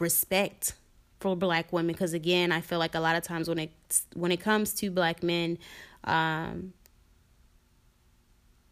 respect 0.00 0.74
for 1.20 1.36
black 1.36 1.72
women. 1.72 1.92
Because 1.92 2.12
again 2.14 2.50
i 2.52 2.60
feel 2.60 2.78
like 2.78 2.94
a 2.94 3.00
lot 3.00 3.16
of 3.16 3.22
times 3.22 3.48
when 3.48 3.58
it 3.58 3.70
when 4.14 4.32
it 4.32 4.40
comes 4.40 4.74
to 4.74 4.90
black 4.90 5.22
men 5.22 5.58
um, 6.04 6.72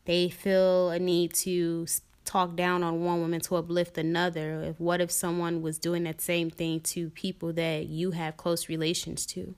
they 0.04 0.28
feel 0.28 0.90
a 0.90 0.98
need 0.98 1.32
to 1.32 1.86
talk 2.24 2.56
down 2.56 2.82
on 2.82 3.04
one 3.04 3.20
woman 3.20 3.40
to 3.40 3.56
uplift 3.56 3.98
another. 3.98 4.62
If 4.62 4.80
what 4.80 5.00
if 5.00 5.10
someone 5.10 5.62
was 5.62 5.78
doing 5.78 6.04
that 6.04 6.20
same 6.20 6.50
thing 6.50 6.80
to 6.80 7.10
people 7.10 7.52
that 7.54 7.86
you 7.86 8.12
have 8.12 8.36
close 8.36 8.68
relations 8.68 9.26
to 9.26 9.54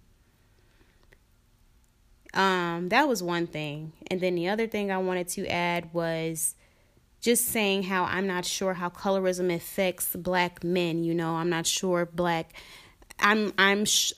um, 2.35 2.89
that 2.89 3.09
was 3.09 3.23
one 3.23 3.47
thing. 3.47 3.93
And 4.11 4.21
then 4.21 4.35
the 4.35 4.49
other 4.49 4.67
thing 4.67 4.91
I 4.91 4.99
wanted 4.99 5.29
to 5.29 5.47
add 5.47 5.93
was 5.93 6.55
just 7.21 7.47
saying 7.47 7.85
how 7.85 8.05
I'm 8.05 8.27
not 8.27 8.45
sure 8.45 8.75
how 8.75 8.91
colorism 8.91 9.55
affects 9.55 10.15
black 10.15 10.63
men. 10.63 11.05
You 11.05 11.15
know, 11.15 11.37
I'm 11.37 11.49
not 11.49 11.67
sure 11.67 12.07
black. 12.07 12.53
I'm 13.19 13.53
I'm 13.57 13.85
sh- 13.85 14.13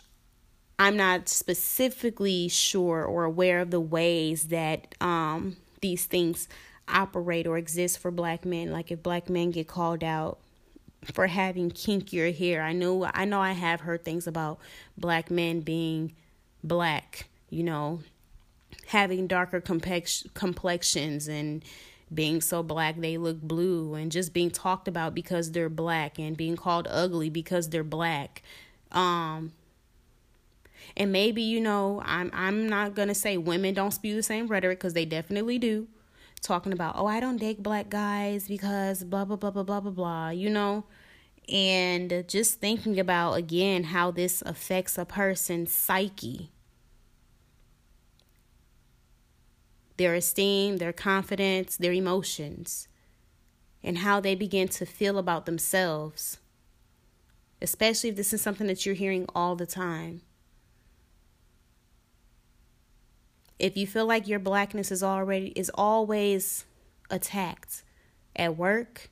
I'm 0.78 0.96
not 0.96 1.28
specifically 1.28 2.48
sure 2.48 3.04
or 3.04 3.24
aware 3.24 3.60
of 3.60 3.70
the 3.70 3.80
ways 3.80 4.48
that 4.48 4.94
um 5.00 5.56
these 5.82 6.06
things 6.06 6.48
operate 6.88 7.46
or 7.46 7.58
exist 7.58 7.98
for 7.98 8.10
black 8.10 8.44
men. 8.44 8.72
Like 8.72 8.90
if 8.90 9.02
black 9.02 9.28
men 9.28 9.50
get 9.50 9.68
called 9.68 10.02
out 10.02 10.38
for 11.12 11.26
having 11.26 11.70
kinkier 11.70 12.36
hair, 12.36 12.62
I 12.62 12.72
know 12.72 13.08
I 13.12 13.26
know 13.26 13.40
I 13.40 13.52
have 13.52 13.82
heard 13.82 14.04
things 14.04 14.26
about 14.26 14.58
black 14.96 15.30
men 15.30 15.60
being 15.60 16.14
black 16.64 17.28
you 17.50 17.62
know, 17.62 18.00
having 18.88 19.26
darker 19.26 19.60
complex- 19.60 20.26
complexions 20.34 21.28
and 21.28 21.64
being 22.12 22.40
so 22.40 22.62
black 22.62 22.96
they 23.00 23.18
look 23.18 23.40
blue 23.40 23.94
and 23.94 24.12
just 24.12 24.32
being 24.32 24.50
talked 24.50 24.86
about 24.86 25.14
because 25.14 25.52
they're 25.52 25.68
black 25.68 26.18
and 26.18 26.36
being 26.36 26.56
called 26.56 26.86
ugly 26.88 27.28
because 27.28 27.70
they're 27.70 27.82
black. 27.84 28.42
Um 28.92 29.52
and 30.96 31.10
maybe 31.10 31.42
you 31.42 31.60
know, 31.60 32.00
I'm 32.04 32.30
I'm 32.32 32.68
not 32.68 32.94
to 32.94 33.14
say 33.14 33.36
women 33.36 33.74
don't 33.74 33.90
spew 33.90 34.14
the 34.14 34.22
same 34.22 34.46
rhetoric 34.46 34.78
cuz 34.80 34.92
they 34.92 35.04
definitely 35.04 35.58
do. 35.58 35.88
Talking 36.42 36.72
about, 36.72 36.94
"Oh, 36.96 37.06
I 37.06 37.18
don't 37.18 37.38
date 37.38 37.62
black 37.62 37.88
guys 37.88 38.46
because 38.46 39.02
blah 39.02 39.24
blah 39.24 39.36
blah 39.36 39.50
blah 39.50 39.64
blah 39.64 39.80
blah 39.80 39.90
blah," 39.90 40.28
you 40.28 40.48
know? 40.50 40.84
And 41.48 42.24
just 42.28 42.60
thinking 42.60 43.00
about 43.00 43.34
again 43.34 43.84
how 43.84 44.12
this 44.12 44.42
affects 44.42 44.96
a 44.96 45.04
person's 45.04 45.72
psyche 45.72 46.50
their 49.96 50.14
esteem, 50.14 50.78
their 50.78 50.92
confidence, 50.92 51.76
their 51.76 51.92
emotions, 51.92 52.88
and 53.82 53.98
how 53.98 54.20
they 54.20 54.34
begin 54.34 54.68
to 54.68 54.84
feel 54.84 55.18
about 55.18 55.46
themselves, 55.46 56.38
especially 57.62 58.10
if 58.10 58.16
this 58.16 58.32
is 58.32 58.42
something 58.42 58.66
that 58.66 58.84
you're 58.84 58.94
hearing 58.94 59.26
all 59.34 59.56
the 59.56 59.66
time. 59.66 60.22
If 63.58 63.76
you 63.76 63.86
feel 63.86 64.06
like 64.06 64.28
your 64.28 64.38
blackness 64.38 64.92
is 64.92 65.02
already 65.02 65.48
is 65.56 65.70
always 65.74 66.66
attacked 67.08 67.82
at 68.34 68.56
work, 68.56 69.08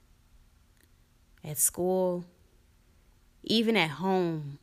at 1.43 1.57
school, 1.57 2.27
even 3.43 3.77
at 3.77 3.91
home, 3.91 4.59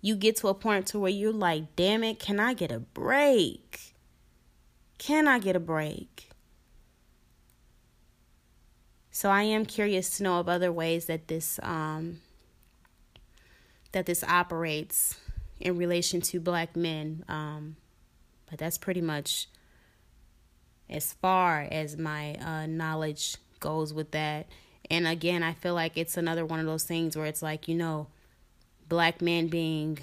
you 0.00 0.14
get 0.14 0.36
to 0.36 0.48
a 0.48 0.54
point 0.54 0.86
to 0.88 0.98
where 0.98 1.10
you're 1.10 1.32
like, 1.32 1.74
damn 1.74 2.04
it, 2.04 2.20
can 2.20 2.38
I 2.38 2.54
get 2.54 2.70
a 2.70 2.78
break? 2.78 3.94
Can 4.98 5.28
I 5.28 5.38
get 5.38 5.56
a 5.56 5.60
break? 5.60 6.30
So 9.10 9.30
I 9.30 9.42
am 9.42 9.64
curious 9.64 10.16
to 10.18 10.22
know 10.22 10.38
of 10.38 10.48
other 10.48 10.70
ways 10.70 11.06
that 11.06 11.28
this 11.28 11.58
um, 11.62 12.20
that 13.92 14.06
this 14.06 14.22
operates 14.22 15.16
in 15.60 15.76
relation 15.76 16.20
to 16.20 16.40
black 16.40 16.76
men. 16.76 17.24
Um, 17.28 17.76
but 18.48 18.58
that's 18.58 18.78
pretty 18.78 19.00
much 19.00 19.48
as 20.88 21.12
far 21.14 21.66
as 21.70 21.96
my 21.96 22.34
uh, 22.34 22.66
knowledge 22.66 23.36
goes 23.60 23.92
with 23.92 24.12
that. 24.12 24.46
And 24.90 25.06
again, 25.06 25.42
I 25.42 25.52
feel 25.52 25.74
like 25.74 25.98
it's 25.98 26.16
another 26.16 26.46
one 26.46 26.60
of 26.60 26.66
those 26.66 26.84
things 26.84 27.16
where 27.16 27.26
it's 27.26 27.42
like, 27.42 27.68
you 27.68 27.74
know, 27.74 28.06
black 28.88 29.20
men 29.20 29.48
being 29.48 29.98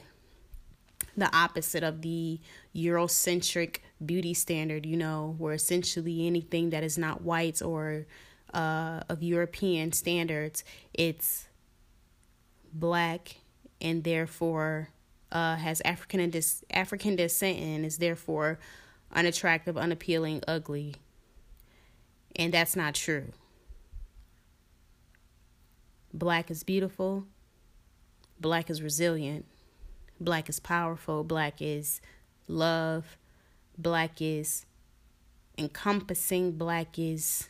the 1.18 1.34
opposite 1.36 1.84
of 1.84 2.02
the 2.02 2.40
Eurocentric 2.76 3.78
beauty 4.04 4.34
standard, 4.34 4.86
you 4.86 4.98
know, 4.98 5.36
where 5.38 5.54
essentially 5.54 6.26
anything 6.28 6.72
that 6.72 6.84
is 6.84 6.98
not 6.98 7.22
white 7.22 7.62
or 7.62 8.06
uh, 8.54 9.02
of 9.10 9.22
European 9.22 9.92
standards, 9.92 10.64
it's 10.94 11.48
black 12.74 13.38
and 13.82 14.04
therefore 14.04 14.90
uh, 15.32 15.56
has 15.56 15.82
African 15.82 16.30
dis- 16.30 16.64
African 16.72 17.16
descent 17.16 17.60
and 17.60 17.86
is 17.86 17.98
therefore 17.98 18.60
unattractive, 19.14 19.78
unappealing, 19.78 20.42
ugly. 20.48 20.96
And 22.36 22.54
that's 22.54 22.76
not 22.76 22.96
true. 22.96 23.32
Black 26.14 26.50
is 26.50 26.64
beautiful. 26.64 27.26
Black 28.40 28.70
is 28.70 28.82
resilient. 28.82 29.46
Black 30.20 30.50
is 30.50 30.60
powerful. 30.60 31.24
Black 31.24 31.62
is 31.62 32.02
love. 32.48 33.18
Black 33.78 34.22
is 34.22 34.66
encompassing. 35.58 36.54
Black 36.54 36.98
is 36.98 37.50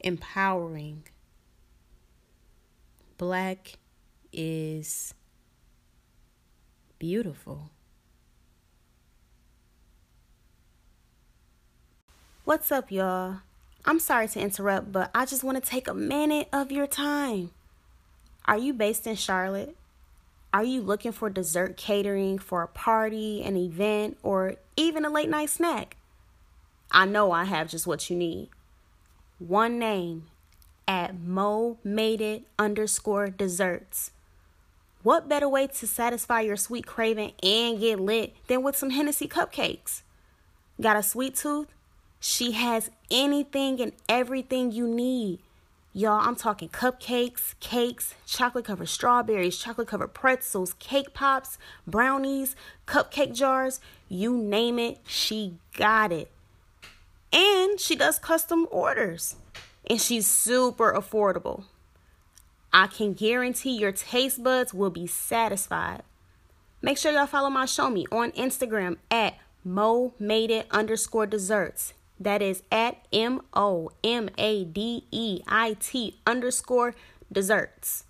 empowering. 0.00 1.04
Black 3.16 3.78
is 4.32 5.14
beautiful. 6.98 7.70
What's 12.44 12.70
up, 12.70 12.90
y'all? 12.90 13.38
I'm 13.86 14.00
sorry 14.00 14.28
to 14.28 14.40
interrupt, 14.40 14.92
but 14.92 15.10
I 15.14 15.24
just 15.24 15.44
want 15.44 15.62
to 15.62 15.70
take 15.70 15.88
a 15.88 15.94
minute 15.94 16.48
of 16.52 16.72
your 16.72 16.86
time. 16.86 17.52
Are 18.46 18.58
you 18.58 18.74
based 18.74 19.06
in 19.06 19.16
Charlotte? 19.16 19.76
Are 20.54 20.62
you 20.62 20.82
looking 20.82 21.10
for 21.10 21.28
dessert 21.30 21.76
catering 21.76 22.38
for 22.38 22.62
a 22.62 22.68
party, 22.68 23.42
an 23.42 23.56
event, 23.56 24.18
or 24.22 24.54
even 24.76 25.04
a 25.04 25.10
late 25.10 25.28
night 25.28 25.50
snack? 25.50 25.96
I 26.92 27.06
know 27.06 27.32
I 27.32 27.42
have 27.42 27.68
just 27.68 27.88
what 27.88 28.08
you 28.08 28.14
need. 28.14 28.50
One 29.40 29.80
name 29.80 30.28
at 30.86 31.18
Mo 31.18 31.78
Made 31.82 32.20
It 32.20 32.44
underscore 32.56 33.30
desserts. 33.30 34.12
What 35.02 35.28
better 35.28 35.48
way 35.48 35.66
to 35.66 35.88
satisfy 35.88 36.42
your 36.42 36.56
sweet 36.56 36.86
craving 36.86 37.32
and 37.42 37.80
get 37.80 37.98
lit 37.98 38.36
than 38.46 38.62
with 38.62 38.76
some 38.76 38.90
Hennessy 38.90 39.26
cupcakes? 39.26 40.02
Got 40.80 40.96
a 40.96 41.02
sweet 41.02 41.34
tooth? 41.34 41.66
She 42.20 42.52
has 42.52 42.92
anything 43.10 43.80
and 43.80 43.90
everything 44.08 44.70
you 44.70 44.86
need. 44.86 45.40
Y'all, 45.96 46.26
I'm 46.26 46.34
talking 46.34 46.68
cupcakes, 46.68 47.54
cakes, 47.60 48.14
chocolate 48.26 48.64
covered 48.64 48.88
strawberries, 48.88 49.56
chocolate 49.56 49.86
covered 49.86 50.12
pretzels, 50.12 50.74
cake 50.80 51.14
pops, 51.14 51.56
brownies, 51.86 52.56
cupcake 52.84 53.32
jars, 53.32 53.78
you 54.08 54.36
name 54.36 54.80
it, 54.80 54.98
she 55.06 55.54
got 55.76 56.10
it. 56.10 56.32
And 57.32 57.78
she 57.78 57.94
does 57.94 58.18
custom 58.18 58.66
orders. 58.72 59.36
And 59.88 60.00
she's 60.00 60.26
super 60.26 60.92
affordable. 60.92 61.62
I 62.72 62.88
can 62.88 63.12
guarantee 63.12 63.78
your 63.78 63.92
taste 63.92 64.42
buds 64.42 64.74
will 64.74 64.90
be 64.90 65.06
satisfied. 65.06 66.02
Make 66.82 66.98
sure 66.98 67.12
y'all 67.12 67.28
follow 67.28 67.50
my 67.50 67.66
show 67.66 67.88
me 67.88 68.04
on 68.10 68.32
Instagram 68.32 68.96
at 69.12 69.34
Mo 69.62 70.12
Made 70.18 70.50
It 70.50 70.66
underscore 70.72 71.26
desserts. 71.26 71.92
That 72.18 72.42
is 72.42 72.62
at 72.70 73.04
M 73.12 73.40
O 73.54 73.90
M 74.02 74.30
A 74.38 74.64
D 74.64 75.04
E 75.10 75.40
I 75.48 75.76
T 75.80 76.18
underscore 76.26 76.94
desserts. 77.32 78.04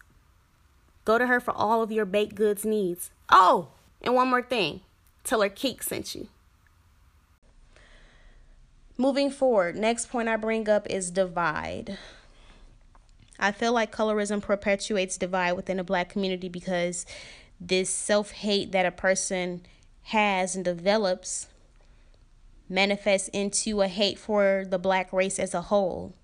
Go 1.05 1.18
to 1.18 1.26
her 1.26 1.40
for 1.40 1.52
all 1.52 1.82
of 1.82 1.92
your 1.92 2.05
baked 2.05 2.34
goods 2.34 2.64
needs. 2.64 3.11
Oh, 3.28 3.68
and 4.02 4.14
one 4.14 4.28
more 4.28 4.42
thing 4.42 4.80
tell 5.24 5.40
her 5.40 5.48
Keek 5.48 5.82
sent 5.82 6.14
you. 6.14 6.28
Moving 8.96 9.30
forward, 9.30 9.76
next 9.76 10.11
point 10.11 10.28
I 10.28 10.36
bring 10.36 10.68
up 10.68 10.86
is 10.88 11.11
divide. 11.11 11.98
I 13.40 13.50
feel 13.50 13.72
like 13.72 13.90
colorism 13.90 14.40
perpetuates 14.40 15.16
divide 15.16 15.55
within 15.55 15.78
the 15.78 15.84
black 15.84 16.09
community 16.09 16.48
because 16.48 17.05
this 17.61 17.90
self 17.90 18.30
hate 18.30 18.70
that 18.72 18.86
a 18.86 18.92
person 18.92 19.62
has 20.05 20.55
and 20.55 20.64
develops 20.64 21.48
manifests 22.68 23.28
into 23.28 23.82
a 23.82 23.88
hate 23.88 24.18
for 24.18 24.64
the 24.68 24.78
black 24.78 25.12
race 25.12 25.38
as 25.38 25.54
a 25.54 25.62
whole. 25.62 26.14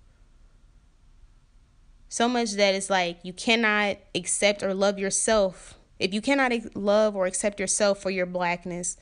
So 2.09 2.27
much 2.27 2.53
that 2.53 2.75
it's 2.75 2.89
like 2.89 3.19
you 3.23 3.31
cannot 3.31 3.97
accept 4.13 4.63
or 4.63 4.73
love 4.73 4.99
yourself. 4.99 5.75
If 5.97 6.13
you 6.13 6.21
cannot 6.21 6.51
love 6.75 7.15
or 7.15 7.25
accept 7.25 7.59
yourself 7.59 8.01
for 8.01 8.09
your 8.09 8.25
blackness, 8.25 8.97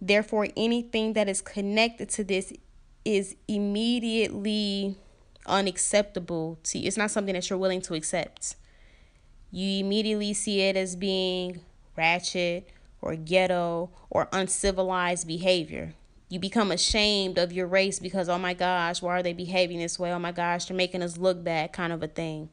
therefore 0.00 0.48
anything 0.56 1.14
that 1.14 1.28
is 1.28 1.40
connected 1.40 2.08
to 2.10 2.24
this 2.24 2.52
is 3.04 3.34
immediately 3.48 4.96
unacceptable 5.46 6.58
to 6.62 6.78
you. 6.78 6.86
It's 6.86 6.96
not 6.96 7.10
something 7.10 7.34
that 7.34 7.48
you're 7.48 7.58
willing 7.58 7.80
to 7.82 7.94
accept. 7.94 8.54
You 9.50 9.80
immediately 9.84 10.34
see 10.34 10.60
it 10.60 10.76
as 10.76 10.94
being 10.94 11.60
ratchet 11.96 12.68
or 13.00 13.16
ghetto 13.16 13.90
or 14.10 14.28
uncivilized 14.32 15.26
behavior. 15.26 15.94
You 16.28 16.38
become 16.38 16.70
ashamed 16.70 17.38
of 17.38 17.52
your 17.52 17.66
race 17.66 17.98
because, 17.98 18.28
oh 18.28 18.38
my 18.38 18.52
gosh, 18.52 19.00
why 19.00 19.18
are 19.18 19.22
they 19.22 19.32
behaving 19.32 19.78
this 19.78 19.98
way? 19.98 20.12
Oh 20.12 20.18
my 20.18 20.32
gosh, 20.32 20.66
they're 20.66 20.76
making 20.76 21.02
us 21.02 21.16
look 21.16 21.42
bad, 21.42 21.72
kind 21.72 21.92
of 21.92 22.02
a 22.02 22.08
thing. 22.08 22.50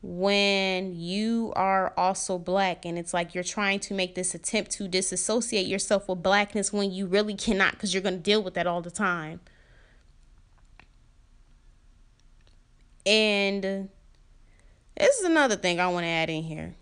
When 0.00 0.98
you 0.98 1.52
are 1.54 1.92
also 1.96 2.38
black, 2.38 2.84
and 2.84 2.98
it's 2.98 3.14
like 3.14 3.34
you're 3.34 3.44
trying 3.44 3.78
to 3.80 3.94
make 3.94 4.14
this 4.14 4.34
attempt 4.34 4.72
to 4.72 4.88
disassociate 4.88 5.66
yourself 5.66 6.08
with 6.08 6.22
blackness 6.22 6.72
when 6.72 6.90
you 6.90 7.06
really 7.06 7.34
cannot 7.34 7.72
because 7.72 7.92
you're 7.94 8.02
going 8.02 8.16
to 8.16 8.20
deal 8.20 8.42
with 8.42 8.54
that 8.54 8.66
all 8.66 8.80
the 8.80 8.90
time. 8.90 9.40
And 13.04 13.62
this 14.96 15.18
is 15.18 15.24
another 15.24 15.56
thing 15.56 15.78
I 15.78 15.88
want 15.88 16.04
to 16.04 16.08
add 16.08 16.30
in 16.30 16.42
here. 16.42 16.74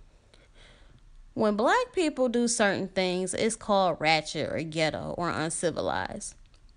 When 1.41 1.57
black 1.57 1.95
people 1.95 2.28
do 2.28 2.47
certain 2.49 2.88
things, 2.88 3.32
it's 3.32 3.57
called 3.57 3.97
ratchet 3.99 4.53
or 4.53 4.62
ghetto 4.62 5.14
or 5.16 5.30
uncivilized. 5.30 6.34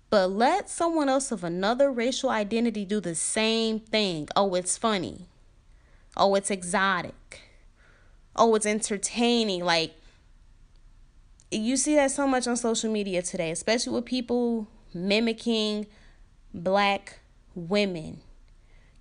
But 0.08 0.28
let 0.28 0.70
someone 0.70 1.10
else 1.10 1.30
of 1.30 1.44
another 1.44 1.92
racial 1.92 2.30
identity 2.30 2.86
do 2.86 2.98
the 2.98 3.14
same 3.14 3.78
thing. 3.78 4.26
Oh, 4.34 4.54
it's 4.54 4.78
funny. 4.78 5.26
Oh, 6.16 6.34
it's 6.34 6.50
exotic. 6.50 7.42
Oh, 8.34 8.54
it's 8.54 8.64
entertaining. 8.64 9.62
Like, 9.62 9.92
you 11.50 11.76
see 11.76 11.94
that 11.96 12.12
so 12.12 12.26
much 12.26 12.46
on 12.46 12.56
social 12.56 12.90
media 12.90 13.20
today, 13.20 13.50
especially 13.50 13.92
with 13.92 14.06
people 14.06 14.66
mimicking 14.94 15.86
black 16.54 17.18
women 17.54 18.22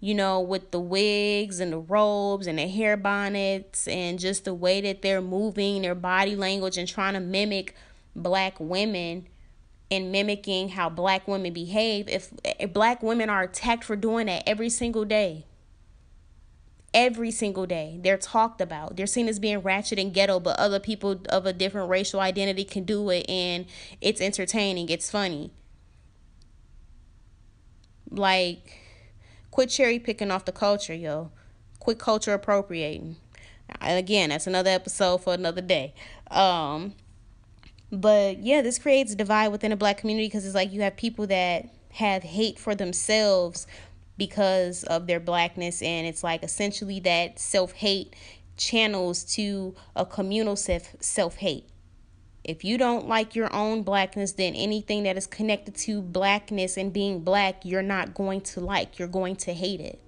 you 0.04 0.14
know, 0.14 0.42
with 0.42 0.72
the 0.72 0.82
wigs 0.82 1.62
and 1.62 1.72
the 1.72 1.78
robes 1.78 2.46
and 2.46 2.60
the 2.60 2.68
hair 2.68 2.98
bonnets 2.98 3.88
and 3.88 4.20
just 4.20 4.44
the 4.44 4.54
way 4.54 4.82
that 4.82 5.02
they're 5.02 5.22
moving, 5.22 5.82
their 5.82 5.96
body 5.96 6.36
language, 6.36 6.78
and 6.78 6.90
trying 6.90 7.14
to 7.14 7.22
mimic 7.22 7.74
black 8.14 8.60
women 8.60 9.26
and 9.90 10.12
mimicking 10.12 10.68
how 10.68 10.90
black 10.90 11.26
women 11.26 11.54
behave. 11.54 12.10
If, 12.10 12.34
if 12.44 12.74
black 12.74 13.02
women 13.02 13.30
are 13.30 13.44
attacked 13.44 13.86
for 13.86 13.96
doing 13.96 14.26
that 14.26 14.44
every 14.46 14.70
single 14.70 15.06
day, 15.06 15.46
every 16.94 17.32
single 17.32 17.66
day, 17.66 17.98
they're 18.04 18.18
talked 18.18 18.60
about. 18.60 18.98
They're 18.98 19.08
seen 19.08 19.30
as 19.30 19.40
being 19.40 19.60
ratchet 19.60 20.00
and 20.00 20.14
ghetto, 20.14 20.42
but 20.42 20.60
other 20.60 20.82
people 20.82 21.22
of 21.30 21.46
a 21.46 21.54
different 21.54 21.90
racial 21.90 22.20
identity 22.20 22.66
can 22.66 22.84
do 22.84 23.10
it, 23.10 23.26
and 23.30 23.68
it's 24.02 24.20
entertaining, 24.20 24.90
it's 24.90 25.10
funny. 25.10 25.54
Like, 28.12 28.83
Quit 29.54 29.70
cherry 29.70 30.00
picking 30.00 30.32
off 30.32 30.46
the 30.46 30.52
culture, 30.52 30.96
yo. 30.96 31.30
Quit 31.78 32.00
culture 32.00 32.34
appropriating. 32.34 33.18
And 33.82 34.00
again, 34.00 34.30
that's 34.30 34.48
another 34.48 34.72
episode 34.72 35.20
for 35.20 35.36
another 35.36 35.62
day. 35.62 35.94
Um, 36.32 36.96
but 37.92 38.40
yeah, 38.40 38.64
this 38.64 38.80
creates 38.80 39.14
a 39.14 39.16
divide 39.16 39.50
within 39.50 39.70
the 39.70 39.76
black 39.76 40.00
community 40.00 40.26
because 40.26 40.44
it's 40.48 40.56
like 40.56 40.74
you 40.74 40.82
have 40.82 40.98
people 40.98 41.28
that 41.28 41.70
have 41.92 42.24
hate 42.24 42.58
for 42.58 42.74
themselves 42.74 43.68
because 44.18 44.86
of 44.86 45.06
their 45.06 45.20
blackness, 45.20 45.84
and 45.84 46.08
it's 46.08 46.24
like 46.24 46.44
essentially 46.44 47.00
that 47.02 47.38
self 47.38 47.74
hate 47.74 48.16
channels 48.58 49.24
to 49.36 49.76
a 49.96 50.04
communal 50.04 50.56
self 50.56 50.96
self 51.00 51.36
hate. 51.36 51.68
If 52.44 52.66
you 52.66 52.78
don't 52.78 53.08
like 53.08 53.36
your 53.36 53.54
own 53.56 53.84
blackness, 53.84 54.34
then 54.34 54.54
anything 54.54 55.04
that 55.04 55.16
is 55.16 55.28
connected 55.28 55.76
to 55.76 56.02
blackness 56.02 56.76
and 56.76 56.92
being 56.92 57.22
black, 57.22 57.64
you're 57.64 57.82
not 57.82 58.14
going 58.14 58.42
to 58.42 58.60
like. 58.60 59.00
You're 59.00 59.08
going 59.08 59.38
to 59.38 59.54
hate 59.54 59.80
it. 59.80 60.00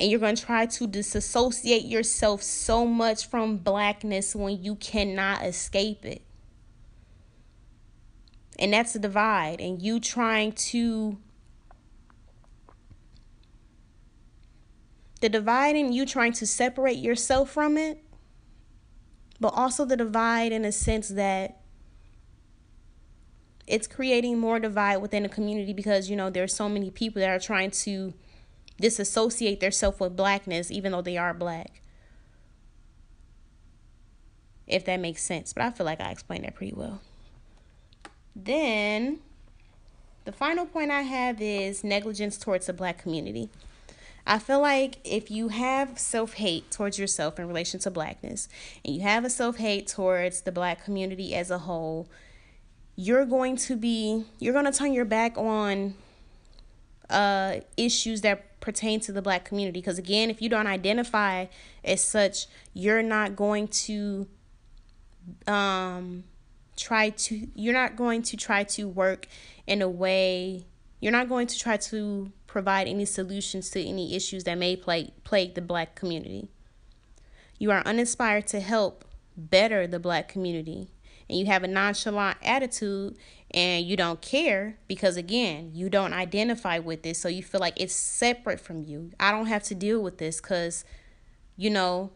And 0.00 0.10
you're 0.10 0.20
going 0.20 0.36
to 0.36 0.42
try 0.42 0.64
to 0.64 0.86
disassociate 0.86 1.84
yourself 1.84 2.42
so 2.42 2.86
much 2.86 3.26
from 3.26 3.58
blackness 3.58 4.34
when 4.34 4.62
you 4.62 4.76
cannot 4.76 5.44
escape 5.44 6.06
it. 6.06 6.22
And 8.58 8.72
that's 8.72 8.94
a 8.94 8.98
divide. 8.98 9.60
And 9.60 9.82
you 9.82 10.00
trying 10.00 10.52
to. 10.52 11.18
The 15.20 15.28
divide 15.28 15.74
and 15.74 15.92
you 15.92 16.06
trying 16.06 16.32
to 16.34 16.46
separate 16.46 16.98
yourself 16.98 17.50
from 17.50 17.76
it 17.76 18.00
but 19.40 19.48
also 19.48 19.84
the 19.84 19.96
divide 19.96 20.52
in 20.52 20.64
a 20.64 20.72
sense 20.72 21.08
that 21.08 21.60
it's 23.66 23.86
creating 23.86 24.38
more 24.38 24.58
divide 24.58 24.96
within 24.98 25.22
the 25.22 25.28
community 25.28 25.72
because 25.72 26.08
you 26.08 26.16
know 26.16 26.30
there's 26.30 26.54
so 26.54 26.68
many 26.68 26.90
people 26.90 27.20
that 27.20 27.28
are 27.28 27.38
trying 27.38 27.70
to 27.70 28.14
disassociate 28.80 29.60
themselves 29.60 30.00
with 30.00 30.16
blackness 30.16 30.70
even 30.70 30.92
though 30.92 31.02
they 31.02 31.16
are 31.16 31.34
black. 31.34 31.82
If 34.66 34.84
that 34.86 35.00
makes 35.00 35.22
sense 35.22 35.52
but 35.52 35.62
i 35.62 35.70
feel 35.70 35.86
like 35.86 36.00
i 36.00 36.10
explained 36.10 36.44
that 36.44 36.54
pretty 36.54 36.74
well. 36.74 37.00
Then 38.34 39.20
the 40.24 40.32
final 40.32 40.66
point 40.66 40.90
i 40.90 41.02
have 41.02 41.40
is 41.40 41.84
negligence 41.84 42.36
towards 42.38 42.66
the 42.66 42.72
black 42.72 42.98
community 42.98 43.50
I 44.28 44.38
feel 44.38 44.60
like 44.60 44.98
if 45.04 45.30
you 45.30 45.48
have 45.48 45.98
self 45.98 46.34
hate 46.34 46.70
towards 46.70 46.98
yourself 46.98 47.38
in 47.38 47.48
relation 47.48 47.80
to 47.80 47.90
blackness, 47.90 48.46
and 48.84 48.94
you 48.94 49.00
have 49.00 49.24
a 49.24 49.30
self 49.30 49.56
hate 49.56 49.86
towards 49.86 50.42
the 50.42 50.52
black 50.52 50.84
community 50.84 51.34
as 51.34 51.50
a 51.50 51.60
whole, 51.60 52.10
you're 52.94 53.24
going 53.24 53.56
to 53.56 53.74
be, 53.74 54.26
you're 54.38 54.52
going 54.52 54.66
to 54.66 54.72
turn 54.72 54.92
your 54.92 55.06
back 55.06 55.38
on 55.38 55.94
uh, 57.08 57.60
issues 57.78 58.20
that 58.20 58.60
pertain 58.60 59.00
to 59.00 59.12
the 59.12 59.22
black 59.22 59.46
community. 59.46 59.80
Because 59.80 59.98
again, 59.98 60.28
if 60.28 60.42
you 60.42 60.50
don't 60.50 60.66
identify 60.66 61.46
as 61.82 62.04
such, 62.04 62.48
you're 62.74 63.02
not 63.02 63.34
going 63.34 63.68
to 63.68 64.28
um, 65.46 66.24
try 66.76 67.08
to, 67.08 67.48
you're 67.54 67.72
not 67.72 67.96
going 67.96 68.20
to 68.24 68.36
try 68.36 68.62
to 68.64 68.88
work 68.88 69.26
in 69.66 69.80
a 69.80 69.88
way, 69.88 70.66
you're 71.00 71.12
not 71.12 71.30
going 71.30 71.46
to 71.46 71.58
try 71.58 71.78
to 71.78 72.30
provide 72.58 72.88
any 72.88 73.04
solutions 73.04 73.70
to 73.70 73.80
any 73.80 74.16
issues 74.16 74.42
that 74.42 74.58
may 74.58 74.74
plague, 74.74 75.12
plague 75.22 75.54
the 75.54 75.60
black 75.60 75.94
community. 75.94 76.48
you 77.60 77.70
are 77.70 77.82
uninspired 77.86 78.48
to 78.48 78.58
help 78.58 79.04
better 79.36 79.86
the 79.86 80.00
black 80.00 80.26
community, 80.28 80.88
and 81.28 81.38
you 81.38 81.46
have 81.46 81.62
a 81.62 81.68
nonchalant 81.68 82.36
attitude 82.42 83.16
and 83.52 83.86
you 83.86 83.96
don't 83.96 84.20
care 84.20 84.76
because 84.88 85.16
again 85.16 85.70
you 85.72 85.88
don't 85.88 86.12
identify 86.12 86.78
with 86.78 87.02
this 87.02 87.18
so 87.18 87.28
you 87.28 87.42
feel 87.42 87.60
like 87.60 87.80
it's 87.80 87.94
separate 87.94 88.60
from 88.60 88.82
you 88.82 89.10
i 89.18 89.30
don't 89.30 89.46
have 89.46 89.62
to 89.62 89.74
deal 89.74 90.02
with 90.02 90.18
this 90.18 90.38
because 90.38 90.84
you 91.56 91.70
know 91.70 92.10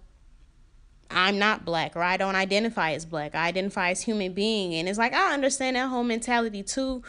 i'm 1.10 1.38
not 1.38 1.64
black 1.64 1.96
or 1.96 2.02
i 2.02 2.18
don't 2.18 2.34
identify 2.34 2.92
as 2.92 3.06
black 3.06 3.34
i 3.34 3.46
identify 3.46 3.90
as 3.90 4.02
human 4.02 4.34
being 4.34 4.74
and 4.74 4.88
it's 4.88 4.98
like 4.98 5.14
i 5.14 5.32
understand 5.32 5.74
that 5.76 5.88
whole 5.88 6.04
mentality 6.04 6.62
too 6.62 7.02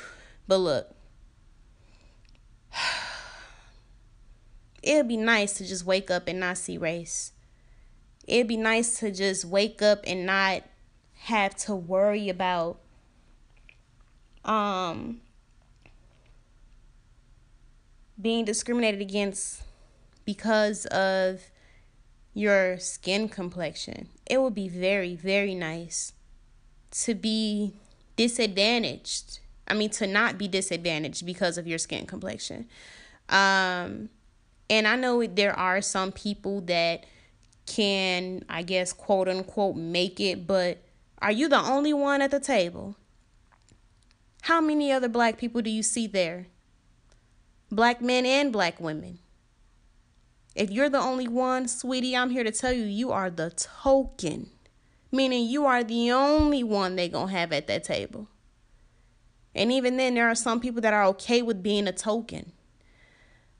but 0.47 0.57
look 0.57 0.95
it'd 4.83 5.07
be 5.07 5.17
nice 5.17 5.53
to 5.53 5.65
just 5.65 5.85
wake 5.85 6.11
up 6.11 6.27
and 6.27 6.39
not 6.39 6.57
see 6.57 6.77
race 6.77 7.31
it'd 8.27 8.47
be 8.47 8.57
nice 8.57 8.99
to 8.99 9.11
just 9.11 9.45
wake 9.45 9.81
up 9.81 9.99
and 10.05 10.25
not 10.25 10.63
have 11.23 11.55
to 11.55 11.75
worry 11.75 12.29
about 12.29 12.79
um 14.45 15.21
being 18.21 18.45
discriminated 18.45 19.01
against 19.01 19.63
because 20.25 20.85
of 20.87 21.41
your 22.33 22.79
skin 22.79 23.29
complexion. 23.29 24.07
It 24.25 24.41
would 24.41 24.55
be 24.55 24.67
very, 24.67 25.15
very 25.15 25.53
nice 25.53 26.13
to 26.91 27.13
be 27.13 27.73
disadvantaged. 28.15 29.39
I 29.67 29.73
mean, 29.73 29.89
to 29.91 30.07
not 30.07 30.37
be 30.37 30.47
disadvantaged 30.47 31.25
because 31.25 31.57
of 31.57 31.67
your 31.67 31.77
skin 31.77 32.05
complexion. 32.05 32.67
Um, 33.29 34.09
and 34.73 34.87
I 34.87 34.95
know 34.95 35.23
there 35.27 35.57
are 35.57 35.81
some 35.81 36.11
people 36.11 36.61
that 36.61 37.05
can, 37.67 38.43
I 38.49 38.63
guess, 38.63 38.91
quote 38.91 39.29
unquote, 39.29 39.75
make 39.75 40.19
it, 40.19 40.47
but 40.47 40.79
are 41.19 41.31
you 41.31 41.47
the 41.47 41.59
only 41.59 41.93
one 41.93 42.23
at 42.23 42.31
the 42.31 42.39
table? 42.39 42.95
How 44.41 44.59
many 44.61 44.91
other 44.91 45.07
black 45.07 45.37
people 45.37 45.61
do 45.61 45.69
you 45.69 45.83
see 45.83 46.07
there? 46.07 46.47
Black 47.71 48.01
men 48.01 48.25
and 48.25 48.51
black 48.51 48.81
women. 48.81 49.19
If 50.55 50.71
you're 50.71 50.89
the 50.89 50.99
only 50.99 51.27
one, 51.27 51.67
sweetie, 51.67 52.17
I'm 52.17 52.31
here 52.31 52.43
to 52.43 52.51
tell 52.51 52.73
you, 52.73 52.85
you 52.85 53.11
are 53.11 53.29
the 53.29 53.51
token. 53.51 54.49
Meaning 55.11 55.47
you 55.47 55.67
are 55.67 55.83
the 55.83 56.11
only 56.11 56.63
one 56.63 56.95
they 56.95 57.09
to 57.09 57.29
have 57.29 57.53
at 57.53 57.67
that 57.67 57.83
table. 57.83 58.27
And 59.53 59.71
even 59.71 59.97
then, 59.97 60.15
there 60.15 60.29
are 60.29 60.35
some 60.35 60.59
people 60.59 60.81
that 60.81 60.95
are 60.95 61.05
okay 61.05 61.43
with 61.43 61.61
being 61.61 61.87
a 61.87 61.91
token. 61.91 62.53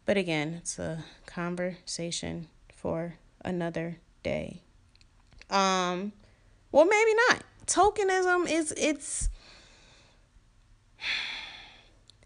But 0.05 0.17
again, 0.17 0.55
it's 0.55 0.79
a 0.79 1.03
conversation 1.25 2.47
for 2.73 3.15
another 3.43 3.97
day. 4.21 4.61
Um, 5.49 6.11
well, 6.71 6.85
maybe 6.85 7.11
not. 7.29 7.43
Tokenism 7.65 8.49
is 8.49 8.73
it's 8.75 9.29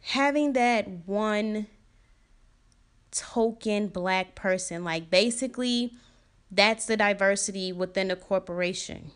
having 0.01 0.53
that 0.53 0.87
one 1.05 1.67
token 3.11 3.87
black 3.87 4.35
person 4.35 4.83
like 4.83 5.09
basically 5.09 5.91
that's 6.51 6.85
the 6.85 6.95
diversity 6.95 7.71
within 7.71 8.11
a 8.11 8.15
corporation 8.15 9.11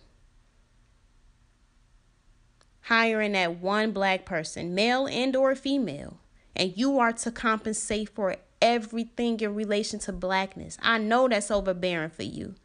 hiring 2.84 3.34
that 3.34 3.60
one 3.60 3.92
black 3.92 4.26
person 4.26 4.74
male 4.74 5.08
and 5.08 5.36
or 5.36 5.56
female 5.56 6.18
and 6.56 6.74
you 6.76 6.98
are 7.00 7.14
to 7.14 7.32
compensate 7.32 8.10
for 8.10 8.36
everything 8.62 9.40
in 9.40 9.56
relation 9.56 10.00
to 10.00 10.14
blackness. 10.14 10.78
I 10.82 10.98
know 10.98 11.28
that's 11.28 11.52
overbearing 11.52 12.12
for 12.12 12.24
you. 12.24 12.56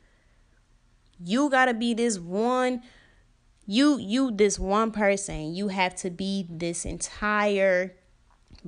You 1.18 1.48
got 1.50 1.66
to 1.66 1.74
be 1.74 1.94
this 1.94 2.18
one 2.18 2.82
you 3.66 3.98
you 3.98 4.30
this 4.30 4.58
one 4.58 4.92
person. 4.92 5.54
You 5.54 5.68
have 5.68 5.96
to 5.96 6.10
be 6.10 6.46
this 6.48 6.84
entire 6.84 7.96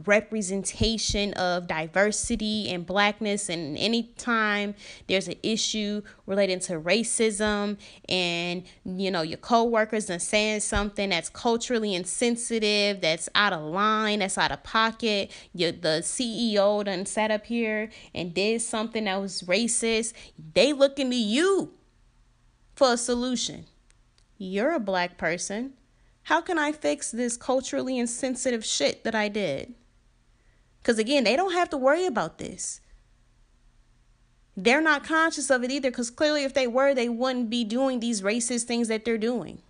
representation 0.06 1.32
of 1.34 1.66
diversity 1.66 2.70
and 2.70 2.86
blackness 2.86 3.48
and 3.48 3.76
anytime 3.76 4.74
there's 5.06 5.28
an 5.28 5.34
issue 5.42 6.02
relating 6.26 6.60
to 6.60 6.74
racism 6.80 7.76
and 8.08 8.62
you 8.84 9.10
know 9.10 9.22
your 9.22 9.38
coworkers 9.38 10.10
are 10.10 10.18
saying 10.18 10.60
something 10.60 11.10
that's 11.10 11.28
culturally 11.28 11.94
insensitive 11.94 13.00
that's 13.00 13.28
out 13.34 13.52
of 13.52 13.62
line 13.62 14.20
that's 14.20 14.38
out 14.38 14.52
of 14.52 14.62
pocket 14.62 15.30
you, 15.52 15.72
the 15.72 16.00
ceo 16.02 16.84
done 16.84 17.04
sat 17.04 17.30
up 17.30 17.46
here 17.46 17.90
and 18.14 18.34
did 18.34 18.60
something 18.60 19.04
that 19.04 19.20
was 19.20 19.42
racist 19.42 20.12
they 20.54 20.72
looking 20.72 21.10
to 21.10 21.16
you 21.16 21.72
for 22.74 22.92
a 22.92 22.96
solution 22.96 23.64
you're 24.38 24.72
a 24.72 24.80
black 24.80 25.18
person. 25.18 25.72
How 26.22 26.40
can 26.40 26.58
I 26.58 26.70
fix 26.70 27.10
this 27.10 27.36
culturally 27.36 27.98
insensitive 27.98 28.64
shit 28.64 29.02
that 29.02 29.14
I 29.14 29.28
did? 29.28 29.74
Because 30.88 30.98
again, 30.98 31.24
they 31.24 31.36
don't 31.36 31.52
have 31.52 31.68
to 31.68 31.76
worry 31.76 32.06
about 32.06 32.38
this. 32.38 32.80
They're 34.56 34.80
not 34.80 35.04
conscious 35.04 35.50
of 35.50 35.62
it 35.62 35.70
either, 35.70 35.90
because 35.90 36.08
clearly, 36.08 36.44
if 36.44 36.54
they 36.54 36.66
were, 36.66 36.94
they 36.94 37.10
wouldn't 37.10 37.50
be 37.50 37.62
doing 37.62 38.00
these 38.00 38.22
racist 38.22 38.62
things 38.62 38.88
that 38.88 39.04
they're 39.04 39.18
doing. 39.18 39.60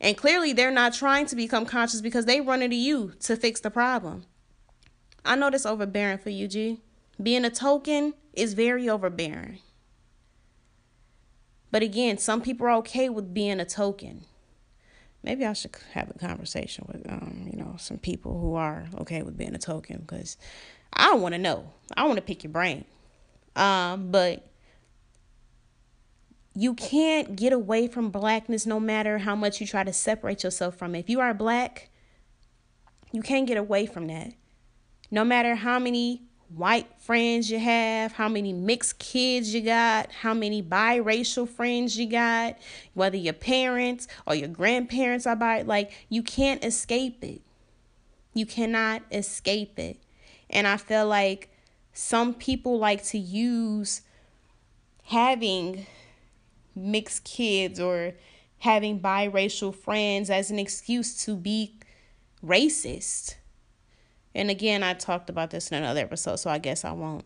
And 0.00 0.16
clearly, 0.16 0.52
they're 0.52 0.70
not 0.70 0.94
trying 0.94 1.26
to 1.26 1.34
become 1.34 1.66
conscious 1.66 2.00
because 2.00 2.24
they 2.24 2.40
run 2.40 2.62
into 2.62 2.76
you 2.76 3.14
to 3.18 3.34
fix 3.34 3.58
the 3.58 3.68
problem. 3.68 4.26
I 5.24 5.34
know 5.34 5.50
that's 5.50 5.66
overbearing 5.66 6.18
for 6.18 6.30
you, 6.30 6.46
G. 6.46 6.80
Being 7.20 7.44
a 7.44 7.50
token 7.50 8.14
is 8.34 8.54
very 8.54 8.88
overbearing. 8.88 9.58
But 11.72 11.82
again, 11.82 12.18
some 12.18 12.42
people 12.42 12.68
are 12.68 12.74
okay 12.74 13.08
with 13.08 13.34
being 13.34 13.58
a 13.58 13.64
token. 13.64 14.24
Maybe 15.28 15.44
I 15.44 15.52
should 15.52 15.76
have 15.92 16.08
a 16.08 16.18
conversation 16.18 16.86
with 16.90 17.06
um, 17.06 17.50
you 17.52 17.58
know, 17.58 17.74
some 17.76 17.98
people 17.98 18.40
who 18.40 18.54
are 18.54 18.86
okay 19.00 19.20
with 19.20 19.36
being 19.36 19.54
a 19.54 19.58
token 19.58 19.98
because 19.98 20.38
I 20.90 21.16
want 21.16 21.34
to 21.34 21.38
know. 21.38 21.70
I 21.94 22.04
want 22.04 22.16
to 22.16 22.22
pick 22.22 22.44
your 22.44 22.50
brain. 22.50 22.86
Um, 23.54 24.10
but 24.10 24.48
you 26.54 26.72
can't 26.72 27.36
get 27.36 27.52
away 27.52 27.88
from 27.88 28.08
blackness 28.08 28.64
no 28.64 28.80
matter 28.80 29.18
how 29.18 29.36
much 29.36 29.60
you 29.60 29.66
try 29.66 29.84
to 29.84 29.92
separate 29.92 30.44
yourself 30.44 30.76
from 30.76 30.94
it. 30.94 31.00
If 31.00 31.10
you 31.10 31.20
are 31.20 31.34
black, 31.34 31.90
you 33.12 33.20
can't 33.20 33.46
get 33.46 33.58
away 33.58 33.84
from 33.84 34.06
that. 34.06 34.32
No 35.10 35.24
matter 35.24 35.56
how 35.56 35.78
many 35.78 36.22
white 36.54 36.88
friends 36.98 37.50
you 37.50 37.58
have, 37.58 38.12
how 38.12 38.28
many 38.28 38.52
mixed 38.52 38.98
kids 38.98 39.54
you 39.54 39.60
got, 39.60 40.10
how 40.10 40.34
many 40.34 40.62
biracial 40.62 41.48
friends 41.48 41.98
you 41.98 42.08
got, 42.08 42.56
whether 42.94 43.16
your 43.16 43.34
parents 43.34 44.08
or 44.26 44.34
your 44.34 44.48
grandparents 44.48 45.26
are 45.26 45.36
bi 45.36 45.62
like 45.62 45.90
you 46.08 46.22
can't 46.22 46.64
escape 46.64 47.22
it. 47.22 47.42
You 48.34 48.46
cannot 48.46 49.02
escape 49.10 49.78
it. 49.78 49.98
And 50.48 50.66
I 50.66 50.76
feel 50.76 51.06
like 51.06 51.50
some 51.92 52.32
people 52.32 52.78
like 52.78 53.04
to 53.04 53.18
use 53.18 54.02
having 55.04 55.86
mixed 56.74 57.24
kids 57.24 57.80
or 57.80 58.14
having 58.60 59.00
biracial 59.00 59.74
friends 59.74 60.30
as 60.30 60.50
an 60.50 60.58
excuse 60.58 61.24
to 61.24 61.34
be 61.36 61.74
racist 62.44 63.34
and 64.34 64.50
again, 64.50 64.82
I 64.82 64.94
talked 64.94 65.30
about 65.30 65.50
this 65.50 65.70
in 65.70 65.78
another 65.78 66.00
episode, 66.00 66.36
so 66.36 66.50
I 66.50 66.58
guess 66.58 66.84
I 66.84 66.92
won't 66.92 67.24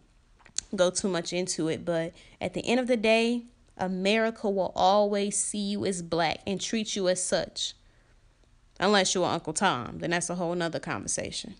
go 0.74 0.90
too 0.90 1.08
much 1.08 1.32
into 1.32 1.68
it. 1.68 1.84
But 1.84 2.12
at 2.40 2.54
the 2.54 2.66
end 2.66 2.80
of 2.80 2.86
the 2.86 2.96
day, 2.96 3.42
America 3.76 4.48
will 4.48 4.72
always 4.74 5.38
see 5.38 5.58
you 5.58 5.84
as 5.86 6.02
black 6.02 6.38
and 6.46 6.60
treat 6.60 6.96
you 6.96 7.08
as 7.08 7.22
such. 7.22 7.74
Unless 8.80 9.14
you're 9.14 9.24
Uncle 9.24 9.52
Tom, 9.52 9.98
then 9.98 10.10
that's 10.10 10.30
a 10.30 10.34
whole 10.34 10.54
nother 10.54 10.80
conversation. 10.80 11.54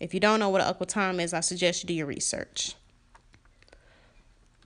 If 0.00 0.14
you 0.14 0.20
don't 0.20 0.40
know 0.40 0.48
what 0.48 0.62
Uncle 0.62 0.86
Tom 0.86 1.20
is, 1.20 1.34
I 1.34 1.40
suggest 1.40 1.82
you 1.82 1.88
do 1.88 1.94
your 1.94 2.06
research. 2.06 2.74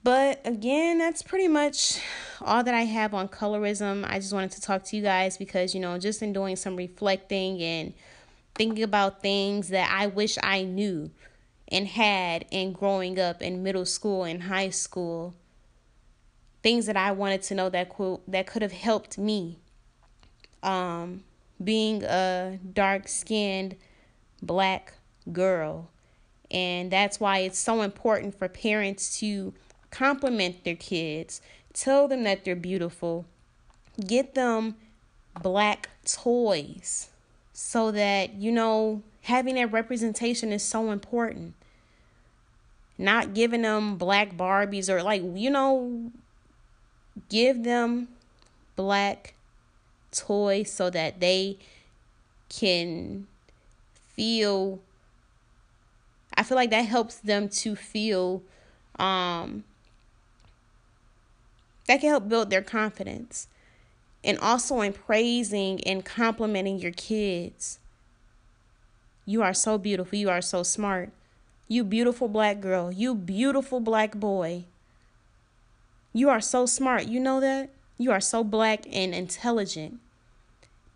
But 0.05 0.41
again, 0.45 0.99
that's 0.99 1.23
pretty 1.23 1.49
much 1.49 1.99
all 2.43 2.63
that 2.63 2.75
I 2.75 2.83
have 2.83 3.15
on 3.15 3.29
colorism. 3.29 4.05
I 4.07 4.19
just 4.19 4.33
wanted 4.35 4.53
to 4.53 4.61
talk 4.61 4.85
to 4.85 4.97
you 4.97 5.03
guys 5.03 5.39
because, 5.39 5.75
you 5.75 5.81
know, 5.81 5.99
just 5.99 6.23
in 6.23 6.33
doing 6.33 6.57
some 6.57 6.77
reflecting 6.77 7.61
and 7.63 7.95
thinking 8.55 8.83
about 8.83 9.21
things 9.21 9.69
that 9.69 9.91
I 9.93 10.07
wish 10.07 10.39
I 10.43 10.63
knew 10.63 11.11
and 11.69 11.89
had 11.89 12.45
in 12.51 12.73
growing 12.73 13.19
up 13.19 13.43
in 13.43 13.63
middle 13.63 13.85
school 13.85 14.25
and 14.25 14.45
high 14.45 14.71
school. 14.71 15.35
Things 16.63 16.87
that 16.87 16.97
I 16.97 17.13
wanted 17.13 17.43
to 17.43 17.55
know 17.55 17.69
that 17.69 17.89
could, 17.89 18.21
that 18.29 18.47
could 18.47 18.63
have 18.63 18.73
helped 18.73 19.19
me. 19.19 19.59
Um, 20.63 21.25
being 21.63 22.03
a 22.05 22.59
dark 22.73 23.09
skinned 23.09 23.77
black 24.41 24.95
girl. 25.33 25.91
And 26.51 26.91
that's 26.91 27.19
why 27.19 27.39
it's 27.39 27.59
so 27.59 27.83
important 27.83 28.39
for 28.39 28.49
parents 28.49 29.19
to 29.19 29.53
compliment 29.91 30.65
their 30.65 30.77
kids, 30.77 31.41
tell 31.73 32.09
them 32.09 32.25
that 32.25 32.45
they're 32.45 32.57
beautiful, 32.57 33.27
get 34.07 34.35
them 34.35 34.77
black 35.43 35.89
toys 36.05 37.11
so 37.55 37.93
that, 37.93 38.35
you 38.35 38.53
know, 38.53 39.01
having 39.23 39.55
that 39.55 39.73
representation 39.73 40.53
is 40.53 40.63
so 40.63 40.91
important. 40.91 41.55
Not 42.99 43.33
giving 43.33 43.63
them 43.63 43.97
black 43.97 44.37
Barbies 44.37 44.89
or 44.89 45.03
like, 45.03 45.23
you 45.35 45.51
know, 45.51 46.11
give 47.29 47.63
them 47.63 48.09
black 48.77 49.35
toys 50.11 50.71
so 50.73 50.91
that 50.91 51.21
they 51.21 51.59
can 52.49 53.27
feel 54.15 54.81
I 56.37 56.43
feel 56.43 56.57
like 56.57 56.71
that 56.71 56.87
helps 56.87 57.17
them 57.17 57.49
to 57.49 57.75
feel 57.77 58.43
um 58.99 59.65
that 61.87 62.01
can 62.01 62.11
help 62.11 62.29
build 62.29 62.51
their 62.51 62.63
confidence. 62.63 63.49
And 64.25 64.39
also 64.39 64.81
in 64.81 64.95
praising 64.95 65.85
and 65.85 66.05
complimenting 66.05 66.79
your 66.79 66.93
kids. 66.93 67.79
You 69.27 69.43
are 69.43 69.55
so 69.55 69.79
beautiful. 69.79 70.19
You 70.19 70.31
are 70.31 70.41
so 70.41 70.63
smart. 70.63 71.11
You 71.69 71.85
beautiful 71.85 72.29
black 72.29 72.61
girl. 72.61 72.91
You 72.91 73.15
beautiful 73.15 73.81
black 73.81 74.15
boy. 74.15 74.65
You 76.13 76.31
are 76.31 76.41
so 76.41 76.67
smart. 76.67 77.07
You 77.07 77.21
know 77.21 77.41
that? 77.41 77.71
You 77.99 78.13
are 78.13 78.21
so 78.21 78.45
black 78.45 78.87
and 78.93 79.15
intelligent. 79.15 80.01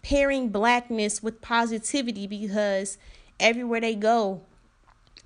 Pairing 0.02 0.48
blackness 0.48 1.22
with 1.22 1.42
positivity 1.42 2.26
because 2.26 2.98
everywhere 3.38 3.80
they 3.80 3.94
go, 3.94 4.42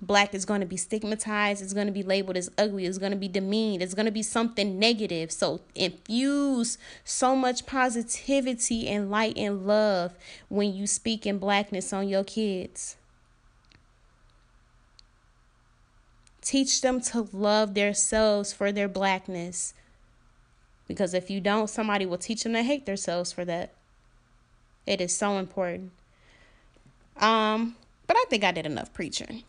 black 0.03 0.33
is 0.33 0.45
going 0.45 0.61
to 0.61 0.65
be 0.65 0.77
stigmatized, 0.77 1.61
it's 1.61 1.73
going 1.73 1.87
to 1.87 1.93
be 1.93 2.03
labeled 2.03 2.37
as 2.37 2.49
ugly, 2.57 2.85
it's 2.85 2.97
going 2.97 3.11
to 3.11 3.17
be 3.17 3.27
demeaned, 3.27 3.81
it's 3.81 3.93
going 3.93 4.05
to 4.05 4.11
be 4.11 4.23
something 4.23 4.77
negative. 4.77 5.31
So 5.31 5.61
infuse 5.75 6.77
so 7.03 7.35
much 7.35 7.65
positivity 7.65 8.87
and 8.87 9.09
light 9.09 9.37
and 9.37 9.65
love 9.65 10.13
when 10.49 10.73
you 10.73 10.87
speak 10.87 11.25
in 11.25 11.37
blackness 11.39 11.93
on 11.93 12.07
your 12.07 12.23
kids. 12.23 12.97
Teach 16.41 16.81
them 16.81 16.99
to 17.01 17.27
love 17.31 17.73
themselves 17.73 18.51
for 18.51 18.71
their 18.71 18.89
blackness. 18.89 19.73
Because 20.87 21.13
if 21.13 21.29
you 21.29 21.39
don't, 21.39 21.69
somebody 21.69 22.05
will 22.05 22.17
teach 22.17 22.43
them 22.43 22.53
to 22.53 22.63
hate 22.63 22.85
themselves 22.85 23.31
for 23.31 23.45
that. 23.45 23.73
It 24.85 24.99
is 24.99 25.15
so 25.15 25.37
important. 25.37 25.91
Um, 27.17 27.75
but 28.05 28.17
I 28.17 28.25
think 28.29 28.43
I 28.43 28.51
did 28.51 28.65
enough 28.65 28.93
preaching. 28.93 29.43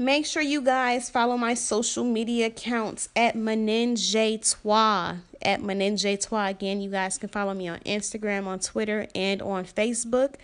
Make 0.00 0.24
sure 0.24 0.40
you 0.40 0.62
guys 0.62 1.10
follow 1.10 1.36
my 1.36 1.52
social 1.52 2.04
media 2.04 2.46
accounts 2.46 3.10
at 3.14 3.34
Meninjetois. 3.34 5.18
At 5.42 5.60
Meninjetois. 5.60 6.48
Again, 6.48 6.80
you 6.80 6.88
guys 6.88 7.18
can 7.18 7.28
follow 7.28 7.52
me 7.52 7.68
on 7.68 7.80
Instagram, 7.80 8.46
on 8.46 8.60
Twitter, 8.60 9.08
and 9.14 9.42
on 9.42 9.66
Facebook. 9.66 10.36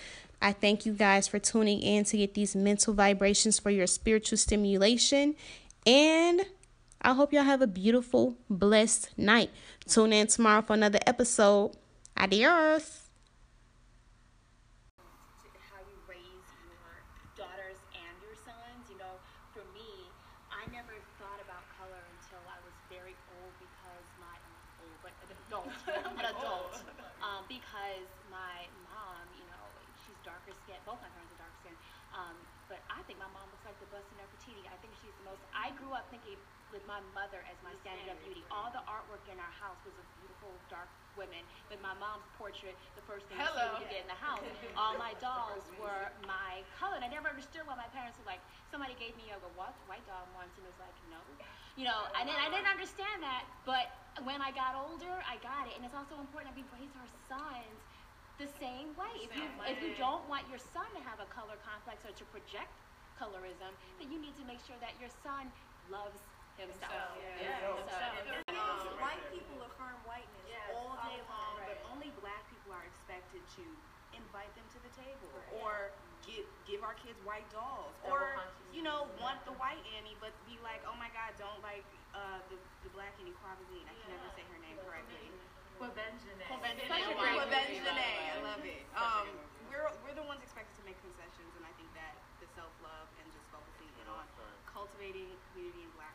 I 0.43 0.53
thank 0.53 0.85
you 0.85 0.93
guys 0.93 1.27
for 1.27 1.39
tuning 1.39 1.81
in 1.81 2.05
to 2.05 2.19
get 2.19 2.35
these 2.35 2.55
mental 2.55 2.93
vibrations 2.93 3.59
for 3.59 3.71
your 3.71 3.87
spiritual 3.87 4.37
stimulation. 4.37 5.35
And 5.87 6.43
I 7.01 7.15
hope 7.15 7.33
y'all 7.33 7.45
have 7.45 7.63
a 7.63 7.67
beautiful, 7.67 8.37
blessed 8.51 9.17
night. 9.17 9.49
Tune 9.89 10.13
in 10.13 10.27
tomorrow 10.27 10.61
for 10.61 10.75
another 10.75 11.01
episode. 11.07 11.73
Adios. 12.15 13.06
I 35.55 35.73
grew 35.79 35.93
up 35.93 36.09
thinking 36.13 36.39
with 36.75 36.83
my 36.85 36.99
mother 37.15 37.41
as 37.47 37.57
my 37.63 37.73
standard 37.81 38.11
of 38.11 38.19
beauty. 38.27 38.43
All 38.51 38.69
the 38.75 38.83
artwork 38.85 39.23
in 39.31 39.39
our 39.39 39.55
house 39.57 39.79
was 39.87 39.95
of 39.97 40.07
beautiful 40.19 40.51
dark 40.69 40.91
women. 41.15 41.41
But 41.73 41.81
my 41.81 41.97
mom's 41.97 42.27
portrait, 42.37 42.77
the 42.99 43.05
first 43.09 43.25
thing 43.31 43.41
Hello. 43.41 43.81
you 43.81 43.89
get 43.89 44.05
in 44.05 44.11
the 44.11 44.21
house, 44.21 44.45
all 44.79 44.99
my 45.01 45.17
dolls 45.23 45.65
were 45.81 46.13
my 46.29 46.61
color. 46.77 47.01
And 47.01 47.07
I 47.07 47.11
never 47.11 47.31
understood 47.33 47.65
why 47.65 47.79
my 47.79 47.89
parents 47.95 48.21
were 48.21 48.29
like, 48.29 48.43
somebody 48.69 48.93
gave 49.01 49.17
me 49.17 49.33
a 49.33 49.39
what 49.57 49.73
white 49.89 50.05
doll 50.05 50.27
once, 50.37 50.53
and 50.59 50.67
it 50.67 50.71
was 50.71 50.81
like, 50.83 50.93
no, 51.09 51.23
you 51.79 51.89
know. 51.89 52.11
And 52.19 52.29
then 52.29 52.37
I 52.37 52.53
didn't 52.53 52.69
understand 52.69 53.25
that, 53.25 53.49
but 53.65 53.89
when 54.27 54.45
I 54.45 54.53
got 54.53 54.77
older, 54.77 55.17
I 55.25 55.41
got 55.41 55.71
it. 55.71 55.79
And 55.79 55.87
it's 55.87 55.97
also 55.97 56.21
important 56.21 56.53
that 56.53 56.59
we 56.59 56.67
raise 56.77 56.93
our 56.99 57.09
sons 57.25 57.81
the 58.37 58.51
same 58.61 58.93
way. 59.01 59.25
If 59.25 59.33
you 59.33 59.49
if 59.65 59.81
you 59.81 59.97
don't 59.97 60.21
want 60.29 60.45
your 60.53 60.61
son 60.61 60.85
to 60.93 61.01
have 61.09 61.25
a 61.25 61.29
color 61.33 61.57
complex 61.65 62.05
or 62.05 62.13
to 62.13 62.25
project 62.29 62.69
colorism, 63.17 63.73
that 64.01 64.09
you 64.09 64.21
need 64.21 64.37
to 64.37 64.45
make 64.45 64.61
sure 64.65 64.77
that 64.81 64.95
your 65.01 65.11
son 65.25 65.49
loves 65.89 66.21
himself. 66.57 67.17
Yeah. 67.21 67.53
Yeah. 67.53 67.85
So, 67.85 68.09
um, 68.53 68.97
white 69.01 69.21
people 69.29 69.61
affirm 69.69 69.97
whiteness 70.09 70.49
yes. 70.49 70.73
all 70.73 70.97
day 71.05 71.21
long, 71.29 71.61
right. 71.61 71.77
but 71.77 71.77
only 71.93 72.09
black 72.21 72.45
people 72.49 72.73
are 72.73 72.85
expected 72.89 73.45
to 73.61 73.65
invite 74.17 74.49
them 74.57 74.65
to 74.73 74.79
the 74.81 74.93
table 74.97 75.29
right. 75.37 75.61
or 75.61 75.73
give 76.25 76.49
give 76.65 76.81
our 76.81 76.97
kids 77.05 77.21
white 77.29 77.45
dolls 77.53 77.93
or 78.01 78.41
you 78.73 78.81
know 78.81 79.05
want 79.21 79.37
the 79.45 79.53
white 79.61 79.83
Annie 79.99 80.17
but 80.25 80.33
be 80.49 80.57
like 80.65 80.81
oh 80.89 80.97
my 80.97 81.13
god 81.13 81.37
don't 81.37 81.61
like 81.61 81.85
uh, 82.17 82.41
the 82.49 82.57
the 82.81 82.91
black 82.97 83.13
Annie 83.21 83.37
Quavazine 83.45 83.85
I 83.85 83.93
can 83.93 84.17
never 84.17 84.29
say 84.33 84.41
her 84.49 84.57
name 84.65 84.81
correctly. 84.89 85.29
Quvenzhané. 85.77 86.49
Quvenzhané. 86.49 87.21
I 87.21 88.41
love 88.41 88.65
it. 88.65 88.81
Um, 88.97 89.29
we're 89.69 89.85
we're 90.01 90.17
the 90.17 90.25
ones 90.25 90.41
expected 90.41 90.73
to 90.81 90.85
make 90.89 90.97
concessions, 91.05 91.53
and 91.61 91.69
I 91.69 91.73
think 91.77 91.93
that 91.93 92.17
the 92.41 92.49
self 92.57 92.73
love 92.81 93.13
and 93.21 93.29
just 93.29 93.45
focusing 93.53 93.93
in 94.01 94.09
cultivating 94.97 95.37
community 95.53 95.89
black 95.95 96.06